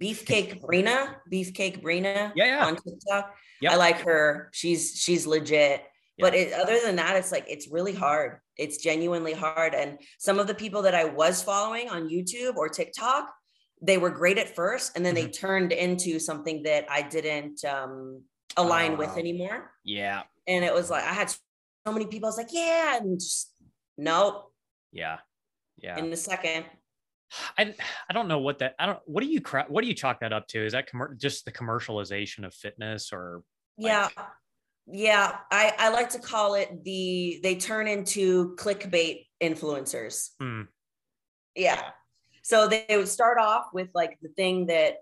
Beefcake 0.00 0.60
Brina, 0.60 1.14
Beefcake 1.32 1.82
Brina 1.82 2.32
Yeah, 2.34 2.44
yeah. 2.46 2.66
on 2.66 2.76
TikTok. 2.76 3.34
Yep. 3.60 3.72
I 3.72 3.76
like 3.76 4.00
her. 4.00 4.48
She's 4.52 4.98
she's 4.98 5.26
legit. 5.26 5.84
But 6.18 6.34
it, 6.34 6.52
other 6.52 6.78
than 6.84 6.96
that, 6.96 7.16
it's 7.16 7.32
like 7.32 7.46
it's 7.48 7.68
really 7.68 7.94
hard. 7.94 8.38
It's 8.56 8.76
genuinely 8.76 9.32
hard. 9.32 9.74
And 9.74 9.98
some 10.18 10.38
of 10.38 10.46
the 10.46 10.54
people 10.54 10.82
that 10.82 10.94
I 10.94 11.04
was 11.04 11.42
following 11.42 11.88
on 11.88 12.08
YouTube 12.08 12.56
or 12.56 12.68
TikTok, 12.68 13.28
they 13.80 13.98
were 13.98 14.10
great 14.10 14.38
at 14.38 14.54
first, 14.54 14.96
and 14.96 15.04
then 15.04 15.14
they 15.14 15.22
Mm-hmm. 15.24 15.46
turned 15.46 15.72
into 15.72 16.18
something 16.20 16.62
that 16.64 16.86
I 16.90 17.02
didn't 17.02 17.64
um, 17.64 18.22
align 18.56 18.96
with 18.98 19.10
Oh. 19.14 19.18
anymore. 19.18 19.70
Yeah, 19.84 20.22
And 20.46 20.64
it 20.64 20.72
was 20.72 20.90
like 20.90 21.02
I 21.04 21.12
had 21.12 21.28
so 21.30 21.92
many 21.92 22.06
people. 22.06 22.26
I 22.26 22.30
was 22.30 22.36
like, 22.38 22.52
yeah, 22.52 22.98
and 22.98 23.18
just 23.18 23.52
nope. 23.98 24.52
yeah, 24.92 25.18
yeah. 25.78 25.98
In 25.98 26.10
the 26.10 26.16
second, 26.16 26.66
I 27.58 27.74
I 28.08 28.12
don't 28.12 28.28
know 28.28 28.38
what 28.38 28.58
that 28.60 28.74
I 28.78 28.86
don't. 28.86 29.00
What 29.06 29.22
do 29.22 29.28
you 29.28 29.40
What 29.68 29.82
do 29.82 29.88
you 29.88 29.94
chalk 29.94 30.20
that 30.20 30.32
up 30.32 30.48
to? 30.48 30.64
Is 30.64 30.72
that 30.72 30.88
commer- 30.90 31.18
just 31.18 31.44
the 31.44 31.52
commercialization 31.52 32.44
of 32.44 32.54
fitness, 32.54 33.12
or 33.12 33.42
yeah, 33.76 34.08
yeah. 34.86 35.38
I 35.50 35.74
I 35.78 35.88
like 35.90 36.10
to 36.10 36.18
call 36.18 36.54
it 36.54 36.84
the 36.84 37.40
they 37.42 37.56
turn 37.56 37.86
into 37.88 38.54
clickbait 38.56 39.26
influencers. 39.42 40.30
Hmm. 40.40 40.62
Yeah. 41.54 41.90
So 42.42 42.66
they 42.68 42.86
would 42.90 43.08
start 43.08 43.38
off 43.38 43.66
with 43.72 43.88
like 43.94 44.18
the 44.20 44.28
thing 44.30 44.66
that 44.66 44.96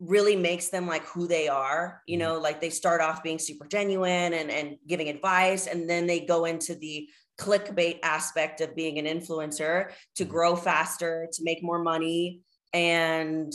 really 0.00 0.34
makes 0.36 0.68
them 0.68 0.86
like 0.88 1.04
who 1.06 1.28
they 1.28 1.46
are, 1.48 2.02
you 2.06 2.16
Mhm. 2.16 2.20
know, 2.20 2.38
like 2.40 2.60
they 2.60 2.70
start 2.70 3.00
off 3.00 3.22
being 3.22 3.38
super 3.38 3.66
genuine 3.66 4.32
and 4.32 4.50
and 4.50 4.78
giving 4.86 5.08
advice 5.08 5.66
and 5.66 5.88
then 5.88 6.06
they 6.06 6.20
go 6.20 6.44
into 6.44 6.74
the 6.74 7.08
clickbait 7.42 7.98
aspect 8.02 8.60
of 8.60 8.76
being 8.76 8.98
an 8.98 9.06
influencer 9.06 9.92
to 10.16 10.24
Mhm. 10.24 10.28
grow 10.34 10.52
faster, 10.56 11.28
to 11.32 11.40
make 11.44 11.60
more 11.62 11.82
money 11.82 12.40
and 12.72 13.52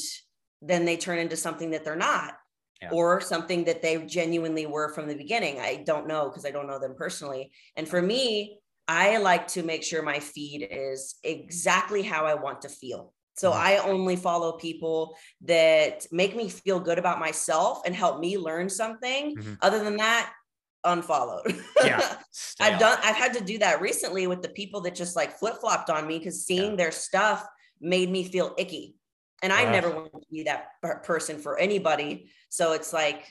then 0.61 0.85
they 0.85 0.97
turn 0.97 1.19
into 1.19 1.37
something 1.37 1.69
that 1.71 1.83
they're 1.85 1.95
not 1.95 2.33
Yeah. 2.81 2.89
or 2.91 3.21
something 3.21 3.63
that 3.65 3.81
they 3.81 3.95
genuinely 4.05 4.65
were 4.65 4.89
from 4.93 5.07
the 5.07 5.15
beginning. 5.15 5.59
I 5.59 5.83
don't 5.89 6.07
know 6.07 6.23
because 6.29 6.45
I 6.45 6.51
don't 6.51 6.67
know 6.67 6.79
them 6.79 6.95
personally. 6.95 7.51
And 7.75 7.87
for 7.87 8.01
me, 8.01 8.59
I 8.87 9.17
like 9.17 9.47
to 9.49 9.63
make 9.63 9.83
sure 9.83 10.01
my 10.01 10.19
feed 10.19 10.67
is 10.71 11.15
exactly 11.23 12.01
how 12.03 12.25
I 12.25 12.35
want 12.35 12.61
to 12.61 12.69
feel. 12.69 13.13
So 13.35 13.51
Mhm. 13.51 13.55
I 13.55 13.77
only 13.77 14.15
follow 14.15 14.53
people 14.53 15.15
that 15.41 16.07
make 16.11 16.35
me 16.35 16.49
feel 16.49 16.79
good 16.79 16.99
about 16.99 17.19
myself 17.19 17.81
and 17.85 17.93
help 17.95 18.19
me 18.19 18.37
learn 18.37 18.69
something. 18.69 19.35
Mhm. 19.35 19.57
Other 19.61 19.83
than 19.83 19.97
that, 19.97 20.33
unfollowed. 20.83 21.55
Yeah, 21.83 22.17
I've 22.59 22.79
done 22.79 22.97
I've 23.03 23.15
had 23.15 23.33
to 23.33 23.43
do 23.43 23.57
that 23.59 23.81
recently 23.81 24.27
with 24.27 24.41
the 24.41 24.49
people 24.49 24.81
that 24.81 24.95
just 24.95 25.15
like 25.15 25.37
flip-flopped 25.37 25.89
on 25.89 26.07
me 26.07 26.17
because 26.17 26.45
seeing 26.45 26.75
their 26.75 26.91
stuff 26.91 27.45
made 27.81 28.09
me 28.09 28.23
feel 28.23 28.53
icky. 28.57 28.95
And 29.43 29.53
I 29.53 29.65
Ugh. 29.65 29.71
never 29.71 29.91
want 29.91 30.11
to 30.13 30.19
be 30.31 30.43
that 30.43 30.69
per- 30.81 30.99
person 30.99 31.37
for 31.37 31.59
anybody. 31.59 32.31
So 32.49 32.73
it's 32.73 32.91
like 32.91 33.27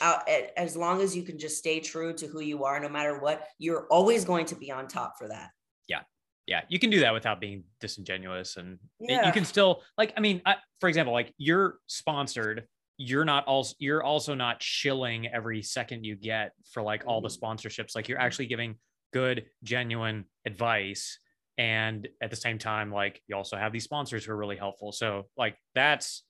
uh, 0.00 0.18
out 0.26 0.28
as 0.56 0.76
long 0.76 1.02
as 1.02 1.14
you 1.14 1.22
can 1.22 1.38
just 1.38 1.58
stay 1.58 1.80
true 1.80 2.12
to 2.14 2.26
who 2.26 2.40
you 2.40 2.64
are 2.64 2.80
no 2.80 2.88
matter 2.88 3.18
what, 3.20 3.46
you're 3.58 3.86
always 3.88 4.24
going 4.24 4.46
to 4.46 4.56
be 4.56 4.72
on 4.72 4.88
top 4.88 5.18
for 5.18 5.28
that. 5.28 5.50
yeah, 5.86 6.00
Yeah, 6.46 6.62
you 6.68 6.78
can 6.78 6.90
do 6.90 7.00
that 7.00 7.12
without 7.12 7.40
being 7.40 7.64
disingenuous, 7.80 8.56
and 8.56 8.78
it- 9.00 9.24
you 9.26 9.32
can 9.32 9.44
still 9.44 9.82
like. 9.98 10.14
I 10.16 10.20
mean, 10.20 10.40
I, 10.46 10.56
for 10.80 10.88
example, 10.88 11.12
like 11.12 11.32
you're 11.36 11.78
sponsored. 11.86 12.66
You're 12.96 13.24
not 13.24 13.44
also 13.46 13.74
you're 13.78 14.02
also 14.02 14.34
not 14.34 14.62
shilling 14.62 15.26
every 15.26 15.62
second 15.62 16.04
you 16.04 16.14
get 16.16 16.52
for 16.72 16.82
like 16.82 17.04
all 17.06 17.20
the 17.20 17.28
Mhm. 17.28 17.40
sponsorships. 17.40 17.94
Like 17.94 18.08
you're 18.08 18.20
actually 18.20 18.46
giving 18.46 18.78
good, 19.12 19.46
genuine 19.62 20.26
advice, 20.46 21.18
and 21.58 22.08
at 22.20 22.30
the 22.30 22.36
same 22.36 22.58
time, 22.58 22.92
like 22.92 23.22
you 23.26 23.36
also 23.36 23.56
have 23.56 23.72
these 23.72 23.84
sponsors 23.84 24.24
who 24.24 24.32
are 24.32 24.36
really 24.36 24.56
helpful. 24.56 24.92
So 24.92 25.28
like 25.36 25.56
that's. 25.74 26.22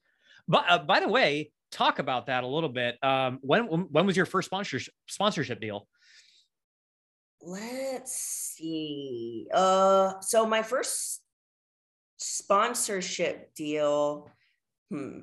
But 0.48 0.64
uh, 0.68 0.78
by 0.78 1.00
the 1.00 1.08
way, 1.08 1.52
talk 1.70 1.98
about 1.98 2.26
that 2.26 2.44
a 2.44 2.46
little 2.46 2.68
bit. 2.68 3.02
Um, 3.02 3.38
when 3.42 3.64
when 3.66 4.06
was 4.06 4.16
your 4.16 4.26
first 4.26 4.46
sponsorship 4.46 4.92
sponsorship 5.08 5.60
deal? 5.60 5.88
Let's 7.40 8.12
see. 8.14 9.48
Uh 9.52 10.20
so 10.20 10.46
my 10.46 10.62
first 10.62 11.22
sponsorship 12.18 13.54
deal 13.54 14.30
hmm 14.90 15.20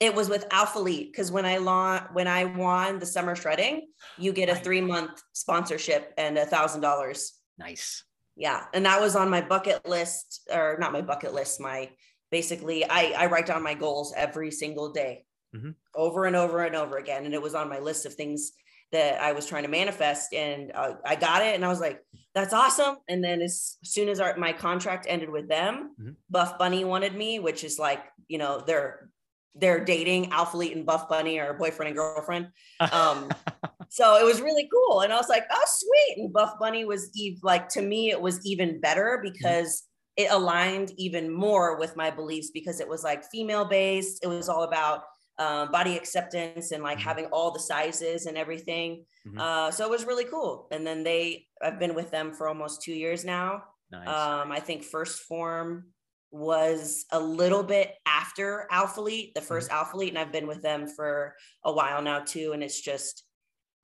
it 0.00 0.14
was 0.14 0.28
with 0.28 0.48
Alphalete 0.48 1.10
because 1.12 1.30
when 1.30 1.46
I 1.46 1.58
launched 1.58 2.12
when 2.12 2.26
I 2.26 2.44
won 2.44 2.98
the 2.98 3.06
summer 3.06 3.34
shredding, 3.36 3.88
you 4.18 4.32
get 4.32 4.48
a 4.48 4.54
three 4.56 4.80
month 4.80 5.22
sponsorship 5.32 6.12
and 6.18 6.36
a 6.36 6.46
thousand 6.46 6.80
dollars. 6.80 7.32
Nice. 7.58 8.04
Yeah. 8.36 8.64
And 8.74 8.84
that 8.86 9.00
was 9.00 9.14
on 9.14 9.30
my 9.30 9.40
bucket 9.40 9.86
list, 9.88 10.48
or 10.52 10.76
not 10.80 10.92
my 10.92 11.02
bucket 11.02 11.32
list, 11.32 11.60
my 11.60 11.90
basically 12.30 12.84
I, 12.84 13.14
I 13.16 13.26
write 13.26 13.46
down 13.46 13.62
my 13.62 13.74
goals 13.74 14.12
every 14.16 14.50
single 14.50 14.90
day 14.92 15.24
Mhm. 15.54 15.76
over 15.94 16.24
and 16.24 16.34
over 16.34 16.64
and 16.64 16.74
over 16.74 16.96
again. 16.98 17.24
And 17.26 17.34
it 17.34 17.40
was 17.40 17.54
on 17.54 17.68
my 17.68 17.78
list 17.78 18.06
of 18.06 18.14
things 18.14 18.52
that 18.90 19.20
I 19.20 19.32
was 19.32 19.46
trying 19.46 19.62
to 19.62 19.68
manifest. 19.68 20.34
And 20.34 20.72
uh, 20.74 20.94
I 21.04 21.14
got 21.14 21.42
it. 21.42 21.54
And 21.54 21.64
I 21.64 21.68
was 21.68 21.80
like, 21.80 22.00
that's 22.34 22.52
awesome. 22.52 22.96
And 23.08 23.22
then 23.22 23.40
as 23.40 23.76
soon 23.84 24.08
as 24.08 24.18
our, 24.18 24.36
my 24.36 24.52
contract 24.52 25.06
ended 25.08 25.30
with 25.30 25.48
them, 25.48 25.94
Mhm. 26.00 26.16
Buff 26.28 26.58
Bunny 26.58 26.84
wanted 26.84 27.14
me, 27.14 27.38
which 27.38 27.62
is 27.62 27.78
like, 27.78 28.02
you 28.26 28.38
know, 28.38 28.60
they're 28.66 29.10
they're 29.54 29.84
dating 29.84 30.30
Alphalete 30.30 30.72
and 30.72 30.86
Buff 30.86 31.08
Bunny 31.08 31.38
are 31.38 31.54
boyfriend 31.54 31.88
and 31.88 31.96
girlfriend. 31.96 32.48
Um, 32.92 33.30
so 33.88 34.16
it 34.16 34.24
was 34.24 34.40
really 34.40 34.68
cool. 34.72 35.00
And 35.00 35.12
I 35.12 35.16
was 35.16 35.28
like, 35.28 35.44
oh, 35.50 35.64
sweet. 35.66 36.18
And 36.18 36.32
Buff 36.32 36.54
Bunny 36.58 36.84
was 36.84 37.10
ev- 37.20 37.38
like, 37.42 37.68
to 37.70 37.82
me, 37.82 38.10
it 38.10 38.20
was 38.20 38.44
even 38.44 38.80
better 38.80 39.20
because 39.22 39.84
it 40.16 40.30
aligned 40.30 40.92
even 40.96 41.32
more 41.32 41.78
with 41.78 41.96
my 41.96 42.10
beliefs 42.10 42.50
because 42.52 42.80
it 42.80 42.88
was 42.88 43.02
like 43.02 43.24
female 43.30 43.64
based. 43.64 44.24
It 44.24 44.28
was 44.28 44.48
all 44.48 44.62
about 44.62 45.02
um, 45.38 45.70
body 45.72 45.96
acceptance 45.96 46.70
and 46.70 46.82
like 46.82 46.98
mm-hmm. 46.98 47.08
having 47.08 47.24
all 47.26 47.50
the 47.52 47.60
sizes 47.60 48.26
and 48.26 48.36
everything. 48.36 49.04
Mm-hmm. 49.26 49.40
Uh, 49.40 49.70
so 49.70 49.84
it 49.84 49.90
was 49.90 50.04
really 50.04 50.24
cool. 50.24 50.68
And 50.70 50.86
then 50.86 51.02
they, 51.02 51.46
I've 51.62 51.78
been 51.78 51.94
with 51.94 52.10
them 52.10 52.32
for 52.32 52.48
almost 52.48 52.82
two 52.82 52.92
years 52.92 53.24
now. 53.24 53.64
Nice. 53.90 54.08
Um, 54.08 54.52
I 54.52 54.60
think 54.60 54.84
1st 54.84 55.18
Phorm 55.28 55.86
was 56.34 57.06
a 57.12 57.20
little 57.20 57.62
bit 57.62 57.94
after 58.06 58.66
Alpha 58.68 59.00
Alphalete, 59.00 59.34
the 59.34 59.40
1st 59.40 59.68
mm-hmm. 59.68 59.98
Alphalete, 59.98 60.08
and 60.08 60.18
I've 60.18 60.32
been 60.32 60.48
with 60.48 60.62
them 60.62 60.88
for 60.88 61.36
a 61.64 61.72
while 61.72 62.02
now 62.02 62.20
too. 62.20 62.50
And 62.52 62.62
it's 62.62 62.80
just 62.80 63.22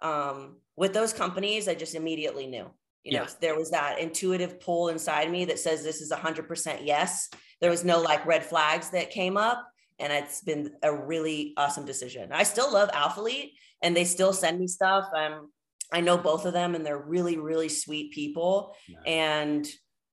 um, 0.03 0.57
with 0.76 0.92
those 0.92 1.12
companies, 1.12 1.68
I 1.68 1.74
just 1.74 1.94
immediately 1.94 2.46
knew. 2.46 2.70
You 3.05 3.12
know, 3.12 3.22
yeah. 3.22 3.28
there 3.40 3.57
was 3.57 3.70
that 3.70 4.01
intuitive 4.01 4.61
pull 4.61 4.88
inside 4.88 5.30
me 5.30 5.46
that 5.46 5.59
says 5.59 5.82
this 5.82 6.01
is 6.01 6.12
100% 6.12 6.80
yes. 6.84 7.30
There 7.61 7.70
was 7.70 7.84
no 7.84 8.01
like 8.01 8.26
red 8.26 8.44
flags 8.44 8.90
that 8.90 9.11
came 9.11 9.36
up 9.36 9.66
and 9.98 10.12
it's 10.12 10.42
been 10.42 10.72
a 10.82 10.94
really 10.94 11.55
awesome 11.57 11.86
decision. 11.86 12.30
I 12.32 12.42
still 12.42 12.72
love 12.72 12.90
Alpha 12.92 13.20
Alphalete 13.20 13.53
and 13.80 13.96
they 13.96 14.05
still 14.05 14.32
send 14.32 14.59
me 14.59 14.66
stuff. 14.66 15.07
Um, 15.14 15.51
I 15.92 16.01
know 16.01 16.18
both 16.18 16.44
of 16.46 16.53
them 16.53 16.74
and 16.74 16.84
they're 16.84 16.98
really, 16.98 17.38
really 17.38 17.68
sweet 17.68 18.12
people. 18.12 18.74
Nice. 18.88 19.03
And 19.07 19.68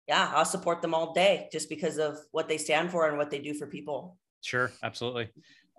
yeah, 0.07 0.31
I'll 0.33 0.45
support 0.45 0.81
them 0.81 0.93
all 0.93 1.13
day 1.13 1.49
just 1.51 1.69
because 1.69 1.97
of 1.97 2.17
what 2.31 2.47
they 2.47 2.57
stand 2.57 2.91
for 2.91 3.07
and 3.07 3.17
what 3.17 3.29
they 3.29 3.39
do 3.39 3.53
for 3.53 3.67
people. 3.67 4.17
Sure, 4.41 4.71
absolutely. 4.83 5.29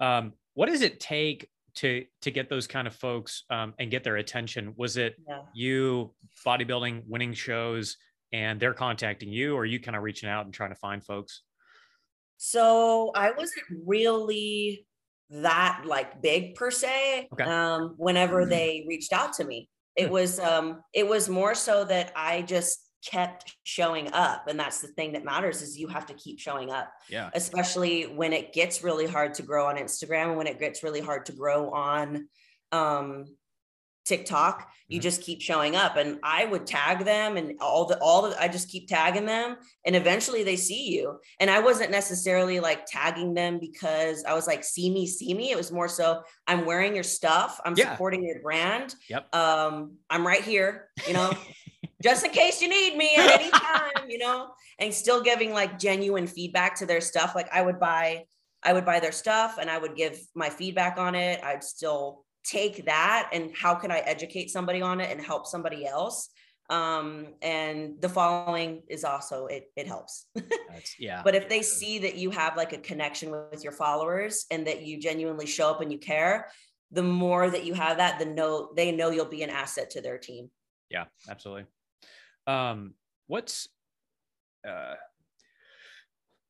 Um, 0.01 0.35
what 0.55 0.67
does 0.67 0.83
it 0.83 1.01
take 1.01 1.49
to 1.77 2.05
to 2.23 2.31
get 2.31 2.49
those 2.49 2.67
kind 2.67 2.87
of 2.87 2.95
folks 2.95 3.45
um, 3.51 3.75
and 3.79 3.91
get 3.91 4.05
their 4.05 4.17
attention? 4.17 4.75
Was 4.77 4.97
it 4.97 5.17
yeah. 5.27 5.43
you 5.55 6.15
bodybuilding, 6.45 7.05
winning 7.07 7.33
shows, 7.33 7.97
and 8.33 8.61
they're 8.61 8.75
contacting 8.75 9.31
you, 9.31 9.55
or 9.55 9.65
you 9.65 9.81
kind 9.81 9.97
of 9.97 10.03
reaching 10.03 10.29
out 10.29 10.45
and 10.45 10.53
trying 10.53 10.71
to 10.71 10.77
find 10.77 11.05
folks? 11.05 11.43
So 12.37 13.13
I 13.15 13.31
wasn't 13.31 13.67
really 13.87 14.87
that 15.31 15.83
like 15.85 16.23
big 16.23 16.55
per 16.55 16.71
se. 16.71 17.29
Okay. 17.33 17.45
Um, 17.45 17.95
whenever 17.97 18.43
mm-hmm. 18.43 18.51
they 18.51 18.85
reached 18.89 19.13
out 19.13 19.33
to 19.35 19.45
me, 19.45 19.69
it 19.97 20.11
was 20.11 20.39
um, 20.39 20.83
it 20.93 21.07
was 21.07 21.29
more 21.29 21.55
so 21.55 21.85
that 21.85 22.13
I 22.15 22.43
just 22.43 22.88
kept 23.05 23.57
showing 23.65 24.13
up 24.13 24.49
and 24.49 24.59
that's 24.59 24.81
the 24.81 24.89
thing 24.89 25.13
that 25.13 25.25
matters 25.25 25.63
is 25.63 25.79
you 25.79 25.87
have 25.87 26.07
to 26.07 26.15
keep 26.15 26.39
showing 26.39 26.71
up 26.71 26.93
yeah 27.09 27.31
especially 27.35 28.05
when 28.05 28.33
it 28.33 28.53
gets 28.53 28.83
really 28.83 29.07
hard 29.07 29.35
to 29.35 29.43
grow 29.43 29.67
on 29.67 29.77
instagram 29.77 30.29
and 30.29 30.37
when 30.37 30.47
it 30.47 30.59
gets 30.59 30.83
really 30.83 31.01
hard 31.01 31.25
to 31.25 31.33
grow 31.33 31.71
on 31.71 32.29
um 32.73 33.25
TikTok, 34.09 34.73
you 34.89 34.99
mm-hmm. 34.99 35.03
just 35.03 35.23
keep 35.23 35.43
showing 35.43 35.77
up 35.77 35.97
and 35.97 36.19
I 36.23 36.47
would 36.47 36.67
tag 36.67 37.05
them 37.05 37.37
and 37.37 37.59
all 37.61 37.85
the 37.85 37.99
all 38.01 38.23
the 38.23 38.43
I 38.43 38.49
just 38.49 38.71
keep 38.71 38.89
tagging 38.89 39.27
them 39.27 39.57
and 39.85 39.95
eventually 39.95 40.43
they 40.43 40.57
see 40.57 40.89
you. 40.89 41.21
And 41.39 41.51
I 41.51 41.61
wasn't 41.61 41.91
necessarily 41.91 42.59
like 42.59 42.87
tagging 42.87 43.35
them 43.35 43.59
because 43.61 44.25
I 44.25 44.33
was 44.33 44.47
like 44.47 44.65
see 44.65 44.91
me 44.91 45.07
see 45.07 45.35
me. 45.35 45.51
It 45.51 45.57
was 45.57 45.71
more 45.71 45.89
so 45.89 46.23
I'm 46.47 46.65
wearing 46.65 46.95
your 46.95 47.05
stuff, 47.05 47.61
I'm 47.65 47.75
yeah. 47.77 47.93
supporting 47.93 48.25
your 48.25 48.41
brand. 48.41 48.95
Yep. 49.11 49.35
Um 49.35 49.97
I'm 50.09 50.27
right 50.27 50.43
here, 50.43 50.89
you 51.07 51.13
know. 51.13 51.33
just 52.03 52.25
in 52.25 52.31
case 52.31 52.63
you 52.63 52.69
need 52.69 52.97
me 52.97 53.11
at 53.17 53.41
any 53.41 53.51
time, 53.51 54.09
you 54.09 54.19
know, 54.19 54.51
and 54.79 54.93
still 54.95 55.23
giving 55.23 55.53
like 55.53 55.79
genuine 55.79 56.27
feedback 56.27 56.77
to 56.77 56.87
their 56.87 57.01
stuff. 57.01 57.35
Like 57.35 57.49
I 57.53 57.63
would 57.63 57.81
buy 57.81 58.25
I 58.63 58.73
would 58.73 58.85
buy 58.85 59.01
their 59.01 59.13
stuff 59.13 59.59
and 59.61 59.71
I 59.71 59.79
would 59.79 59.95
give 59.95 60.19
my 60.35 60.49
feedback 60.49 60.99
on 60.99 61.15
it. 61.15 61.43
I'd 61.45 61.63
still 61.63 62.25
take 62.45 62.87
that 62.87 63.31
and 63.33 63.55
how 63.55 63.75
can 63.75 63.91
I 63.91 63.99
educate 63.99 64.51
somebody 64.51 64.83
on 64.83 65.01
it 65.01 65.11
and 65.11 65.21
help 65.21 65.47
somebody 65.47 65.87
else? 65.87 66.31
Um, 66.71 67.35
and 67.41 68.01
the 68.01 68.09
following 68.09 68.83
is 68.89 69.05
also 69.05 69.47
it 69.47 69.71
it 69.77 69.87
helps. 69.87 70.27
yeah. 70.99 71.23
but 71.25 71.35
if 71.35 71.49
they 71.49 71.63
see 71.63 71.99
that 72.01 72.17
you 72.17 72.31
have 72.31 72.57
like 72.57 72.73
a 72.73 72.79
connection 72.79 73.31
with 73.31 73.65
your 73.65 73.73
followers 73.73 74.45
and 74.51 74.67
that 74.67 74.83
you 74.83 75.01
genuinely 75.01 75.47
show 75.47 75.71
up 75.71 75.81
and 75.81 75.91
you 75.93 75.99
care, 75.99 76.49
the 76.91 77.03
more 77.03 77.51
that 77.51 77.65
you 77.65 77.75
have 77.75 77.97
that, 77.97 78.19
the 78.19 78.27
know 78.27 78.71
they 78.77 78.93
know 78.93 79.11
you'll 79.11 79.25
be 79.25 79.43
an 79.43 79.51
asset 79.51 79.91
to 79.91 80.01
their 80.01 80.19
team. 80.19 80.51
Yeah, 80.91 81.05
absolutely. 81.29 81.67
Um, 82.49 82.95
what's 83.29 83.69
uh, 84.67 84.95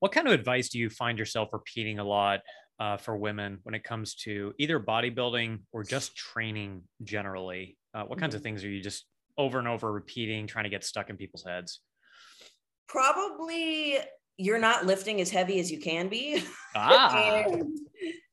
what 0.01 0.13
kind 0.13 0.27
of 0.27 0.33
advice 0.33 0.69
do 0.69 0.79
you 0.79 0.89
find 0.89 1.19
yourself 1.19 1.51
repeating 1.53 1.99
a 1.99 2.05
lot 2.05 2.41
uh, 2.79 2.97
for 2.97 3.17
women 3.17 3.59
when 3.65 3.75
it 3.75 3.83
comes 3.83 4.15
to 4.15 4.55
either 4.59 4.79
bodybuilding 4.79 5.59
or 5.73 5.83
just 5.83 6.17
training 6.17 6.83
generally? 7.03 7.77
Uh, 7.93 8.05
what 8.05 8.19
kinds 8.19 8.35
of 8.35 8.41
mm-hmm. 8.41 8.45
things 8.45 8.65
are 8.65 8.71
you 8.71 8.81
just 8.81 9.07
over 9.37 9.59
and 9.59 9.67
over 9.67 9.93
repeating, 9.93 10.47
trying 10.47 10.65
to 10.65 10.71
get 10.71 10.85
stuck 10.85 11.11
in 11.11 11.17
people's 11.17 11.45
heads? 11.45 11.81
Probably 12.87 13.99
you're 14.37 14.59
not 14.59 14.87
lifting 14.87 15.21
as 15.21 15.31
heavy 15.31 15.59
as 15.59 15.71
you 15.71 15.79
can 15.79 16.09
be. 16.09 16.43
Ah. 16.77 17.45
and, 17.47 17.79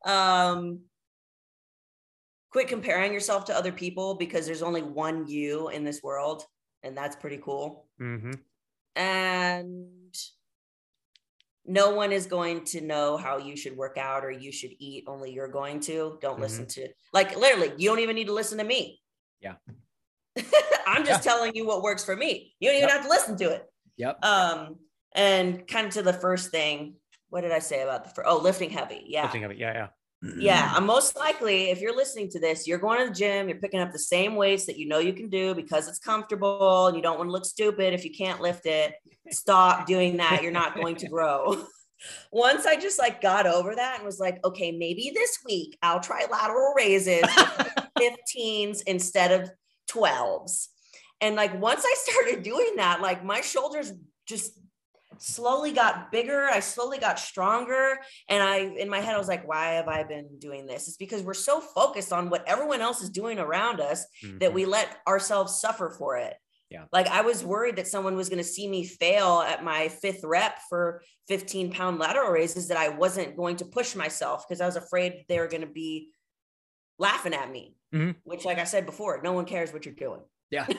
um, 0.06 0.80
quit 2.52 2.68
comparing 2.68 3.14
yourself 3.14 3.46
to 3.46 3.56
other 3.56 3.72
people 3.72 4.16
because 4.16 4.46
there's 4.46 4.62
only 4.62 4.82
one 4.82 5.26
you 5.26 5.70
in 5.70 5.84
this 5.84 6.04
world, 6.04 6.44
and 6.86 6.96
that's 6.96 7.16
pretty 7.16 7.40
cool. 7.44 7.88
Mm-hmm. 8.00 8.32
And 8.96 10.16
no 11.66 11.92
one 11.92 12.12
is 12.12 12.28
going 12.28 12.64
to 12.64 12.82
know 12.82 13.18
how 13.18 13.38
you 13.38 13.58
should 13.58 13.76
work 13.76 13.98
out 13.98 14.24
or 14.24 14.32
you 14.32 14.52
should 14.52 14.72
eat 14.80 15.04
only 15.08 15.32
you're 15.32 15.48
going 15.48 15.80
to 15.80 16.18
don't 16.22 16.34
mm-hmm. 16.34 16.44
listen 16.44 16.66
to 16.68 16.88
like 17.14 17.36
literally 17.38 17.72
you 17.78 17.90
don't 17.90 18.00
even 18.00 18.16
need 18.16 18.28
to 18.28 18.34
listen 18.34 18.58
to 18.58 18.64
me 18.64 19.02
yeah 19.42 19.54
i'm 20.88 21.04
just 21.04 21.26
yeah. 21.26 21.32
telling 21.32 21.56
you 21.56 21.66
what 21.66 21.82
works 21.82 22.06
for 22.06 22.16
me 22.16 22.54
you 22.60 22.70
don't 22.70 22.78
even 22.78 22.88
yep. 22.88 22.98
have 22.98 23.04
to 23.04 23.10
listen 23.10 23.36
to 23.36 23.50
it 23.50 23.66
yep 23.98 24.24
um 24.24 24.76
and 25.14 25.68
kind 25.68 25.88
of 25.88 25.94
to 25.94 26.04
the 26.04 26.14
first 26.14 26.52
thing 26.52 26.94
what 27.30 27.42
did 27.42 27.52
i 27.52 27.60
say 27.60 27.82
about 27.82 28.04
the 28.04 28.10
first 28.12 28.28
oh 28.30 28.38
lifting 28.38 28.70
heavy 28.70 29.04
yeah 29.08 29.24
lifting 29.24 29.42
heavy 29.42 29.56
yeah 29.58 29.74
yeah 29.74 29.88
yeah, 30.38 30.68
mm-hmm. 30.68 30.78
I'm 30.78 30.86
most 30.86 31.16
likely 31.16 31.70
if 31.70 31.82
you're 31.82 31.96
listening 31.96 32.30
to 32.30 32.40
this, 32.40 32.68
you're 32.68 32.80
going 32.80 33.00
to 33.00 33.08
the 33.08 33.14
gym, 33.14 33.48
you're 33.50 33.60
picking 33.60 33.80
up 33.80 33.92
the 33.92 34.00
same 34.00 34.36
weights 34.36 34.66
that 34.66 34.78
you 34.78 34.88
know 34.88 35.00
you 35.00 35.14
can 35.14 35.30
do 35.30 35.54
because 35.54 35.88
it's 35.88 36.00
comfortable 36.00 36.88
and 36.88 36.96
you 36.96 37.04
don't 37.04 37.18
want 37.18 37.28
to 37.28 37.32
look 37.32 37.46
stupid 37.46 37.94
if 37.94 38.04
you 38.04 38.12
can't 38.12 38.42
lift 38.42 38.66
it. 38.66 38.96
Stop 39.32 39.86
doing 39.86 40.18
that. 40.18 40.42
You're 40.42 40.52
not 40.52 40.76
going 40.76 40.96
to 40.98 41.08
grow. 41.10 41.66
Once 42.32 42.66
I 42.66 42.76
just 42.76 43.00
like 43.00 43.22
got 43.22 43.48
over 43.48 43.76
that 43.76 43.98
and 43.98 44.06
was 44.06 44.20
like, 44.20 44.44
okay, 44.46 44.72
maybe 44.72 45.12
this 45.14 45.40
week 45.46 45.78
I'll 45.82 46.02
try 46.02 46.26
lateral 46.30 46.74
raises 46.76 47.24
15s 47.24 48.84
instead 48.88 49.32
of 49.32 49.50
12s. 49.90 50.68
And 51.22 51.36
like 51.36 51.60
once 51.60 51.84
I 51.86 51.96
started 51.98 52.44
doing 52.44 52.74
that, 52.76 53.02
like 53.02 53.24
my 53.24 53.42
shoulders 53.42 53.94
just 54.28 54.60
slowly 55.18 55.72
got 55.72 56.12
bigger. 56.12 56.46
I 56.46 56.60
slowly 56.60 56.98
got 56.98 57.20
stronger. 57.20 57.98
And 58.30 58.42
I, 58.42 58.58
in 58.60 58.90
my 58.90 59.00
head, 59.00 59.16
I 59.16 59.18
was 59.18 59.28
like, 59.28 59.48
why 59.48 59.72
have 59.72 59.88
I 59.88 60.04
been 60.04 60.28
doing 60.40 60.66
this? 60.66 60.88
It's 60.88 60.98
because 60.98 61.24
we're 61.24 61.34
so 61.34 61.60
focused 61.60 62.14
on 62.14 62.30
what 62.30 62.48
everyone 62.48 62.82
else 62.82 63.02
is 63.02 63.10
doing 63.10 63.40
around 63.40 63.80
us 63.80 64.06
mm-hmm. 64.24 64.40
that 64.40 64.54
we 64.54 64.66
let 64.66 64.98
ourselves 65.08 65.60
suffer 65.60 65.90
for 65.90 66.18
it. 66.18 66.36
Yeah. 66.70 66.86
Like 66.92 67.08
I 67.08 67.22
was 67.22 67.44
worried 67.44 67.76
that 67.76 67.88
someone 67.88 68.16
was 68.16 68.30
going 68.30 68.40
to 68.40 68.44
see 68.44 68.68
me 68.68 68.86
fail 68.86 69.44
at 69.48 69.64
my 69.64 69.88
fifth 69.88 70.22
rep 70.24 70.60
for 70.68 71.02
15 71.28 71.72
pound 71.72 72.00
lateral 72.00 72.32
raises 72.32 72.68
that 72.70 72.78
I 72.78 72.90
wasn't 72.90 73.38
going 73.38 73.58
to 73.58 73.66
push 73.66 73.96
myself 73.96 74.46
because 74.48 74.62
I 74.62 74.66
was 74.66 74.76
afraid 74.76 75.26
they 75.30 75.40
were 75.40 75.48
going 75.48 75.62
to 75.62 75.68
be 75.68 76.10
laughing 76.98 77.34
at 77.34 77.52
me, 77.52 77.76
mm-hmm. 77.94 78.12
which, 78.24 78.46
like 78.46 78.58
I 78.58 78.64
said 78.64 78.86
before, 78.86 79.22
no 79.24 79.34
one 79.34 79.46
cares 79.46 79.72
what 79.72 79.86
you're 79.86 79.96
doing. 79.96 80.22
Yeah. 80.50 80.68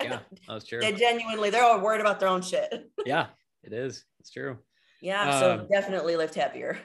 Yeah. 0.00 0.20
That's 0.46 0.64
true. 0.64 0.80
they 0.80 0.92
genuinely, 0.92 1.50
they're 1.50 1.64
all 1.64 1.80
worried 1.80 2.00
about 2.00 2.20
their 2.20 2.28
own 2.28 2.40
shit. 2.40 2.72
Yeah. 3.04 3.26
It 3.62 3.72
is. 3.72 4.04
It's 4.20 4.30
true. 4.30 4.58
Yeah. 5.00 5.38
So 5.38 5.52
um, 5.52 5.68
definitely 5.70 6.16
lift 6.16 6.34
heavier. 6.34 6.78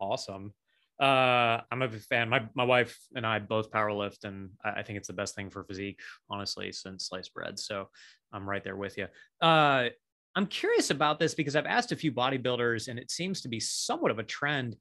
Awesome. 0.00 0.52
Uh, 1.00 1.60
I'm 1.70 1.82
a 1.82 1.90
fan. 1.90 2.28
My 2.28 2.48
my 2.54 2.64
wife 2.64 2.98
and 3.14 3.26
I 3.26 3.38
both 3.38 3.70
power 3.70 3.92
lift, 3.92 4.24
and 4.24 4.50
I, 4.64 4.80
I 4.80 4.82
think 4.82 4.96
it's 4.96 5.08
the 5.08 5.14
best 5.14 5.34
thing 5.34 5.50
for 5.50 5.64
physique, 5.64 6.00
honestly, 6.30 6.72
since 6.72 7.08
sliced 7.08 7.34
bread. 7.34 7.58
So 7.58 7.88
I'm 8.32 8.48
right 8.48 8.64
there 8.64 8.76
with 8.76 8.96
you. 8.96 9.06
Uh, 9.40 9.88
I'm 10.34 10.46
curious 10.46 10.90
about 10.90 11.18
this 11.18 11.34
because 11.34 11.56
I've 11.56 11.66
asked 11.66 11.92
a 11.92 11.96
few 11.96 12.12
bodybuilders, 12.12 12.88
and 12.88 12.98
it 12.98 13.10
seems 13.10 13.42
to 13.42 13.48
be 13.48 13.60
somewhat 13.60 14.10
of 14.10 14.18
a 14.18 14.22
trend. 14.22 14.76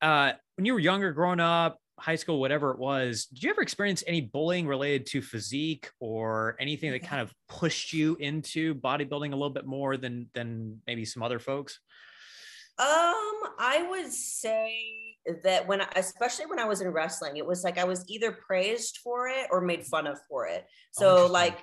Uh, 0.00 0.32
when 0.56 0.64
you 0.64 0.72
were 0.72 0.80
younger, 0.80 1.12
growing 1.12 1.40
up, 1.40 1.78
high 2.02 2.16
school, 2.16 2.40
whatever 2.40 2.72
it 2.72 2.78
was, 2.78 3.26
did 3.26 3.44
you 3.44 3.50
ever 3.50 3.62
experience 3.62 4.02
any 4.06 4.20
bullying 4.20 4.66
related 4.66 5.06
to 5.06 5.22
physique 5.22 5.88
or 6.00 6.56
anything 6.58 6.90
that 6.90 7.04
kind 7.04 7.22
of 7.22 7.32
pushed 7.48 7.92
you 7.92 8.16
into 8.16 8.74
bodybuilding 8.74 9.32
a 9.32 9.36
little 9.36 9.50
bit 9.50 9.66
more 9.66 9.96
than 9.96 10.28
than 10.34 10.80
maybe 10.86 11.04
some 11.04 11.22
other 11.22 11.38
folks? 11.38 11.78
Um, 12.78 12.86
I 13.58 13.86
would 13.88 14.12
say 14.12 15.16
that 15.44 15.68
when, 15.68 15.82
especially 15.94 16.46
when 16.46 16.58
I 16.58 16.64
was 16.64 16.80
in 16.80 16.88
wrestling, 16.88 17.36
it 17.36 17.46
was 17.46 17.62
like 17.62 17.78
I 17.78 17.84
was 17.84 18.04
either 18.08 18.32
praised 18.32 18.98
for 19.04 19.28
it 19.28 19.46
or 19.52 19.60
made 19.60 19.84
fun 19.86 20.08
of 20.08 20.18
for 20.28 20.46
it. 20.46 20.66
So, 20.90 21.24
oh, 21.24 21.26
like 21.26 21.58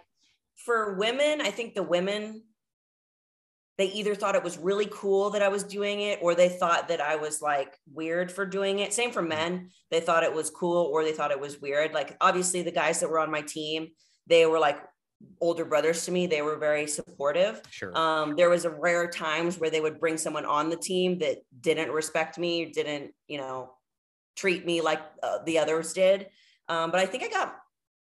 for 0.65 0.95
women, 0.95 1.41
I 1.41 1.49
think 1.49 1.73
the 1.73 1.83
women 1.83 2.43
they 3.79 3.85
either 3.93 4.13
thought 4.13 4.35
it 4.35 4.43
was 4.43 4.57
really 4.57 4.89
cool 4.91 5.29
that 5.29 5.41
I 5.41 5.47
was 5.47 5.63
doing 5.63 6.01
it 6.01 6.19
or 6.21 6.35
they 6.35 6.49
thought 6.49 6.89
that 6.89 6.99
I 6.99 7.15
was 7.15 7.41
like 7.41 7.79
weird 7.89 8.29
for 8.29 8.45
doing 8.45 8.79
it. 8.79 8.93
Same 8.93 9.09
for 9.09 9.23
mm. 9.23 9.29
men. 9.29 9.69
They 9.89 10.01
thought 10.01 10.23
it 10.23 10.33
was 10.33 10.49
cool 10.49 10.91
or 10.93 11.05
they 11.05 11.13
thought 11.13 11.31
it 11.31 11.39
was 11.39 11.61
weird. 11.61 11.93
Like 11.93 12.17
obviously 12.19 12.61
the 12.61 12.71
guys 12.71 12.99
that 12.99 13.09
were 13.09 13.19
on 13.19 13.31
my 13.31 13.41
team, 13.41 13.87
they 14.27 14.45
were 14.45 14.59
like 14.59 14.81
older 15.39 15.63
brothers 15.63 16.03
to 16.05 16.11
me. 16.11 16.27
They 16.27 16.41
were 16.41 16.57
very 16.57 16.87
supportive. 16.87 17.61
Sure. 17.69 17.97
Um, 17.97 18.35
there 18.35 18.49
was 18.49 18.65
a 18.65 18.69
rare 18.69 19.09
times 19.09 19.57
where 19.57 19.69
they 19.69 19.79
would 19.79 19.97
bring 19.97 20.17
someone 20.17 20.45
on 20.45 20.69
the 20.69 20.75
team 20.75 21.17
that 21.19 21.37
didn't 21.61 21.89
respect 21.89 22.37
me, 22.37 22.65
didn't, 22.65 23.13
you 23.29 23.37
know, 23.37 23.71
treat 24.35 24.65
me 24.65 24.81
like 24.81 24.99
uh, 25.23 25.37
the 25.45 25.57
others 25.57 25.93
did. 25.93 26.27
Um, 26.67 26.91
but 26.91 26.99
I 26.99 27.05
think 27.05 27.23
I 27.23 27.29
got 27.29 27.55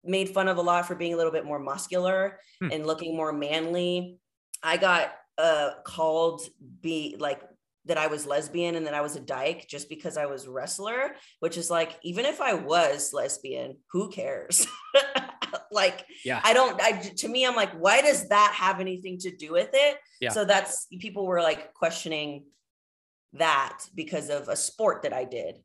made 0.05 0.29
fun 0.29 0.47
of 0.47 0.55
a 0.55 0.61
lot 0.61 0.87
for 0.87 0.95
being 0.95 1.13
a 1.13 1.17
little 1.17 1.33
bit 1.33 1.43
more 1.43 1.59
muscular 1.59 2.39
hmm. 2.61 2.71
and 2.71 2.87
looking 2.87 3.17
more 3.17 3.33
manly. 3.33 4.21
I 4.63 4.77
got 4.77 5.11
uh, 5.37 5.71
called 5.83 6.41
be 6.81 7.15
like 7.19 7.41
that 7.87 7.97
I 7.97 8.07
was 8.07 8.25
lesbian 8.25 8.75
and 8.75 8.85
that 8.85 8.93
I 8.93 9.01
was 9.01 9.15
a 9.15 9.19
dyke 9.19 9.65
just 9.67 9.89
because 9.89 10.17
I 10.17 10.25
was 10.25 10.47
wrestler, 10.47 11.15
which 11.39 11.57
is 11.57 11.69
like, 11.69 11.97
even 12.03 12.25
if 12.25 12.41
I 12.41 12.53
was 12.53 13.13
lesbian, 13.13 13.77
who 13.91 14.09
cares? 14.09 14.67
like, 15.71 16.05
yeah, 16.23 16.41
I 16.43 16.53
don't, 16.53 16.79
I, 16.81 16.91
to 16.91 17.27
me, 17.27 17.45
I'm 17.45 17.55
like, 17.55 17.71
why 17.73 18.01
does 18.01 18.27
that 18.29 18.53
have 18.55 18.79
anything 18.79 19.17
to 19.19 19.35
do 19.35 19.53
with 19.53 19.69
it? 19.73 19.97
Yeah. 20.19 20.31
So 20.31 20.45
that's, 20.45 20.87
people 20.99 21.25
were 21.25 21.41
like 21.41 21.73
questioning 21.73 22.45
that 23.33 23.79
because 23.95 24.29
of 24.29 24.49
a 24.49 24.55
sport 24.55 25.03
that 25.03 25.13
I 25.13 25.23
did. 25.23 25.55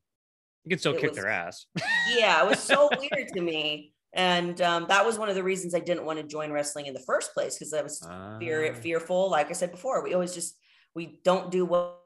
You 0.65 0.71
can 0.71 0.79
still 0.79 0.95
it 0.95 1.01
kick 1.01 1.11
was, 1.11 1.19
their 1.19 1.29
ass. 1.29 1.67
yeah. 2.17 2.45
It 2.45 2.49
was 2.49 2.61
so 2.61 2.89
weird 2.97 3.29
to 3.35 3.41
me. 3.41 3.92
And 4.15 4.61
um, 4.61 4.87
that 4.89 5.07
was 5.07 5.19
one 5.19 5.29
of 5.29 5.35
the 5.35 5.43
reasons 5.43 5.75
I 5.75 5.81
didn't 5.81 6.05
want 6.05 6.19
to 6.19 6.27
join 6.27 6.53
wrestling 6.53 6.87
in 6.87 6.95
the 6.95 7.01
first 7.01 7.33
place 7.33 7.59
because 7.59 7.73
I 7.73 7.83
was 7.83 8.03
uh, 8.03 8.39
fear, 8.39 8.75
fearful. 8.75 9.31
Like 9.31 9.49
I 9.49 9.53
said 9.53 9.71
before, 9.71 10.03
we 10.05 10.13
always 10.13 10.35
just, 10.35 10.59
we 10.95 11.21
don't 11.25 11.51
do 11.51 11.65
what 11.65 11.99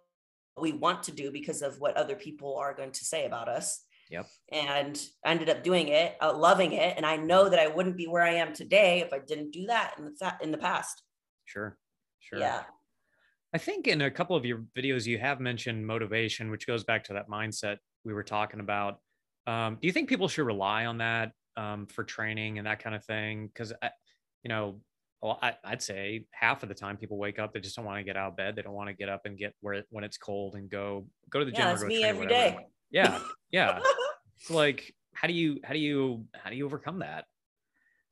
we 0.60 0.72
want 0.72 1.02
to 1.04 1.12
do 1.12 1.32
because 1.32 1.62
of 1.62 1.80
what 1.80 1.96
other 1.96 2.14
people 2.14 2.56
are 2.56 2.74
going 2.74 2.92
to 2.92 3.04
say 3.04 3.26
about 3.26 3.48
us. 3.48 3.82
Yep. 4.10 4.26
And 4.52 5.02
I 5.24 5.32
ended 5.32 5.48
up 5.48 5.64
doing 5.64 5.88
it, 5.88 6.16
uh, 6.20 6.32
loving 6.36 6.72
it, 6.72 6.96
and 6.96 7.04
I 7.04 7.16
know 7.16 7.48
that 7.48 7.58
I 7.58 7.66
wouldn't 7.66 7.96
be 7.96 8.06
where 8.06 8.22
I 8.22 8.34
am 8.34 8.52
today 8.52 9.00
if 9.00 9.12
I 9.12 9.18
didn't 9.18 9.50
do 9.50 9.66
that 9.66 9.94
in 9.98 10.04
the 10.04 10.34
in 10.40 10.52
the 10.52 10.58
past. 10.58 11.02
Sure. 11.44 11.76
Sure. 12.20 12.38
Yeah. 12.38 12.62
I 13.52 13.58
think 13.58 13.86
in 13.88 14.02
a 14.02 14.10
couple 14.10 14.36
of 14.36 14.44
your 14.44 14.64
videos 14.76 15.06
you 15.06 15.18
have 15.18 15.40
mentioned 15.40 15.86
motivation, 15.86 16.50
which 16.50 16.66
goes 16.66 16.84
back 16.84 17.04
to 17.04 17.14
that 17.14 17.28
mindset 17.28 17.78
we 18.04 18.12
were 18.12 18.22
talking 18.22 18.60
about. 18.60 19.00
Um, 19.46 19.78
do 19.80 19.86
you 19.86 19.92
think 19.92 20.08
people 20.08 20.28
should 20.28 20.46
rely 20.46 20.86
on 20.86 20.98
that 20.98 21.32
um, 21.56 21.86
for 21.86 22.04
training 22.04 22.58
and 22.58 22.66
that 22.66 22.82
kind 22.82 22.94
of 22.94 23.04
thing? 23.04 23.46
Because 23.46 23.72
you 24.42 24.48
know, 24.48 24.80
well, 25.22 25.38
I, 25.42 25.54
would 25.68 25.82
say 25.82 26.26
half 26.30 26.62
of 26.62 26.68
the 26.68 26.74
time 26.74 26.96
people 26.96 27.18
wake 27.18 27.38
up, 27.38 27.52
they 27.52 27.60
just 27.60 27.76
don't 27.76 27.84
want 27.84 27.98
to 27.98 28.04
get 28.04 28.16
out 28.16 28.28
of 28.28 28.36
bed. 28.36 28.56
They 28.56 28.62
don't 28.62 28.74
want 28.74 28.88
to 28.88 28.94
get 28.94 29.08
up 29.08 29.22
and 29.24 29.36
get 29.36 29.54
where 29.60 29.82
when 29.90 30.04
it's 30.04 30.18
cold 30.18 30.54
and 30.54 30.68
go 30.70 31.06
go 31.30 31.40
to 31.40 31.44
the 31.44 31.50
gym. 31.50 31.60
Yeah, 31.60 31.72
that's 31.72 31.84
me 31.84 32.04
every 32.04 32.26
day. 32.26 32.58
Yeah, 32.90 33.20
yeah. 33.50 33.80
so 34.38 34.54
like, 34.54 34.94
how 35.14 35.28
do 35.28 35.34
you 35.34 35.60
how 35.64 35.72
do 35.72 35.78
you 35.78 36.24
how 36.34 36.50
do 36.50 36.56
you 36.56 36.66
overcome 36.66 37.00
that? 37.00 37.24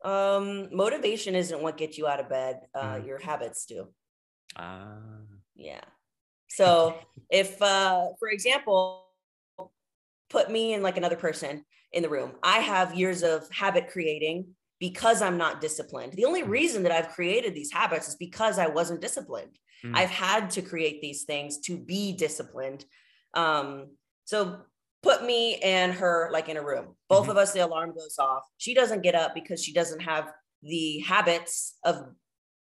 Um, 0.05 0.75
motivation 0.75 1.35
isn't 1.35 1.63
what 1.63 1.77
gets 1.77 1.97
you 1.97 2.07
out 2.07 2.21
of 2.21 2.29
bed. 2.29 2.61
Uh, 2.75 2.97
mm. 2.97 3.07
Your 3.07 3.19
habits 3.19 3.65
do. 3.67 3.89
Ah. 4.57 4.83
Uh... 4.83 5.37
Yeah. 5.57 5.81
So 6.49 6.95
if, 7.31 7.61
uh, 7.61 8.09
for 8.19 8.29
example, 8.29 9.07
put 10.31 10.51
me 10.51 10.75
and 10.75 10.83
like 10.83 10.97
another 10.97 11.17
person 11.17 11.65
in 11.95 12.03
the 12.03 12.09
room, 12.09 12.33
I 12.43 12.59
have 12.59 12.95
years 12.95 13.23
of 13.23 13.49
habit 13.51 13.89
creating 13.89 14.47
because 14.81 15.23
I'm 15.23 15.39
not 15.39 15.61
disciplined. 15.61 16.13
The 16.13 16.25
only 16.25 16.43
mm. 16.43 16.49
reason 16.49 16.83
that 16.83 16.93
I've 16.93 17.09
created 17.09 17.55
these 17.55 17.73
habits 17.73 18.09
is 18.09 18.17
because 18.17 18.59
I 18.59 18.67
wasn't 18.67 19.01
disciplined. 19.01 19.57
Mm. 19.85 19.97
I've 19.97 20.11
had 20.11 20.51
to 20.51 20.63
create 20.63 21.01
these 21.01 21.25
things 21.25 21.59
to 21.61 21.79
be 21.79 22.13
disciplined. 22.13 22.85
Um, 23.33 23.93
so 24.25 24.59
put 25.03 25.25
me 25.25 25.57
and 25.57 25.93
her 25.93 26.29
like 26.33 26.49
in 26.49 26.57
a 26.57 26.65
room. 26.65 26.97
Both 27.09 27.23
mm-hmm. 27.23 27.31
of 27.31 27.37
us, 27.37 27.53
the 27.53 27.61
alarm 27.61 27.95
goes 27.97 28.17
off. 28.19 28.43
She 28.59 28.75
doesn't 28.75 29.03
get 29.03 29.15
up 29.15 29.35
because 29.35 29.63
she 29.63 29.73
doesn't 29.73 30.01
have 30.01 30.33
the 30.63 30.99
habits 31.01 31.79
of 31.85 32.07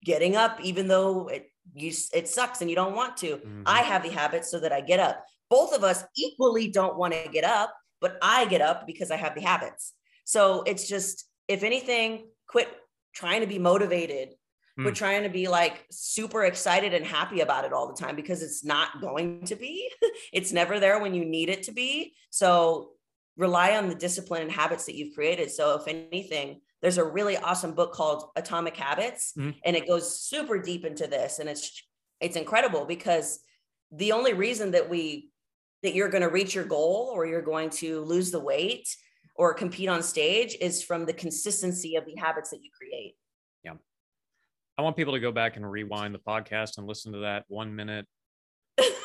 getting 0.05 0.37
up, 0.37 0.61
even 0.61 0.89
though 0.89 1.29
it 1.29 1.47
you 1.75 1.93
it 2.13 2.29
sucks 2.29 2.61
and 2.61 2.69
you 2.69 2.77
don't 2.77 2.95
want 2.95 3.17
to. 3.19 3.37
Mm-hmm. 3.37 3.63
I 3.67 3.83
have 3.83 4.03
the 4.03 4.11
habits 4.11 4.51
so 4.51 4.61
that 4.61 4.73
I 4.73 4.81
get 4.81 5.01
up. 5.01 5.25
Both 5.49 5.75
of 5.75 5.85
us 5.85 6.05
equally 6.17 6.69
don't 6.69 6.97
want 6.97 7.15
to 7.15 7.29
get 7.31 7.45
up, 7.45 7.75
but 8.03 8.19
I 8.21 8.45
get 8.47 8.61
up 8.61 8.87
because 8.87 9.11
I 9.11 9.17
have 9.17 9.35
the 9.35 9.41
habits. 9.41 9.95
So 10.25 10.65
it's 10.67 10.87
just 10.87 11.25
if 11.49 11.63
anything, 11.63 12.27
quit 12.49 12.69
trying 13.15 13.41
to 13.41 13.47
be 13.47 13.59
motivated. 13.59 14.35
Mm. 14.79 14.85
Quit 14.85 14.95
trying 14.95 15.23
to 15.23 15.29
be 15.29 15.49
like 15.49 15.87
super 15.91 16.45
excited 16.45 16.93
and 16.93 17.07
happy 17.07 17.41
about 17.41 17.65
it 17.65 17.73
all 17.73 17.87
the 17.87 17.99
time 17.99 18.17
because 18.17 18.43
it's 18.43 18.65
not 18.65 19.01
going 19.01 19.45
to 19.45 19.57
be. 19.57 19.89
it's 20.33 20.53
never 20.53 20.81
there 20.81 21.01
when 21.01 21.15
you 21.15 21.25
need 21.25 21.49
it 21.49 21.63
to 21.65 21.73
be. 21.73 22.15
So 22.31 22.91
rely 23.37 23.77
on 23.77 23.89
the 23.89 23.95
discipline 23.95 24.43
and 24.43 24.53
habits 24.53 24.85
that 24.87 24.95
you've 24.95 25.15
created. 25.15 25.51
So 25.51 25.77
if 25.77 25.89
anything, 25.89 26.61
there's 26.83 26.99
a 26.99 27.05
really 27.05 27.37
awesome 27.37 27.73
book 27.73 27.93
called 27.93 28.25
Atomic 28.37 28.77
Habits 28.77 29.33
mm. 29.39 29.55
and 29.65 29.77
it 29.77 29.87
goes 29.87 30.19
super 30.21 30.59
deep 30.59 30.85
into 30.85 31.07
this 31.07 31.39
and 31.39 31.49
it's 31.49 31.83
it's 32.21 32.37
incredible 32.37 32.85
because 32.85 33.41
the 33.91 34.13
only 34.13 34.33
reason 34.33 34.73
that 34.73 34.89
we 34.89 35.32
that 35.83 35.95
you're 35.95 36.09
going 36.09 36.23
to 36.23 36.29
reach 36.29 36.55
your 36.55 36.65
goal 36.65 37.11
or 37.13 37.27
you're 37.27 37.43
going 37.43 37.71
to 37.71 38.01
lose 38.03 38.31
the 38.31 38.41
weight 38.41 38.89
or 39.35 39.55
compete 39.55 39.89
on 39.89 40.03
stage 40.03 40.57
is 40.61 40.83
from 40.83 41.05
the 41.05 41.13
consistency 41.13 41.97
of 41.97 42.05
the 42.07 42.15
habits 42.17 42.51
that 42.51 42.63
you 42.63 42.71
create. 42.77 43.15
Yeah. 43.65 43.75
I 44.79 44.83
want 44.83 44.97
people 44.97 45.15
to 45.15 45.21
go 45.21 45.33
back 45.33 45.57
and 45.57 45.71
rewind 45.71 46.15
the 46.15 46.19
podcast 46.19 46.79
and 46.79 46.87
listen 46.87 47.13
to 47.13 47.21
that 47.21 47.45
one 47.49 47.75
minute 47.75 48.07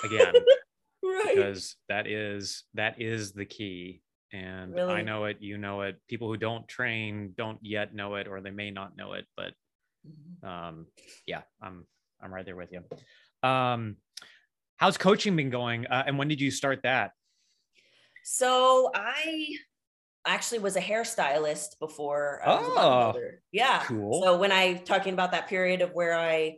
again. 0.04 0.34
right. 1.04 1.36
Because 1.36 1.76
that 1.90 2.08
is 2.08 2.64
that 2.74 3.02
is 3.02 3.34
the 3.34 3.46
key. 3.46 4.02
And 4.34 4.74
really? 4.74 4.94
I 4.94 5.02
know 5.02 5.26
it, 5.26 5.38
you 5.40 5.58
know 5.58 5.82
it. 5.82 5.96
People 6.10 6.28
who 6.28 6.38
don't 6.38 6.68
train 6.68 7.34
don't 7.38 7.60
yet 7.62 7.96
know 7.96 8.16
it, 8.16 8.28
or 8.28 8.42
they 8.42 8.52
may 8.52 8.72
not 8.72 8.98
know 8.98 9.14
it. 9.14 9.26
But 9.38 9.54
mm-hmm. 10.06 10.48
um, 10.48 10.86
yeah, 11.26 11.42
I'm 11.62 11.86
I'm 12.22 12.34
right 12.34 12.46
there 12.46 12.58
with 12.58 12.74
you. 12.74 13.50
Um, 13.50 13.96
how's 14.78 14.98
coaching 14.98 15.36
been 15.36 15.50
going? 15.50 15.86
Uh, 15.88 16.04
and 16.08 16.18
when 16.18 16.28
did 16.28 16.40
you 16.40 16.52
start 16.52 16.82
that? 16.84 17.12
So 18.24 18.92
I 18.94 19.56
actually 20.26 20.60
was 20.60 20.76
a 20.76 20.82
hairstylist 20.82 21.80
before 21.80 22.42
I 22.46 22.56
was 22.56 22.72
oh, 22.76 23.06
older. 23.08 23.42
Yeah. 23.52 23.84
Cool. 23.86 24.22
So 24.24 24.38
when 24.38 24.52
I 24.52 24.74
talking 24.74 25.14
about 25.14 25.32
that 25.32 25.48
period 25.48 25.82
of 25.82 25.92
where 25.92 26.18
I 26.18 26.58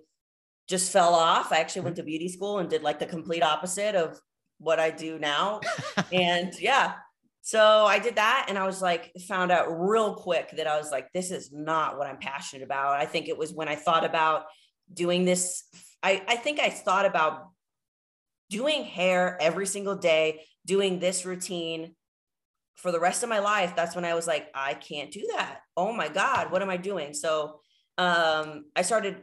just 0.68 0.92
fell 0.92 1.14
off, 1.14 1.52
I 1.52 1.60
actually 1.60 1.84
went 1.84 1.96
mm-hmm. 1.96 2.02
to 2.02 2.08
beauty 2.08 2.28
school 2.28 2.60
and 2.60 2.70
did 2.70 2.84
like 2.84 3.00
the 3.00 3.06
complete 3.06 3.44
opposite 3.44 3.96
of 3.96 4.20
what 4.58 4.80
I 4.80 4.92
do 4.92 5.18
now. 5.20 5.62
and 6.12 6.54
yeah. 6.60 6.94
So 7.42 7.86
I 7.86 8.00
did 8.00 8.18
that 8.18 8.48
and 8.50 8.58
I 8.58 8.66
was 8.66 8.82
like, 8.82 9.12
found 9.28 9.52
out 9.52 9.68
real 9.70 10.16
quick 10.16 10.52
that 10.58 10.68
I 10.68 10.78
was 10.78 10.92
like, 10.92 11.12
this 11.14 11.32
is 11.32 11.52
not 11.52 11.98
what 11.98 12.08
I'm 12.08 12.18
passionate 12.18 12.64
about. 12.64 13.00
I 13.00 13.06
think 13.06 13.28
it 13.28 13.38
was 13.38 13.54
when 13.54 13.68
I 13.68 13.76
thought 13.76 14.04
about 14.04 14.46
doing 14.94 15.26
this. 15.26 15.64
I, 16.04 16.24
I 16.28 16.36
think 16.36 16.60
I 16.60 16.70
thought 16.70 17.06
about 17.06 17.50
doing 18.50 18.84
hair 18.84 19.38
every 19.40 19.68
single 19.68 19.96
day, 19.96 20.42
doing 20.66 21.00
this 21.00 21.26
routine 21.26 21.96
for 22.76 22.92
the 22.92 23.00
rest 23.00 23.24
of 23.24 23.30
my 23.30 23.40
life, 23.40 23.76
that's 23.76 23.96
when 23.96 24.06
I 24.06 24.14
was 24.14 24.26
like, 24.26 24.48
I 24.56 24.74
can't 24.74 25.12
do 25.12 25.28
that. 25.36 25.60
Oh 25.76 25.92
my 25.92 26.08
God, 26.08 26.52
what 26.52 26.62
am 26.62 26.70
I 26.70 26.78
doing? 26.78 27.14
So 27.14 27.60
um, 27.98 28.66
I 28.76 28.84
started 28.84 29.18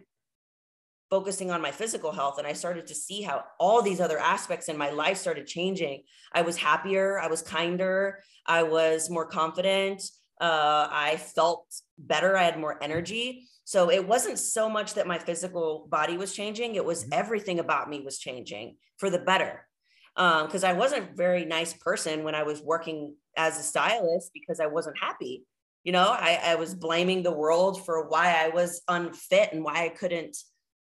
focusing 1.08 1.50
on 1.50 1.62
my 1.62 1.70
physical 1.70 2.12
health 2.12 2.38
and 2.38 2.46
I 2.46 2.52
started 2.52 2.86
to 2.88 2.94
see 2.94 3.22
how 3.22 3.44
all 3.58 3.80
these 3.80 4.00
other 4.00 4.18
aspects 4.18 4.68
in 4.68 4.76
my 4.76 4.90
life 4.90 5.16
started 5.16 5.46
changing. 5.46 6.02
I 6.32 6.42
was 6.42 6.56
happier, 6.56 7.18
I 7.18 7.28
was 7.28 7.42
kinder, 7.42 8.22
I 8.44 8.64
was 8.64 9.08
more 9.08 9.26
confident, 9.26 10.02
uh, 10.40 10.88
I 10.90 11.16
felt 11.16 11.66
better, 11.96 12.36
I 12.36 12.42
had 12.42 12.58
more 12.58 12.82
energy. 12.82 13.48
So 13.66 13.90
it 13.90 14.06
wasn't 14.06 14.38
so 14.38 14.70
much 14.70 14.94
that 14.94 15.08
my 15.08 15.18
physical 15.18 15.88
body 15.90 16.16
was 16.16 16.32
changing, 16.32 16.76
it 16.76 16.84
was 16.84 17.02
mm-hmm. 17.02 17.14
everything 17.14 17.58
about 17.58 17.90
me 17.90 18.00
was 18.00 18.16
changing 18.16 18.76
for 18.96 19.10
the 19.10 19.18
better 19.18 19.66
because 20.14 20.64
um, 20.64 20.70
I 20.70 20.72
wasn't 20.72 21.10
a 21.10 21.14
very 21.14 21.44
nice 21.44 21.74
person 21.74 22.22
when 22.22 22.36
I 22.36 22.44
was 22.44 22.62
working 22.62 23.16
as 23.36 23.58
a 23.58 23.62
stylist 23.62 24.30
because 24.32 24.60
I 24.60 24.66
wasn't 24.66 24.96
happy. 24.98 25.44
You 25.82 25.92
know, 25.92 26.06
I, 26.08 26.40
I 26.42 26.54
was 26.54 26.74
blaming 26.76 27.24
the 27.24 27.32
world 27.32 27.84
for 27.84 28.08
why 28.08 28.42
I 28.42 28.48
was 28.48 28.80
unfit 28.88 29.50
and 29.52 29.64
why 29.64 29.84
I 29.84 29.88
couldn't 29.88 30.36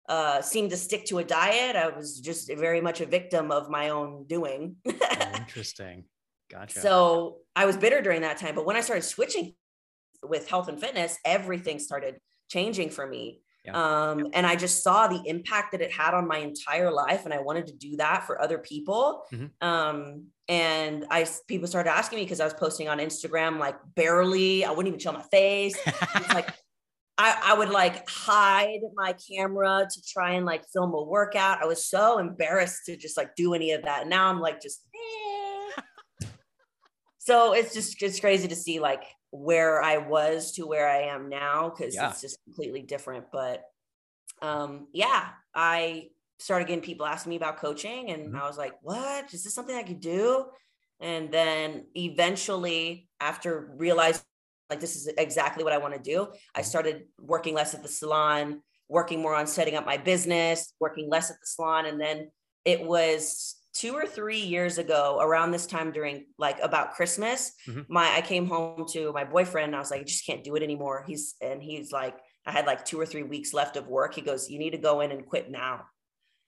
uh, 0.07 0.41
seem 0.41 0.69
to 0.69 0.77
stick 0.77 1.05
to 1.07 1.17
a 1.17 1.23
diet. 1.23 1.75
I 1.75 1.89
was 1.89 2.19
just 2.19 2.51
very 2.55 2.81
much 2.81 3.01
a 3.01 3.05
victim 3.07 3.51
of 3.51 3.69
my 3.69 3.89
own 3.89 4.25
doing. 4.27 4.75
oh, 4.87 5.31
interesting. 5.35 6.05
Gotcha. 6.51 6.79
So 6.79 7.39
I 7.55 7.65
was 7.65 7.77
bitter 7.77 8.01
during 8.01 8.21
that 8.21 8.37
time. 8.37 8.53
But 8.53 8.65
when 8.65 8.75
I 8.75 8.81
started 8.81 9.03
switching 9.03 9.55
with 10.23 10.47
health 10.47 10.69
and 10.69 10.79
fitness, 10.79 11.17
everything 11.25 11.79
started 11.79 12.19
changing 12.49 12.89
for 12.89 13.07
me. 13.07 13.41
Yeah. 13.65 13.73
Um, 13.73 14.27
and 14.33 14.45
I 14.45 14.55
just 14.55 14.83
saw 14.83 15.07
the 15.07 15.21
impact 15.25 15.73
that 15.73 15.81
it 15.81 15.91
had 15.91 16.13
on 16.13 16.27
my 16.27 16.37
entire 16.37 16.91
life, 16.91 17.25
and 17.25 17.33
I 17.33 17.39
wanted 17.39 17.67
to 17.67 17.73
do 17.73 17.97
that 17.97 18.25
for 18.25 18.41
other 18.41 18.57
people. 18.57 19.23
Mm-hmm. 19.31 19.67
Um, 19.67 20.27
and 20.47 21.05
I 21.11 21.27
people 21.47 21.67
started 21.67 21.91
asking 21.91 22.17
me 22.17 22.25
because 22.25 22.39
I 22.39 22.45
was 22.45 22.53
posting 22.53 22.87
on 22.89 22.99
Instagram 22.99 23.59
like 23.59 23.75
barely, 23.95 24.65
I 24.65 24.69
wouldn't 24.71 24.87
even 24.87 24.99
show 24.99 25.11
my 25.11 25.23
face. 25.23 25.77
like 26.33 26.49
I, 27.19 27.37
I 27.47 27.53
would 27.53 27.69
like 27.69 28.09
hide 28.09 28.79
my 28.95 29.13
camera 29.13 29.85
to 29.91 30.01
try 30.01 30.31
and 30.31 30.45
like 30.45 30.63
film 30.71 30.93
a 30.93 31.03
workout. 31.03 31.61
I 31.61 31.65
was 31.65 31.85
so 31.85 32.17
embarrassed 32.17 32.85
to 32.85 32.95
just 32.95 33.17
like 33.17 33.35
do 33.35 33.53
any 33.53 33.73
of 33.73 33.83
that. 33.83 34.01
And 34.01 34.09
now 34.09 34.29
I'm 34.29 34.39
like 34.39 34.61
just 34.61 34.85
eh. 34.95 36.27
so 37.17 37.53
it's 37.53 37.73
just 37.73 38.01
it's 38.01 38.21
crazy 38.21 38.47
to 38.47 38.55
see 38.55 38.79
like 38.79 39.03
where 39.31 39.81
I 39.81 39.97
was 39.97 40.53
to 40.53 40.65
where 40.65 40.89
I 40.89 41.03
am 41.03 41.29
now 41.29 41.69
because 41.69 41.95
yeah. 41.95 42.09
it's 42.09 42.21
just 42.21 42.43
completely 42.43 42.81
different. 42.81 43.25
But 43.31 43.63
um, 44.41 44.87
yeah, 44.93 45.29
I 45.53 46.09
started 46.39 46.67
getting 46.67 46.83
people 46.83 47.05
asking 47.05 47.31
me 47.31 47.35
about 47.35 47.57
coaching, 47.57 48.09
and 48.11 48.27
mm-hmm. 48.27 48.37
I 48.37 48.47
was 48.47 48.57
like, 48.57 48.73
"What 48.81 49.33
is 49.33 49.43
this 49.43 49.53
something 49.53 49.75
I 49.75 49.83
could 49.83 50.01
do?" 50.01 50.45
And 50.99 51.31
then 51.31 51.85
eventually, 51.95 53.09
after 53.19 53.73
realizing 53.77 54.23
like 54.69 54.79
this 54.79 54.95
is 54.95 55.07
exactly 55.17 55.63
what 55.63 55.73
I 55.73 55.77
want 55.77 55.95
to 55.95 55.99
do, 55.99 56.27
I 56.53 56.61
started 56.61 57.05
working 57.19 57.55
less 57.55 57.73
at 57.73 57.81
the 57.81 57.89
salon, 57.89 58.61
working 58.87 59.21
more 59.21 59.35
on 59.35 59.47
setting 59.47 59.75
up 59.75 59.85
my 59.85 59.97
business, 59.97 60.73
working 60.79 61.09
less 61.09 61.31
at 61.31 61.37
the 61.39 61.45
salon. 61.45 61.85
And 61.85 61.99
then 61.99 62.29
it 62.65 62.83
was 62.83 63.55
two 63.73 63.93
or 63.93 64.05
three 64.05 64.39
years 64.39 64.77
ago 64.77 65.19
around 65.21 65.51
this 65.51 65.67
time 65.67 65.91
during 65.91 66.25
like 66.37 66.57
about 66.61 66.93
christmas 66.93 67.51
mm-hmm. 67.67 67.81
my 67.87 68.11
i 68.15 68.21
came 68.21 68.47
home 68.47 68.85
to 68.87 69.13
my 69.13 69.23
boyfriend 69.23 69.67
and 69.67 69.75
i 69.75 69.79
was 69.79 69.91
like 69.91 70.01
i 70.01 70.03
just 70.03 70.25
can't 70.25 70.43
do 70.43 70.55
it 70.55 70.63
anymore. 70.63 71.03
He's 71.07 71.35
and 71.41 71.61
he's 71.61 71.91
like 71.91 72.17
i 72.45 72.51
had 72.51 72.65
like 72.65 72.83
two 72.83 72.99
or 72.99 73.05
three 73.05 73.23
weeks 73.23 73.53
left 73.53 73.77
of 73.77 73.87
work. 73.87 74.15
He 74.15 74.21
goes 74.21 74.49
you 74.49 74.59
need 74.59 74.71
to 74.71 74.77
go 74.77 75.01
in 75.01 75.11
and 75.11 75.25
quit 75.25 75.49
now. 75.49 75.81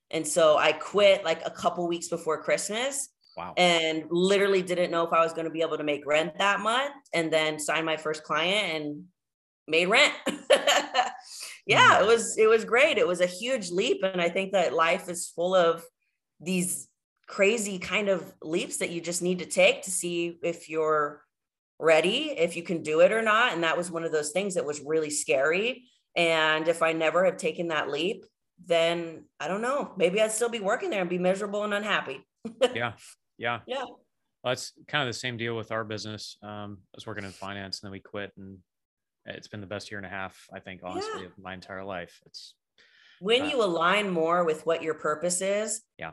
And 0.09 0.28
so 0.28 0.57
i 0.57 0.72
quit 0.72 1.24
like 1.24 1.41
a 1.45 1.51
couple 1.51 1.88
weeks 1.88 2.09
before 2.09 2.41
christmas 2.43 3.09
wow. 3.38 3.53
and 3.55 4.05
literally 4.09 4.61
didn't 4.61 4.91
know 4.91 5.05
if 5.05 5.13
i 5.13 5.24
was 5.24 5.34
going 5.34 5.45
to 5.45 5.51
be 5.51 5.61
able 5.61 5.78
to 5.78 5.84
make 5.84 6.05
rent 6.05 6.38
that 6.39 6.59
month 6.59 6.93
and 7.13 7.32
then 7.32 7.59
signed 7.59 7.86
my 7.86 7.97
first 7.97 8.24
client 8.24 8.76
and 8.76 9.03
made 9.67 9.88
rent. 9.88 10.13
Yeah 11.67 11.99
it 11.99 12.03
mm. 12.03 12.07
was 12.07 12.38
it 12.38 12.49
was 12.49 12.65
great. 12.65 12.97
It 12.97 13.07
was 13.07 13.22
a 13.22 13.28
huge 13.28 13.69
leap 13.69 14.01
and 14.03 14.19
i 14.19 14.30
think 14.30 14.51
that 14.53 14.74
life 14.74 15.07
is 15.07 15.30
full 15.30 15.55
of 15.55 15.84
these 16.39 16.88
crazy 17.32 17.79
kind 17.79 18.09
of 18.09 18.32
leaps 18.43 18.77
that 18.77 18.89
you 18.89 18.99
just 18.99 19.21
need 19.21 19.39
to 19.39 19.45
take 19.45 19.84
to 19.84 19.89
see 19.89 20.38
if 20.43 20.69
you're 20.69 21.23
ready, 21.79 22.36
if 22.38 22.57
you 22.57 22.61
can 22.61 22.84
do 22.84 22.99
it 22.99 23.13
or 23.13 23.21
not. 23.21 23.53
And 23.53 23.63
that 23.63 23.77
was 23.77 23.89
one 23.89 24.03
of 24.03 24.11
those 24.11 24.32
things 24.32 24.55
that 24.55 24.65
was 24.65 24.82
really 24.82 25.09
scary. 25.09 25.86
And 26.13 26.67
if 26.67 26.84
I 26.84 26.91
never 26.91 27.23
had 27.23 27.39
taken 27.39 27.69
that 27.69 27.89
leap, 27.89 28.25
then 28.65 29.23
I 29.39 29.47
don't 29.47 29.61
know, 29.61 29.93
maybe 29.95 30.21
I'd 30.21 30.34
still 30.34 30.49
be 30.49 30.59
working 30.59 30.89
there 30.89 30.99
and 30.99 31.09
be 31.09 31.17
miserable 31.17 31.63
and 31.63 31.73
unhappy. 31.73 32.27
yeah. 32.75 32.93
Yeah. 33.38 33.59
Yeah. 33.65 33.86
Well, 33.86 34.51
that's 34.51 34.73
kind 34.89 35.07
of 35.07 35.07
the 35.07 35.17
same 35.17 35.38
deal 35.38 35.55
with 35.55 35.71
our 35.71 35.86
business. 35.86 36.36
Um, 36.43 36.79
I 36.82 36.95
was 36.95 37.07
working 37.07 37.23
in 37.23 37.32
finance 37.32 37.82
and 37.82 37.88
then 37.88 37.93
we 37.93 38.01
quit 38.01 38.34
and 38.36 38.57
it's 39.25 39.47
been 39.47 39.61
the 39.61 39.67
best 39.67 39.89
year 39.89 39.99
and 39.99 40.05
a 40.05 40.09
half, 40.09 40.38
I 40.53 40.59
think, 40.59 40.82
honestly, 40.84 41.21
yeah. 41.21 41.27
of 41.27 41.38
my 41.41 41.53
entire 41.53 41.86
life. 41.86 42.19
It's 42.25 42.55
when 43.21 43.43
uh, 43.43 43.45
you 43.45 43.63
align 43.63 44.09
more 44.09 44.43
with 44.43 44.65
what 44.65 44.84
your 44.84 44.95
purpose 44.95 45.41
is. 45.41 45.82
Yeah 45.97 46.11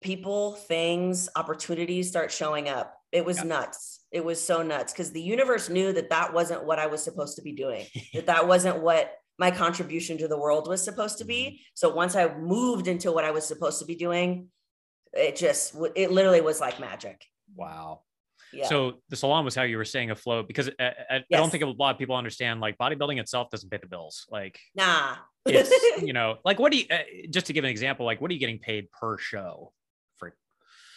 people, 0.00 0.52
things, 0.52 1.28
opportunities 1.36 2.08
start 2.08 2.30
showing 2.30 2.68
up. 2.68 2.94
It 3.12 3.24
was 3.24 3.42
nuts. 3.44 4.00
It 4.12 4.24
was 4.24 4.42
so 4.42 4.62
nuts 4.62 4.92
because 4.92 5.12
the 5.12 5.22
universe 5.22 5.68
knew 5.68 5.92
that 5.92 6.10
that 6.10 6.32
wasn't 6.32 6.64
what 6.64 6.78
I 6.78 6.86
was 6.86 7.02
supposed 7.02 7.36
to 7.36 7.42
be 7.42 7.52
doing, 7.52 7.86
that 8.14 8.26
that 8.26 8.46
wasn't 8.46 8.80
what 8.80 9.12
my 9.38 9.50
contribution 9.50 10.18
to 10.18 10.28
the 10.28 10.38
world 10.38 10.68
was 10.68 10.82
supposed 10.82 11.18
to 11.18 11.24
be. 11.24 11.44
Mm-hmm. 11.44 11.56
So 11.74 11.94
once 11.94 12.16
I 12.16 12.34
moved 12.34 12.88
into 12.88 13.12
what 13.12 13.24
I 13.24 13.30
was 13.30 13.46
supposed 13.46 13.78
to 13.80 13.84
be 13.84 13.94
doing, 13.94 14.48
it 15.12 15.36
just, 15.36 15.74
it 15.94 16.10
literally 16.10 16.40
was 16.40 16.60
like 16.60 16.80
magic. 16.80 17.24
Wow. 17.54 18.02
Yeah. 18.52 18.68
So 18.68 18.94
the 19.08 19.16
salon 19.16 19.44
was 19.44 19.54
how 19.54 19.62
you 19.62 19.76
were 19.76 19.84
saying 19.84 20.10
afloat 20.10 20.46
because 20.46 20.70
I, 20.78 20.84
I, 20.84 20.92
yes. 21.10 21.24
I, 21.34 21.36
don't 21.36 21.50
think 21.50 21.64
a 21.64 21.66
lot 21.66 21.94
of 21.94 21.98
people 21.98 22.16
understand 22.16 22.60
like 22.60 22.78
bodybuilding 22.78 23.18
itself 23.18 23.50
doesn't 23.50 23.70
pay 23.70 23.78
the 23.78 23.88
bills. 23.88 24.26
Like, 24.30 24.58
nah, 24.74 25.16
it's, 25.44 25.70
you 26.02 26.12
know, 26.12 26.36
like 26.44 26.58
what 26.58 26.72
do 26.72 26.78
you, 26.78 26.84
uh, 26.90 26.98
just 27.30 27.46
to 27.46 27.52
give 27.52 27.64
an 27.64 27.70
example, 27.70 28.06
like 28.06 28.20
what 28.20 28.30
are 28.30 28.34
you 28.34 28.40
getting 28.40 28.58
paid 28.58 28.90
per 28.92 29.18
show? 29.18 29.72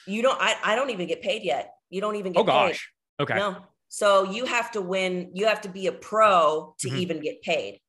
You 0.10 0.22
don't. 0.22 0.40
I, 0.40 0.56
I 0.64 0.76
don't 0.76 0.90
even 0.90 1.08
get 1.08 1.22
paid 1.22 1.44
yet. 1.44 1.74
You 1.90 2.02
don't 2.02 2.16
even 2.16 2.34
get. 2.34 2.42
Oh 2.42 2.44
gosh. 2.44 2.92
Paid. 3.18 3.24
Okay. 3.24 3.36
No. 3.36 3.58
So 3.88 4.24
you 4.32 4.46
have 4.46 4.72
to 4.72 4.82
win. 4.82 5.32
You 5.34 5.48
have 5.48 5.62
to 5.62 5.70
be 5.70 5.88
a 5.88 5.92
pro 5.92 6.76
to 6.80 6.88
mm-hmm. 6.88 6.98
even 6.98 7.22
get 7.22 7.42
paid. 7.42 7.80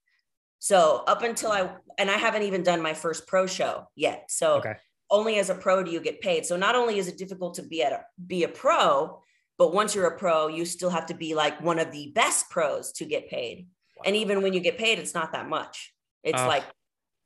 So 0.59 1.03
up 1.07 1.23
until 1.23 1.51
I 1.51 1.71
and 1.99 2.11
I 2.11 2.18
haven't 2.18 2.43
even 2.43 2.62
done 2.62 2.83
my 2.83 2.95
first 2.95 3.27
pro 3.27 3.47
show 3.47 3.89
yet. 3.97 4.27
So 4.29 4.57
okay. 4.57 4.75
only 5.11 5.39
as 5.39 5.51
a 5.51 5.55
pro 5.55 5.83
do 5.83 5.91
you 5.91 6.01
get 6.01 6.21
paid. 6.21 6.47
So 6.47 6.57
not 6.57 6.75
only 6.75 6.99
is 6.99 7.09
it 7.09 7.16
difficult 7.16 7.55
to 7.55 7.62
be 7.62 7.83
at 7.83 7.93
a, 7.93 8.05
be 8.27 8.45
a 8.45 8.49
pro, 8.49 9.21
but 9.57 9.73
once 9.73 9.95
you're 9.95 10.07
a 10.07 10.18
pro, 10.18 10.49
you 10.49 10.66
still 10.66 10.91
have 10.91 11.07
to 11.07 11.14
be 11.14 11.35
like 11.35 11.61
one 11.62 11.79
of 11.79 11.93
the 11.93 12.12
best 12.14 12.51
pros 12.51 12.93
to 12.93 13.07
get 13.07 13.31
paid. 13.31 13.68
Wow. 13.97 14.03
And 14.07 14.16
even 14.16 14.43
when 14.43 14.53
you 14.53 14.61
get 14.61 14.79
paid, 14.79 14.99
it's 14.99 15.14
not 15.14 15.33
that 15.33 15.49
much. 15.49 15.95
It's 16.23 16.41
uh, 16.41 16.47
like 16.47 16.64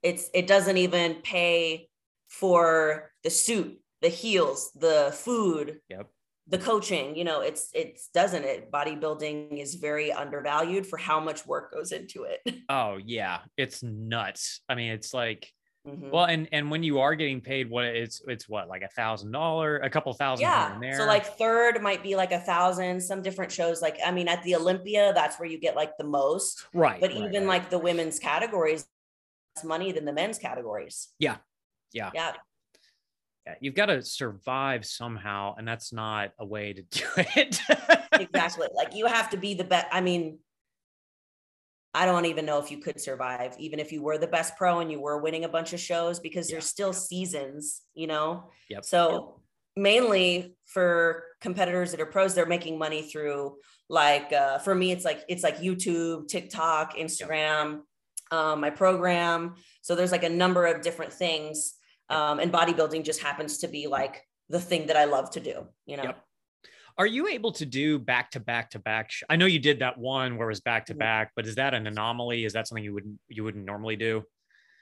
it's 0.03 0.31
it 0.33 0.47
doesn't 0.47 0.77
even 0.77 1.17
pay 1.17 1.89
for 2.29 3.11
the 3.25 3.31
suit 3.31 3.81
the 4.05 4.11
heels, 4.11 4.71
the 4.77 5.11
food, 5.17 5.81
yep. 5.89 6.11
the 6.47 6.59
coaching, 6.59 7.17
you 7.17 7.25
know, 7.25 7.41
it's 7.41 7.71
it's 7.75 8.09
doesn't 8.09 8.45
it? 8.45 8.71
Bodybuilding 8.71 9.59
is 9.59 9.77
very 9.77 10.13
undervalued 10.13 10.87
for 10.87 10.99
how 10.99 11.19
much 11.19 11.47
work 11.47 11.73
goes 11.73 11.91
into 11.91 12.25
it. 12.25 12.41
Oh 12.69 12.99
yeah, 13.03 13.39
it's 13.57 13.83
nuts. 13.83 14.61
I 14.69 14.75
mean, 14.75 14.93
it's 14.93 15.13
like 15.15 15.51
Mm-hmm. 15.87 16.11
Well, 16.11 16.25
and 16.25 16.49
and 16.51 16.71
when 16.71 16.83
you 16.83 17.01
are 17.01 17.15
getting 17.15 17.43
paid, 17.43 17.69
what 17.69 17.85
it's 17.85 18.23
it's 18.27 18.49
what 18.49 18.69
like 18.69 18.81
a 18.81 18.89
thousand 18.89 19.33
dollar, 19.33 19.77
a 19.77 19.91
couple 19.91 20.15
thousand 20.15 20.45
yeah. 20.45 20.97
So 20.97 21.05
like 21.05 21.27
third 21.27 21.83
might 21.83 22.03
be 22.03 22.17
like 22.17 22.33
a 22.33 22.41
thousand. 22.41 23.03
Some 23.03 23.21
different 23.21 23.53
shows, 23.53 23.83
like 23.83 23.99
I 24.03 24.11
mean, 24.11 24.27
at 24.27 24.43
the 24.45 24.57
Olympia, 24.57 25.13
that's 25.15 25.39
where 25.39 25.47
you 25.47 25.61
get 25.61 25.77
like 25.77 25.99
the 25.99 26.05
most. 26.05 26.67
Right. 26.73 26.99
But 26.99 27.11
right, 27.11 27.19
even 27.19 27.43
right. 27.47 27.61
like 27.61 27.69
the 27.69 27.79
women's 27.79 28.19
categories, 28.19 28.87
money 29.63 29.93
than 29.93 30.07
the 30.07 30.15
men's 30.15 30.39
categories. 30.39 31.09
Yeah. 31.19 31.37
Yeah. 31.93 32.13
Yeah 32.15 32.33
you've 33.61 33.75
got 33.75 33.87
to 33.87 34.03
survive 34.03 34.85
somehow 34.85 35.55
and 35.57 35.67
that's 35.67 35.93
not 35.93 36.31
a 36.39 36.47
way 36.47 36.73
to 36.73 36.83
do 36.91 37.05
it 37.17 37.61
exactly 38.13 38.69
like 38.75 38.95
you 38.95 39.07
have 39.07 39.31
to 39.31 39.37
be 39.37 39.55
the 39.55 39.65
best 39.65 39.87
i 39.93 40.01
mean 40.01 40.39
i 41.93 42.07
don't 42.07 42.27
even 42.27 42.45
know 42.45 42.59
if 42.59 42.71
you 42.71 42.79
could 42.79 43.01
survive 43.01 43.55
even 43.59 43.79
if 43.79 43.93
you 43.93 44.03
were 44.03 44.19
the 44.19 44.27
best 44.27 44.57
pro 44.57 44.81
and 44.81 44.91
you 44.91 45.01
were 45.01 45.19
winning 45.19 45.45
a 45.45 45.49
bunch 45.49 45.73
of 45.73 45.81
shows 45.81 46.19
because 46.19 46.49
yeah. 46.49 46.55
there's 46.55 46.67
still 46.67 46.93
seasons 46.93 47.83
you 47.95 48.07
know 48.07 48.51
yep. 48.69 48.85
so 48.85 49.13
yep. 49.77 49.83
mainly 49.83 50.57
for 50.67 51.25
competitors 51.41 51.91
that 51.91 52.01
are 52.01 52.07
pros 52.07 52.35
they're 52.35 52.47
making 52.47 52.79
money 52.79 53.03
through 53.03 53.57
like 53.91 54.33
uh, 54.33 54.59
for 54.59 54.75
me 54.75 54.91
it's 54.91 55.05
like 55.05 55.23
it's 55.29 55.43
like 55.43 55.59
youtube 55.59 56.27
tiktok 56.29 56.97
instagram 56.97 57.81
yep. 58.33 58.41
um, 58.41 58.61
my 58.61 58.71
program 58.71 59.55
so 59.83 59.95
there's 59.95 60.13
like 60.13 60.25
a 60.25 60.29
number 60.29 60.65
of 60.65 60.81
different 60.81 61.13
things 61.13 61.75
um, 62.09 62.39
and 62.39 62.53
bodybuilding 62.53 63.05
just 63.05 63.23
happens 63.23 63.59
to 63.59 63.69
be 63.69 63.87
like 63.87 64.27
the 64.49 64.61
thing 64.61 64.87
that 64.87 64.97
I 64.97 65.05
love 65.05 65.31
to 65.33 65.41
do, 65.41 65.67
you 65.87 65.97
know? 65.97 66.05
Yep. 66.05 66.25
Are 66.97 67.07
you 67.07 67.27
able 67.27 67.53
to 67.53 67.67
do 67.67 67.99
back 67.99 68.31
to 68.33 68.41
back 68.41 68.71
to 68.71 68.79
back? 68.79 69.11
Sh- 69.11 69.25
I 69.29 69.37
know 69.37 69.47
you 69.47 69.59
did 69.59 69.81
that 69.81 69.99
one 69.99 70.37
where 70.37 70.49
it 70.49 70.53
was 70.53 70.61
back 70.61 70.87
to 70.87 70.93
mm-hmm. 70.93 71.01
back, 71.01 71.33
but 71.35 71.47
is 71.47 71.57
that 71.57 71.75
an 71.75 71.87
anomaly? 71.87 72.45
Is 72.45 72.53
that 72.53 72.69
something 72.69 72.85
you 72.85 72.95
wouldn't 72.95 73.19
you 73.29 73.43
wouldn't 73.43 73.65
normally 73.65 73.97
do? 73.97 74.23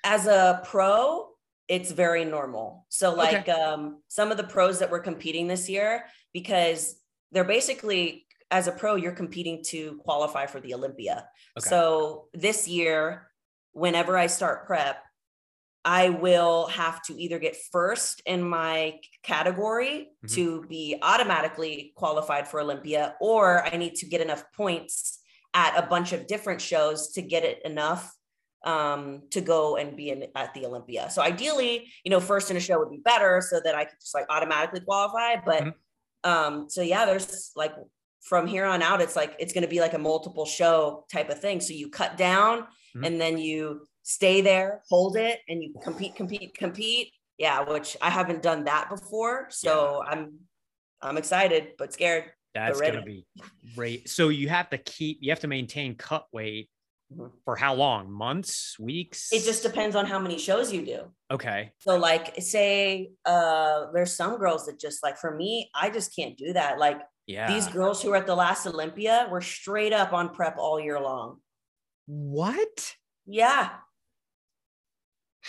As 0.04 0.26
a 0.26 0.60
pro, 0.64 1.28
it's 1.68 1.90
very 1.90 2.26
normal. 2.26 2.86
So 2.90 3.14
like 3.14 3.48
okay. 3.48 3.52
um, 3.52 4.02
some 4.08 4.30
of 4.30 4.36
the 4.36 4.44
pros 4.44 4.80
that 4.80 4.90
were 4.90 4.98
competing 4.98 5.46
this 5.46 5.70
year, 5.70 6.04
because 6.34 6.96
they're 7.30 7.44
basically 7.44 8.26
as 8.50 8.66
a 8.66 8.72
pro, 8.72 8.96
you're 8.96 9.12
competing 9.12 9.64
to 9.64 9.98
qualify 10.04 10.44
for 10.44 10.60
the 10.60 10.74
Olympia. 10.74 11.26
Okay. 11.58 11.68
So 11.70 12.26
this 12.34 12.68
year, 12.68 13.30
whenever 13.72 14.18
I 14.18 14.26
start 14.26 14.66
prep, 14.66 15.02
I 15.84 16.10
will 16.10 16.68
have 16.68 17.02
to 17.04 17.20
either 17.20 17.38
get 17.38 17.56
first 17.72 18.22
in 18.24 18.42
my 18.42 19.00
category 19.22 20.10
mm-hmm. 20.24 20.34
to 20.34 20.64
be 20.68 20.96
automatically 21.02 21.92
qualified 21.96 22.46
for 22.46 22.60
Olympia, 22.60 23.16
or 23.20 23.66
I 23.66 23.76
need 23.76 23.96
to 23.96 24.06
get 24.06 24.20
enough 24.20 24.44
points 24.56 25.18
at 25.54 25.76
a 25.76 25.86
bunch 25.86 26.12
of 26.12 26.26
different 26.26 26.60
shows 26.60 27.12
to 27.12 27.22
get 27.22 27.44
it 27.44 27.60
enough 27.64 28.14
um, 28.64 29.22
to 29.30 29.40
go 29.40 29.76
and 29.76 29.96
be 29.96 30.10
in, 30.10 30.26
at 30.36 30.54
the 30.54 30.66
Olympia. 30.66 31.10
So 31.10 31.20
ideally, 31.20 31.88
you 32.04 32.10
know, 32.10 32.20
first 32.20 32.50
in 32.50 32.56
a 32.56 32.60
show 32.60 32.78
would 32.78 32.90
be 32.90 33.00
better 33.04 33.42
so 33.44 33.60
that 33.64 33.74
I 33.74 33.84
could 33.84 33.98
just 34.00 34.14
like 34.14 34.26
automatically 34.30 34.80
qualify. 34.80 35.36
But 35.44 35.64
mm-hmm. 35.64 36.30
um, 36.30 36.70
so 36.70 36.80
yeah, 36.80 37.04
there's 37.06 37.50
like 37.56 37.74
from 38.22 38.46
here 38.46 38.64
on 38.64 38.82
out, 38.82 39.00
it's 39.00 39.16
like 39.16 39.34
it's 39.40 39.52
going 39.52 39.62
to 39.62 39.68
be 39.68 39.80
like 39.80 39.94
a 39.94 39.98
multiple 39.98 40.46
show 40.46 41.04
type 41.12 41.28
of 41.28 41.40
thing. 41.40 41.60
So 41.60 41.74
you 41.74 41.90
cut 41.90 42.16
down 42.16 42.60
mm-hmm. 42.60 43.04
and 43.04 43.20
then 43.20 43.36
you 43.36 43.86
stay 44.03 44.40
there, 44.40 44.82
hold 44.88 45.16
it, 45.16 45.40
and 45.48 45.62
you 45.62 45.74
compete, 45.82 46.14
compete, 46.14 46.55
compete. 46.55 47.12
Yeah, 47.38 47.62
which 47.62 47.96
I 48.00 48.11
haven't 48.11 48.42
done 48.42 48.64
that 48.64 48.90
before. 48.90 49.46
So 49.50 50.03
yeah. 50.05 50.12
I'm 50.12 50.38
I'm 51.00 51.16
excited 51.16 51.72
but 51.78 51.92
scared. 51.92 52.24
That's 52.55 52.78
but 52.78 52.92
gonna 52.92 53.03
be 53.03 53.24
great. 53.74 54.09
So 54.09 54.28
you 54.28 54.48
have 54.48 54.70
to 54.70 54.78
keep 54.78 55.18
you 55.20 55.30
have 55.30 55.40
to 55.40 55.48
maintain 55.48 55.94
cut 55.94 56.26
weight 56.32 56.68
mm-hmm. 57.12 57.28
for 57.44 57.57
how 57.57 57.74
long? 57.74 58.12
Months, 58.12 58.78
weeks? 58.78 59.32
It 59.32 59.44
just 59.44 59.62
depends 59.62 59.96
on 59.96 60.07
how 60.07 60.18
many 60.18 60.38
shows 60.38 60.72
you 60.72 60.84
do. 60.84 61.03
Okay. 61.30 61.72
So 61.78 61.96
like 61.96 62.40
say 62.40 63.11
uh 63.24 63.86
there's 63.92 64.14
some 64.14 64.36
girls 64.38 64.66
that 64.66 64.78
just 64.78 65.03
like 65.03 65.16
for 65.16 65.34
me, 65.34 65.70
I 65.74 65.90
just 65.90 66.14
can't 66.14 66.36
do 66.36 66.53
that. 66.53 66.78
Like 66.78 67.00
yeah. 67.26 67.46
These 67.46 67.68
girls 67.68 68.03
who 68.03 68.11
are 68.12 68.16
at 68.16 68.26
the 68.26 68.34
last 68.34 68.66
Olympia 68.66 69.28
were 69.30 69.40
straight 69.40 69.92
up 69.92 70.12
on 70.12 70.34
prep 70.34 70.57
all 70.59 70.80
year 70.80 71.00
long. 71.00 71.38
What? 72.07 72.94
Yeah 73.26 73.70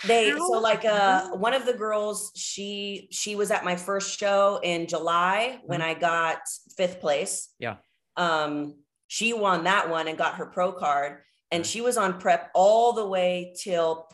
they 0.06 0.30
so 0.30 0.50
like 0.60 0.84
uh 0.84 1.28
one 1.30 1.54
of 1.54 1.66
the 1.66 1.72
girls 1.72 2.32
she 2.34 3.08
she 3.10 3.36
was 3.36 3.50
at 3.50 3.64
my 3.64 3.76
first 3.76 4.18
show 4.18 4.58
in 4.62 4.86
july 4.86 5.60
when 5.64 5.80
mm-hmm. 5.80 5.90
i 5.90 5.94
got 5.94 6.38
fifth 6.76 7.00
place 7.00 7.50
yeah 7.58 7.76
um 8.16 8.74
she 9.06 9.32
won 9.32 9.64
that 9.64 9.88
one 9.88 10.08
and 10.08 10.18
got 10.18 10.34
her 10.34 10.46
pro 10.46 10.72
card 10.72 11.18
and 11.50 11.64
she 11.64 11.80
was 11.80 11.96
on 11.96 12.18
prep 12.18 12.50
all 12.54 12.92
the 12.92 13.06
way 13.06 13.54
till 13.56 14.08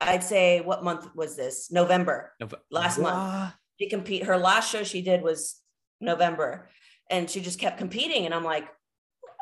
i'd 0.00 0.24
say 0.24 0.60
what 0.60 0.82
month 0.82 1.14
was 1.14 1.36
this 1.36 1.70
november 1.70 2.32
last 2.70 2.98
month 2.98 3.52
she 3.78 3.88
compete 3.88 4.24
her 4.24 4.38
last 4.38 4.70
show 4.70 4.82
she 4.82 5.02
did 5.02 5.22
was 5.22 5.62
November. 6.02 6.68
And 7.08 7.30
she 7.30 7.40
just 7.40 7.58
kept 7.58 7.78
competing. 7.78 8.26
And 8.26 8.34
I'm 8.34 8.44
like, 8.44 8.68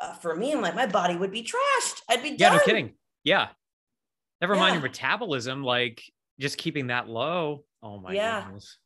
uh, 0.01 0.13
for 0.13 0.35
me, 0.35 0.51
I'm 0.51 0.61
like, 0.61 0.75
my 0.75 0.87
body 0.87 1.15
would 1.15 1.31
be 1.31 1.43
trashed. 1.43 2.01
I'd 2.09 2.23
be 2.23 2.29
Yeah, 2.29 2.49
done. 2.49 2.57
no 2.57 2.63
kidding. 2.63 2.93
Yeah. 3.23 3.49
Never 4.41 4.55
mind 4.55 4.73
your 4.73 4.81
metabolism, 4.81 5.63
like 5.63 6.01
just 6.39 6.57
keeping 6.57 6.87
that 6.87 7.07
low. 7.07 7.63
Oh 7.83 7.99
my 7.99 8.13
Yeah. 8.13 8.43
goodness. 8.45 8.77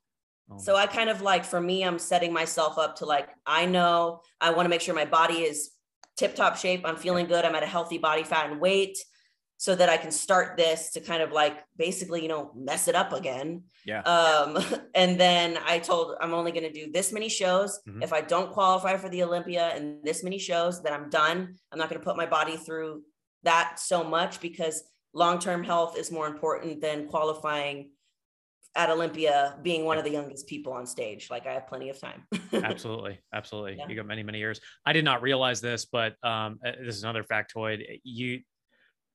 Oh 0.52 0.58
So 0.58 0.76
I 0.76 0.86
kind 0.88 1.10
of 1.10 1.22
like, 1.22 1.44
for 1.46 1.60
me, 1.60 1.84
I'm 1.84 1.98
setting 1.98 2.32
myself 2.34 2.78
up 2.78 2.98
to 2.98 3.06
like, 3.06 3.30
I 3.46 3.66
know 3.66 4.22
I 4.42 4.52
want 4.52 4.66
to 4.66 4.70
make 4.70 4.82
sure 4.82 4.94
my 4.94 5.06
body 5.06 5.36
is 5.40 5.72
tip 6.18 6.36
top 6.36 6.58
shape. 6.58 6.82
I'm 6.86 6.98
feeling 6.98 7.26
good. 7.26 7.46
I'm 7.46 7.56
at 7.56 7.64
a 7.64 7.68
healthy 7.68 7.98
body 7.98 8.24
fat 8.24 8.50
and 8.52 8.60
weight 8.60 8.98
so 9.58 9.74
that 9.74 9.88
I 9.88 9.96
can 9.96 10.12
start 10.12 10.58
this 10.58 10.92
to 10.92 11.00
kind 11.00 11.24
of 11.24 11.32
like 11.32 11.64
basically, 11.78 12.22
you 12.22 12.28
know, 12.28 12.52
mess 12.56 12.88
it 12.90 12.96
up 12.96 13.14
again. 13.14 13.64
yeah. 13.86 14.02
Um, 14.02 14.58
and 14.96 15.18
then 15.20 15.58
I 15.66 15.80
told 15.80 16.16
I'm 16.20 16.34
only 16.34 16.52
going 16.52 16.64
to 16.66 16.72
do 16.72 16.92
this 16.92 17.14
many 17.14 17.30
shows. 17.30 17.80
Mhm. 17.88 18.04
If 18.04 18.12
I 18.12 18.20
don't 18.22 18.52
qualify 18.52 18.98
for 18.98 19.08
the 19.10 19.24
Olympia 19.24 19.70
and 19.74 20.04
this 20.04 20.24
many 20.24 20.38
shows, 20.40 20.84
then 20.84 20.92
I'm 20.94 21.10
done. 21.10 21.56
I'm 21.72 21.80
not 21.80 21.90
going 21.90 22.00
to 22.02 22.06
put 22.06 22.18
my 22.18 22.26
body 22.26 22.58
through 22.58 23.04
that 23.44 23.80
so 23.80 24.04
much 24.04 24.42
because 24.42 24.84
long 25.16 25.40
term 25.40 25.64
health 25.64 25.98
is 25.98 26.12
more 26.12 26.28
important 26.28 26.82
than 26.82 27.08
qualifying 27.08 27.90
at 28.76 28.90
Olympia, 28.90 29.58
being 29.64 29.86
one 29.86 29.98
of 29.98 30.04
the 30.04 30.12
youngest 30.12 30.48
people 30.48 30.74
on 30.74 30.86
stage. 30.86 31.30
Like 31.32 31.48
I 31.48 31.54
have 31.54 31.66
plenty 31.68 31.90
of 31.90 32.00
time. 32.00 32.24
absolutely 32.54 33.20
absolutely 33.34 33.76
Yeah. 33.78 33.88
you 33.88 33.96
got 33.96 34.06
many 34.06 34.24
many 34.24 34.38
years 34.40 34.62
i 34.86 34.94
did 34.94 35.04
not 35.04 35.22
realize 35.22 35.60
this 35.62 35.86
but 35.86 36.14
um 36.24 36.60
uh, 36.66 36.72
this 36.84 36.96
is 36.96 37.04
another 37.04 37.24
factoid 37.24 37.84
you 38.04 38.40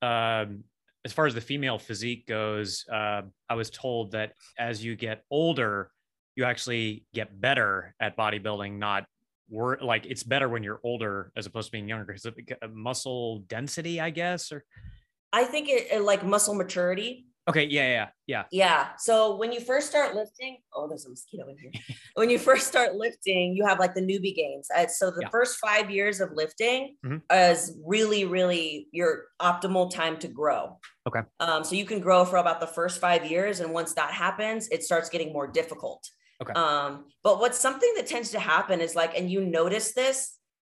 um 0.01 0.63
as 1.05 1.11
far 1.11 1.25
as 1.25 1.33
the 1.33 1.41
female 1.41 1.79
physique 1.79 2.27
goes 2.27 2.85
uh, 2.91 3.21
i 3.49 3.55
was 3.55 3.69
told 3.71 4.11
that 4.11 4.33
as 4.59 4.83
you 4.83 4.95
get 4.95 5.23
older 5.31 5.89
you 6.35 6.43
actually 6.43 7.05
get 7.13 7.39
better 7.41 7.95
at 7.99 8.15
bodybuilding 8.15 8.77
not 8.77 9.05
wor- 9.49 9.79
like 9.81 10.05
it's 10.05 10.23
better 10.23 10.47
when 10.47 10.61
you're 10.63 10.79
older 10.83 11.31
as 11.35 11.45
opposed 11.47 11.67
to 11.67 11.71
being 11.71 11.89
younger 11.89 12.05
because 12.05 12.25
of 12.25 12.37
uh, 12.61 12.67
muscle 12.71 13.39
density 13.47 13.99
i 13.99 14.09
guess 14.11 14.51
or 14.51 14.63
I 15.33 15.43
think 15.45 15.69
it, 15.69 15.87
it 15.91 16.01
like 16.01 16.23
muscle 16.25 16.55
maturity. 16.55 17.27
okay 17.49 17.65
yeah 17.65 17.87
yeah 17.97 18.07
yeah 18.27 18.43
Yeah. 18.51 18.81
So 18.97 19.35
when 19.35 19.51
you 19.51 19.59
first 19.59 19.87
start 19.89 20.13
lifting, 20.15 20.57
oh, 20.75 20.87
there's 20.87 21.05
a 21.05 21.09
mosquito 21.09 21.47
in 21.49 21.57
here. 21.57 21.71
when 22.19 22.29
you 22.29 22.37
first 22.39 22.67
start 22.67 22.95
lifting, 22.95 23.55
you 23.55 23.65
have 23.65 23.79
like 23.79 23.93
the 23.95 24.01
newbie 24.01 24.35
gains. 24.35 24.67
Uh, 24.75 24.87
So 24.87 25.09
the 25.11 25.21
Yeah. 25.23 25.29
first 25.29 25.57
five 25.67 25.89
years 25.97 26.21
of 26.21 26.29
lifting 26.33 26.97
Mhm. 27.05 27.21
is 27.51 27.61
really, 27.85 28.23
really 28.25 28.87
your 28.91 29.11
optimal 29.41 29.89
time 29.89 30.15
to 30.19 30.27
grow. 30.27 30.79
Okay. 31.07 31.21
Um, 31.39 31.63
so 31.63 31.75
you 31.75 31.85
can 31.85 31.99
grow 31.99 32.25
for 32.25 32.37
about 32.37 32.59
the 32.59 32.67
first 32.77 32.99
five 33.01 33.25
years, 33.33 33.59
and 33.61 33.73
once 33.73 33.91
that 33.95 34.11
happens, 34.25 34.67
it 34.75 34.83
starts 34.83 35.09
getting 35.09 35.33
more 35.33 35.47
difficult. 35.47 36.01
Okay. 36.41 36.53
Um, 36.53 37.05
but 37.23 37.39
what's 37.41 37.59
something 37.67 37.91
that 37.97 38.05
tends 38.07 38.29
to 38.31 38.39
happen 38.39 38.81
is 38.81 38.95
like, 38.95 39.17
and 39.17 39.25
you 39.33 39.39
notice 39.45 39.93
this. 39.93 40.17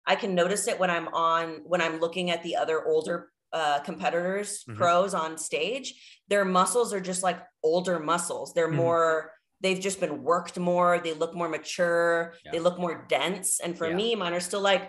I 0.08 0.16
can 0.16 0.36
notice 0.36 0.68
it 0.72 0.78
when 0.82 0.92
I'm 0.92 1.08
on 1.10 1.46
when 1.72 1.82
I'm 1.86 1.98
looking 2.00 2.30
at 2.32 2.44
the 2.44 2.56
other 2.62 2.78
older 2.86 3.18
uh, 3.60 3.80
competitors, 3.90 4.50
Mhm. 4.68 4.76
pros 4.78 5.14
on 5.14 5.38
stage. 5.38 5.88
Their 6.28 6.46
muscles 6.46 6.94
are 6.96 7.00
just 7.12 7.24
like 7.24 7.40
older 7.64 7.98
muscles. 8.00 8.54
They're 8.54 8.68
Mhm. 8.72 8.84
more. 8.86 9.32
They've 9.62 9.80
just 9.80 10.00
been 10.02 10.16
worked 10.24 10.58
more. 10.60 11.00
They 11.00 11.14
look 11.14 11.34
more 11.34 11.48
mature. 11.58 12.34
They 12.52 12.60
look 12.60 12.78
more 12.78 13.06
dense. 13.08 13.62
And 13.64 13.78
for 13.78 13.88
Yeah. 13.90 13.96
me, 13.96 14.16
mine 14.16 14.34
are 14.34 14.42
still 14.52 14.60
like 14.74 14.84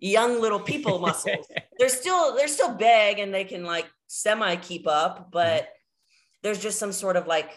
young 0.00 0.40
little 0.44 0.60
people 0.72 0.98
muscles. 1.08 1.46
they're 1.78 1.88
still 2.02 2.34
they're 2.36 2.48
still 2.58 2.72
big 2.74 3.12
and 3.22 3.32
they 3.32 3.44
can 3.52 3.62
like 3.74 3.86
semi 4.08 4.56
keep 4.56 4.84
up, 4.88 5.30
but 5.30 5.68
there's 6.42 6.60
just 6.60 6.78
some 6.78 6.92
sort 6.92 7.16
of 7.16 7.26
like 7.28 7.50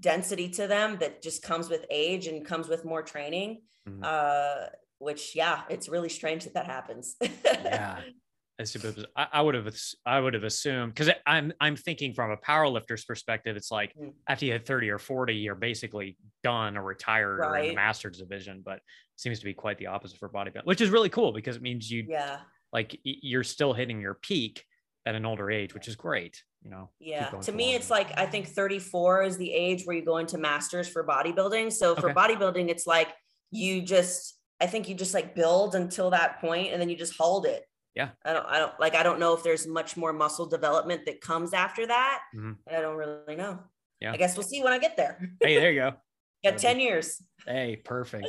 density 0.00 0.48
to 0.58 0.66
them 0.66 0.96
that 1.02 1.20
just 1.22 1.42
comes 1.42 1.68
with 1.68 1.84
age 1.90 2.26
and 2.26 2.44
comes 2.46 2.68
with 2.68 2.84
more 2.84 3.02
training. 3.02 3.50
Mhm. 3.88 4.02
Uh, 4.02 4.68
which 4.98 5.36
yeah, 5.36 5.58
it's 5.68 5.88
really 5.90 6.08
strange 6.08 6.44
that 6.44 6.54
that 6.54 6.66
happens. 6.66 7.16
yeah 7.20 7.28
It's 7.28 7.54
super 7.54 7.62
bizarre. 7.70 8.04
I, 8.58 9.26
I 9.32 9.42
would 9.42 9.54
have 9.54 9.74
I 10.06 10.18
would 10.18 10.34
have 10.34 10.44
assumed 10.44 10.94
because 10.94 11.12
I'm 11.26 11.52
I'm 11.60 11.76
thinking 11.76 12.14
from 12.14 12.30
a 12.30 12.36
powerlifter's 12.36 13.04
perspective, 13.04 13.56
it's 13.56 13.70
like 13.70 13.94
Mm. 13.96 14.12
after 14.28 14.46
you 14.46 14.52
hit 14.52 14.66
30 14.66 14.90
or 14.90 14.98
40, 14.98 15.34
you're 15.34 15.54
basically 15.54 16.16
done 16.42 16.76
or 16.76 16.82
retired 16.82 17.40
or 17.40 17.56
in 17.56 17.68
the 17.68 17.74
masters 17.74 18.18
division, 18.18 18.62
but 18.64 18.76
it 18.76 18.82
seems 19.16 19.38
to 19.40 19.44
be 19.44 19.54
quite 19.54 19.78
the 19.78 19.86
opposite 19.86 20.18
for 20.18 20.28
bodybuilding, 20.28 20.64
which 20.64 20.80
is 20.80 20.90
really 20.90 21.08
cool 21.08 21.32
because 21.32 21.56
it 21.56 21.62
means 21.62 21.90
you 21.90 22.06
yeah 22.08 22.40
like 22.72 22.98
you're 23.04 23.44
still 23.44 23.72
hitting 23.72 24.00
your 24.00 24.14
peak 24.14 24.64
at 25.06 25.14
an 25.14 25.24
older 25.24 25.50
age, 25.50 25.72
which 25.72 25.86
is 25.88 25.96
great. 25.96 26.42
You 26.62 26.70
know, 26.70 26.90
Yeah. 26.98 27.30
To 27.30 27.52
me, 27.52 27.74
it's 27.74 27.90
like 27.90 28.18
I 28.18 28.26
think 28.26 28.48
34 28.48 29.22
is 29.22 29.36
the 29.36 29.52
age 29.52 29.84
where 29.84 29.96
you 29.96 30.04
go 30.04 30.16
into 30.16 30.36
masters 30.36 30.88
for 30.88 31.06
bodybuilding. 31.06 31.72
So 31.72 31.94
for 31.94 32.10
Okay. 32.10 32.14
bodybuilding, 32.14 32.68
it's 32.68 32.86
like 32.86 33.14
you 33.50 33.82
just 33.82 34.38
I 34.60 34.66
think 34.66 34.88
you 34.88 34.94
just 34.94 35.14
like 35.14 35.34
build 35.34 35.74
until 35.74 36.10
that 36.10 36.40
point 36.40 36.72
and 36.72 36.80
then 36.80 36.88
you 36.88 36.96
just 36.96 37.16
hold 37.16 37.46
it. 37.46 37.62
Yeah. 37.96 38.10
I 38.24 38.34
don't 38.34 38.46
I 38.46 38.58
don't 38.58 38.78
like 38.78 38.94
I 38.94 39.02
don't 39.02 39.18
know 39.18 39.32
if 39.34 39.42
there's 39.42 39.66
much 39.66 39.96
more 39.96 40.12
muscle 40.12 40.46
development 40.46 41.06
that 41.06 41.22
comes 41.22 41.54
after 41.54 41.86
that. 41.86 42.20
Mhm. 42.36 42.58
I 42.70 42.80
don't 42.82 42.96
really 42.96 43.36
know. 43.36 43.58
Yeah. 44.00 44.12
I 44.12 44.18
guess 44.18 44.36
we'll 44.36 44.46
see 44.46 44.62
when 44.62 44.74
I 44.74 44.78
get 44.78 44.96
there. 44.96 45.18
hey, 45.42 45.58
there 45.58 45.72
you 45.72 45.80
go. 45.80 45.90
Got 46.44 46.58
That'll 46.58 46.60
10 46.60 46.80
years. 46.80 47.22
Hey, 47.46 47.80
perfect. 47.82 48.28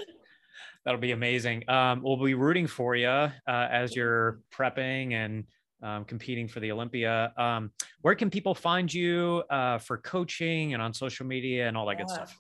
That'll 0.86 1.02
be 1.02 1.12
amazing. 1.12 1.70
Um, 1.70 2.02
we'll 2.02 2.24
be 2.24 2.34
rooting 2.34 2.66
for 2.66 2.96
you 2.96 3.10
uh, 3.10 3.32
as 3.48 3.94
you're 3.94 4.40
prepping 4.56 5.12
and 5.12 5.44
um, 5.84 6.06
competing 6.06 6.48
for 6.48 6.62
the 6.62 6.72
Olympia. 6.72 7.34
Um, 7.38 7.72
where 8.02 8.16
can 8.16 8.30
people 8.30 8.56
find 8.56 8.92
you 8.92 9.44
uh, 9.50 9.80
for 9.80 9.98
coaching 9.98 10.74
and 10.74 10.82
on 10.82 10.94
social 10.94 11.26
media 11.26 11.68
and 11.68 11.76
all 11.76 11.86
that 11.88 11.98
good 11.98 12.10
stuff? 12.10 12.40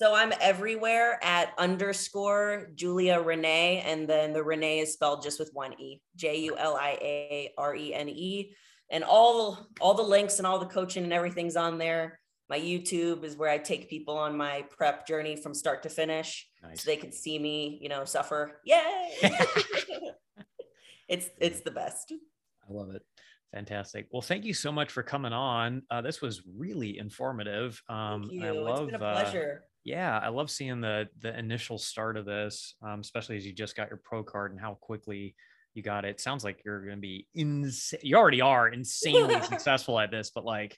So 0.00 0.14
I'm 0.14 0.32
everywhere 0.40 1.22
at 1.22 1.52
underscore 1.58 2.68
Julia 2.74 3.20
Renee, 3.20 3.82
and 3.84 4.08
then 4.08 4.32
the 4.32 4.42
Renee 4.42 4.78
is 4.78 4.94
spelled 4.94 5.22
just 5.22 5.38
with 5.38 5.50
one 5.52 5.78
E, 5.78 6.00
J 6.16 6.38
U 6.38 6.56
L 6.56 6.74
I 6.74 6.92
A 7.02 7.52
R 7.58 7.74
E 7.74 7.92
N 7.92 8.08
E, 8.08 8.54
and 8.90 9.04
all 9.04 9.66
all 9.78 9.92
the 9.92 10.02
links 10.02 10.38
and 10.38 10.46
all 10.46 10.58
the 10.58 10.64
coaching 10.64 11.04
and 11.04 11.12
everything's 11.12 11.54
on 11.54 11.76
there. 11.76 12.18
My 12.48 12.58
YouTube 12.58 13.24
is 13.24 13.36
where 13.36 13.50
I 13.50 13.58
take 13.58 13.90
people 13.90 14.16
on 14.16 14.38
my 14.38 14.64
prep 14.70 15.06
journey 15.06 15.36
from 15.36 15.52
start 15.52 15.82
to 15.82 15.90
finish, 15.90 16.48
Nice. 16.62 16.82
so 16.82 16.90
they 16.90 16.96
can 16.96 17.12
see 17.12 17.38
me, 17.38 17.78
you 17.82 17.90
know, 17.90 18.06
suffer. 18.06 18.58
Yay! 18.64 19.18
it's 21.10 21.28
it's 21.38 21.60
the 21.60 21.72
best. 21.72 22.14
I 22.66 22.72
love 22.72 22.88
it. 22.94 23.02
Fantastic. 23.52 24.06
Well, 24.12 24.22
thank 24.22 24.46
you 24.46 24.54
so 24.54 24.72
much 24.72 24.92
for 24.92 25.02
coming 25.02 25.34
on. 25.34 25.82
Uh, 25.90 26.00
this 26.00 26.22
was 26.22 26.40
really 26.56 26.96
informative. 26.96 27.82
Um, 27.90 28.28
Thank 28.28 28.40
and 28.40 28.44
I 28.44 28.52
you. 28.54 28.60
love, 28.60 28.82
it's 28.84 28.92
been 28.92 29.02
a 29.02 29.04
uh, 29.04 29.22
pleasure. 29.22 29.64
Yeah, 29.84 30.18
I 30.18 30.28
love 30.28 30.50
seeing 30.50 30.80
the 30.80 31.08
the 31.20 31.36
initial 31.38 31.78
start 31.78 32.16
of 32.16 32.26
this, 32.26 32.74
um, 32.82 33.00
especially 33.00 33.36
as 33.36 33.46
you 33.46 33.52
just 33.52 33.76
got 33.76 33.88
your 33.88 34.00
pro 34.02 34.22
card 34.22 34.52
and 34.52 34.60
how 34.60 34.74
quickly 34.80 35.34
you 35.74 35.82
got 35.82 36.04
it. 36.04 36.20
Sounds 36.20 36.44
like 36.44 36.62
you're 36.64 36.84
going 36.84 36.96
to 36.96 37.00
be 37.00 37.26
insane. 37.34 38.00
You 38.02 38.16
already 38.16 38.40
are 38.40 38.68
insanely 38.68 39.40
successful 39.42 39.98
at 39.98 40.10
this, 40.10 40.30
but 40.34 40.44
like, 40.44 40.76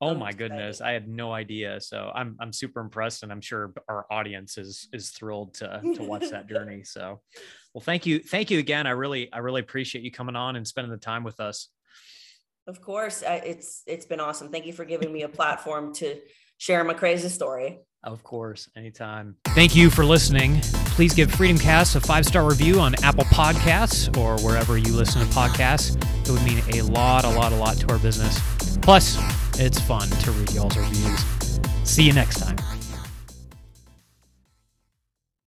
oh 0.00 0.10
I'm 0.10 0.18
my 0.18 0.32
goodness. 0.32 0.80
I 0.80 0.92
had 0.92 1.08
no 1.08 1.32
idea. 1.32 1.80
So 1.80 2.10
I'm 2.14 2.36
I'm 2.40 2.52
super 2.52 2.80
impressed, 2.80 3.22
and 3.22 3.30
I'm 3.30 3.42
sure 3.42 3.74
our 3.88 4.06
audience 4.10 4.56
is 4.56 4.88
is 4.92 5.10
thrilled 5.10 5.54
to 5.54 5.82
to 5.96 6.02
watch 6.02 6.30
that 6.30 6.48
journey. 6.48 6.84
So, 6.84 7.20
well, 7.74 7.82
thank 7.82 8.06
you, 8.06 8.20
thank 8.20 8.50
you 8.50 8.60
again. 8.60 8.86
I 8.86 8.92
really 8.92 9.30
I 9.32 9.38
really 9.38 9.60
appreciate 9.60 10.04
you 10.04 10.10
coming 10.10 10.36
on 10.36 10.56
and 10.56 10.66
spending 10.66 10.90
the 10.90 10.98
time 10.98 11.22
with 11.22 11.38
us. 11.38 11.68
Of 12.66 12.80
course, 12.80 13.22
I, 13.22 13.36
it's 13.36 13.82
it's 13.86 14.06
been 14.06 14.20
awesome. 14.20 14.50
Thank 14.50 14.64
you 14.64 14.72
for 14.72 14.86
giving 14.86 15.12
me 15.12 15.22
a 15.22 15.28
platform 15.28 15.92
to 15.96 16.18
share 16.58 16.82
my 16.84 16.94
crazy 16.94 17.28
story. 17.28 17.80
Of 18.04 18.22
course, 18.22 18.68
anytime. 18.76 19.36
Thank 19.48 19.74
you 19.74 19.90
for 19.90 20.04
listening. 20.04 20.60
Please 20.94 21.14
give 21.14 21.32
Freedom 21.32 21.58
Cast 21.58 21.96
a 21.96 22.00
five 22.00 22.24
star 22.24 22.48
review 22.48 22.80
on 22.80 22.94
Apple 23.02 23.24
Podcasts 23.24 24.16
or 24.16 24.42
wherever 24.44 24.78
you 24.78 24.94
listen 24.94 25.20
to 25.20 25.34
podcasts. 25.34 25.96
It 26.26 26.30
would 26.30 26.42
mean 26.44 26.62
a 26.72 26.82
lot, 26.90 27.24
a 27.24 27.30
lot, 27.30 27.52
a 27.52 27.56
lot 27.56 27.76
to 27.78 27.92
our 27.92 27.98
business. 27.98 28.40
Plus, 28.78 29.18
it's 29.58 29.80
fun 29.80 30.08
to 30.08 30.30
read 30.32 30.52
y'all's 30.52 30.76
reviews. 30.76 31.60
See 31.84 32.04
you 32.04 32.12
next 32.12 32.40
time. 32.40 32.56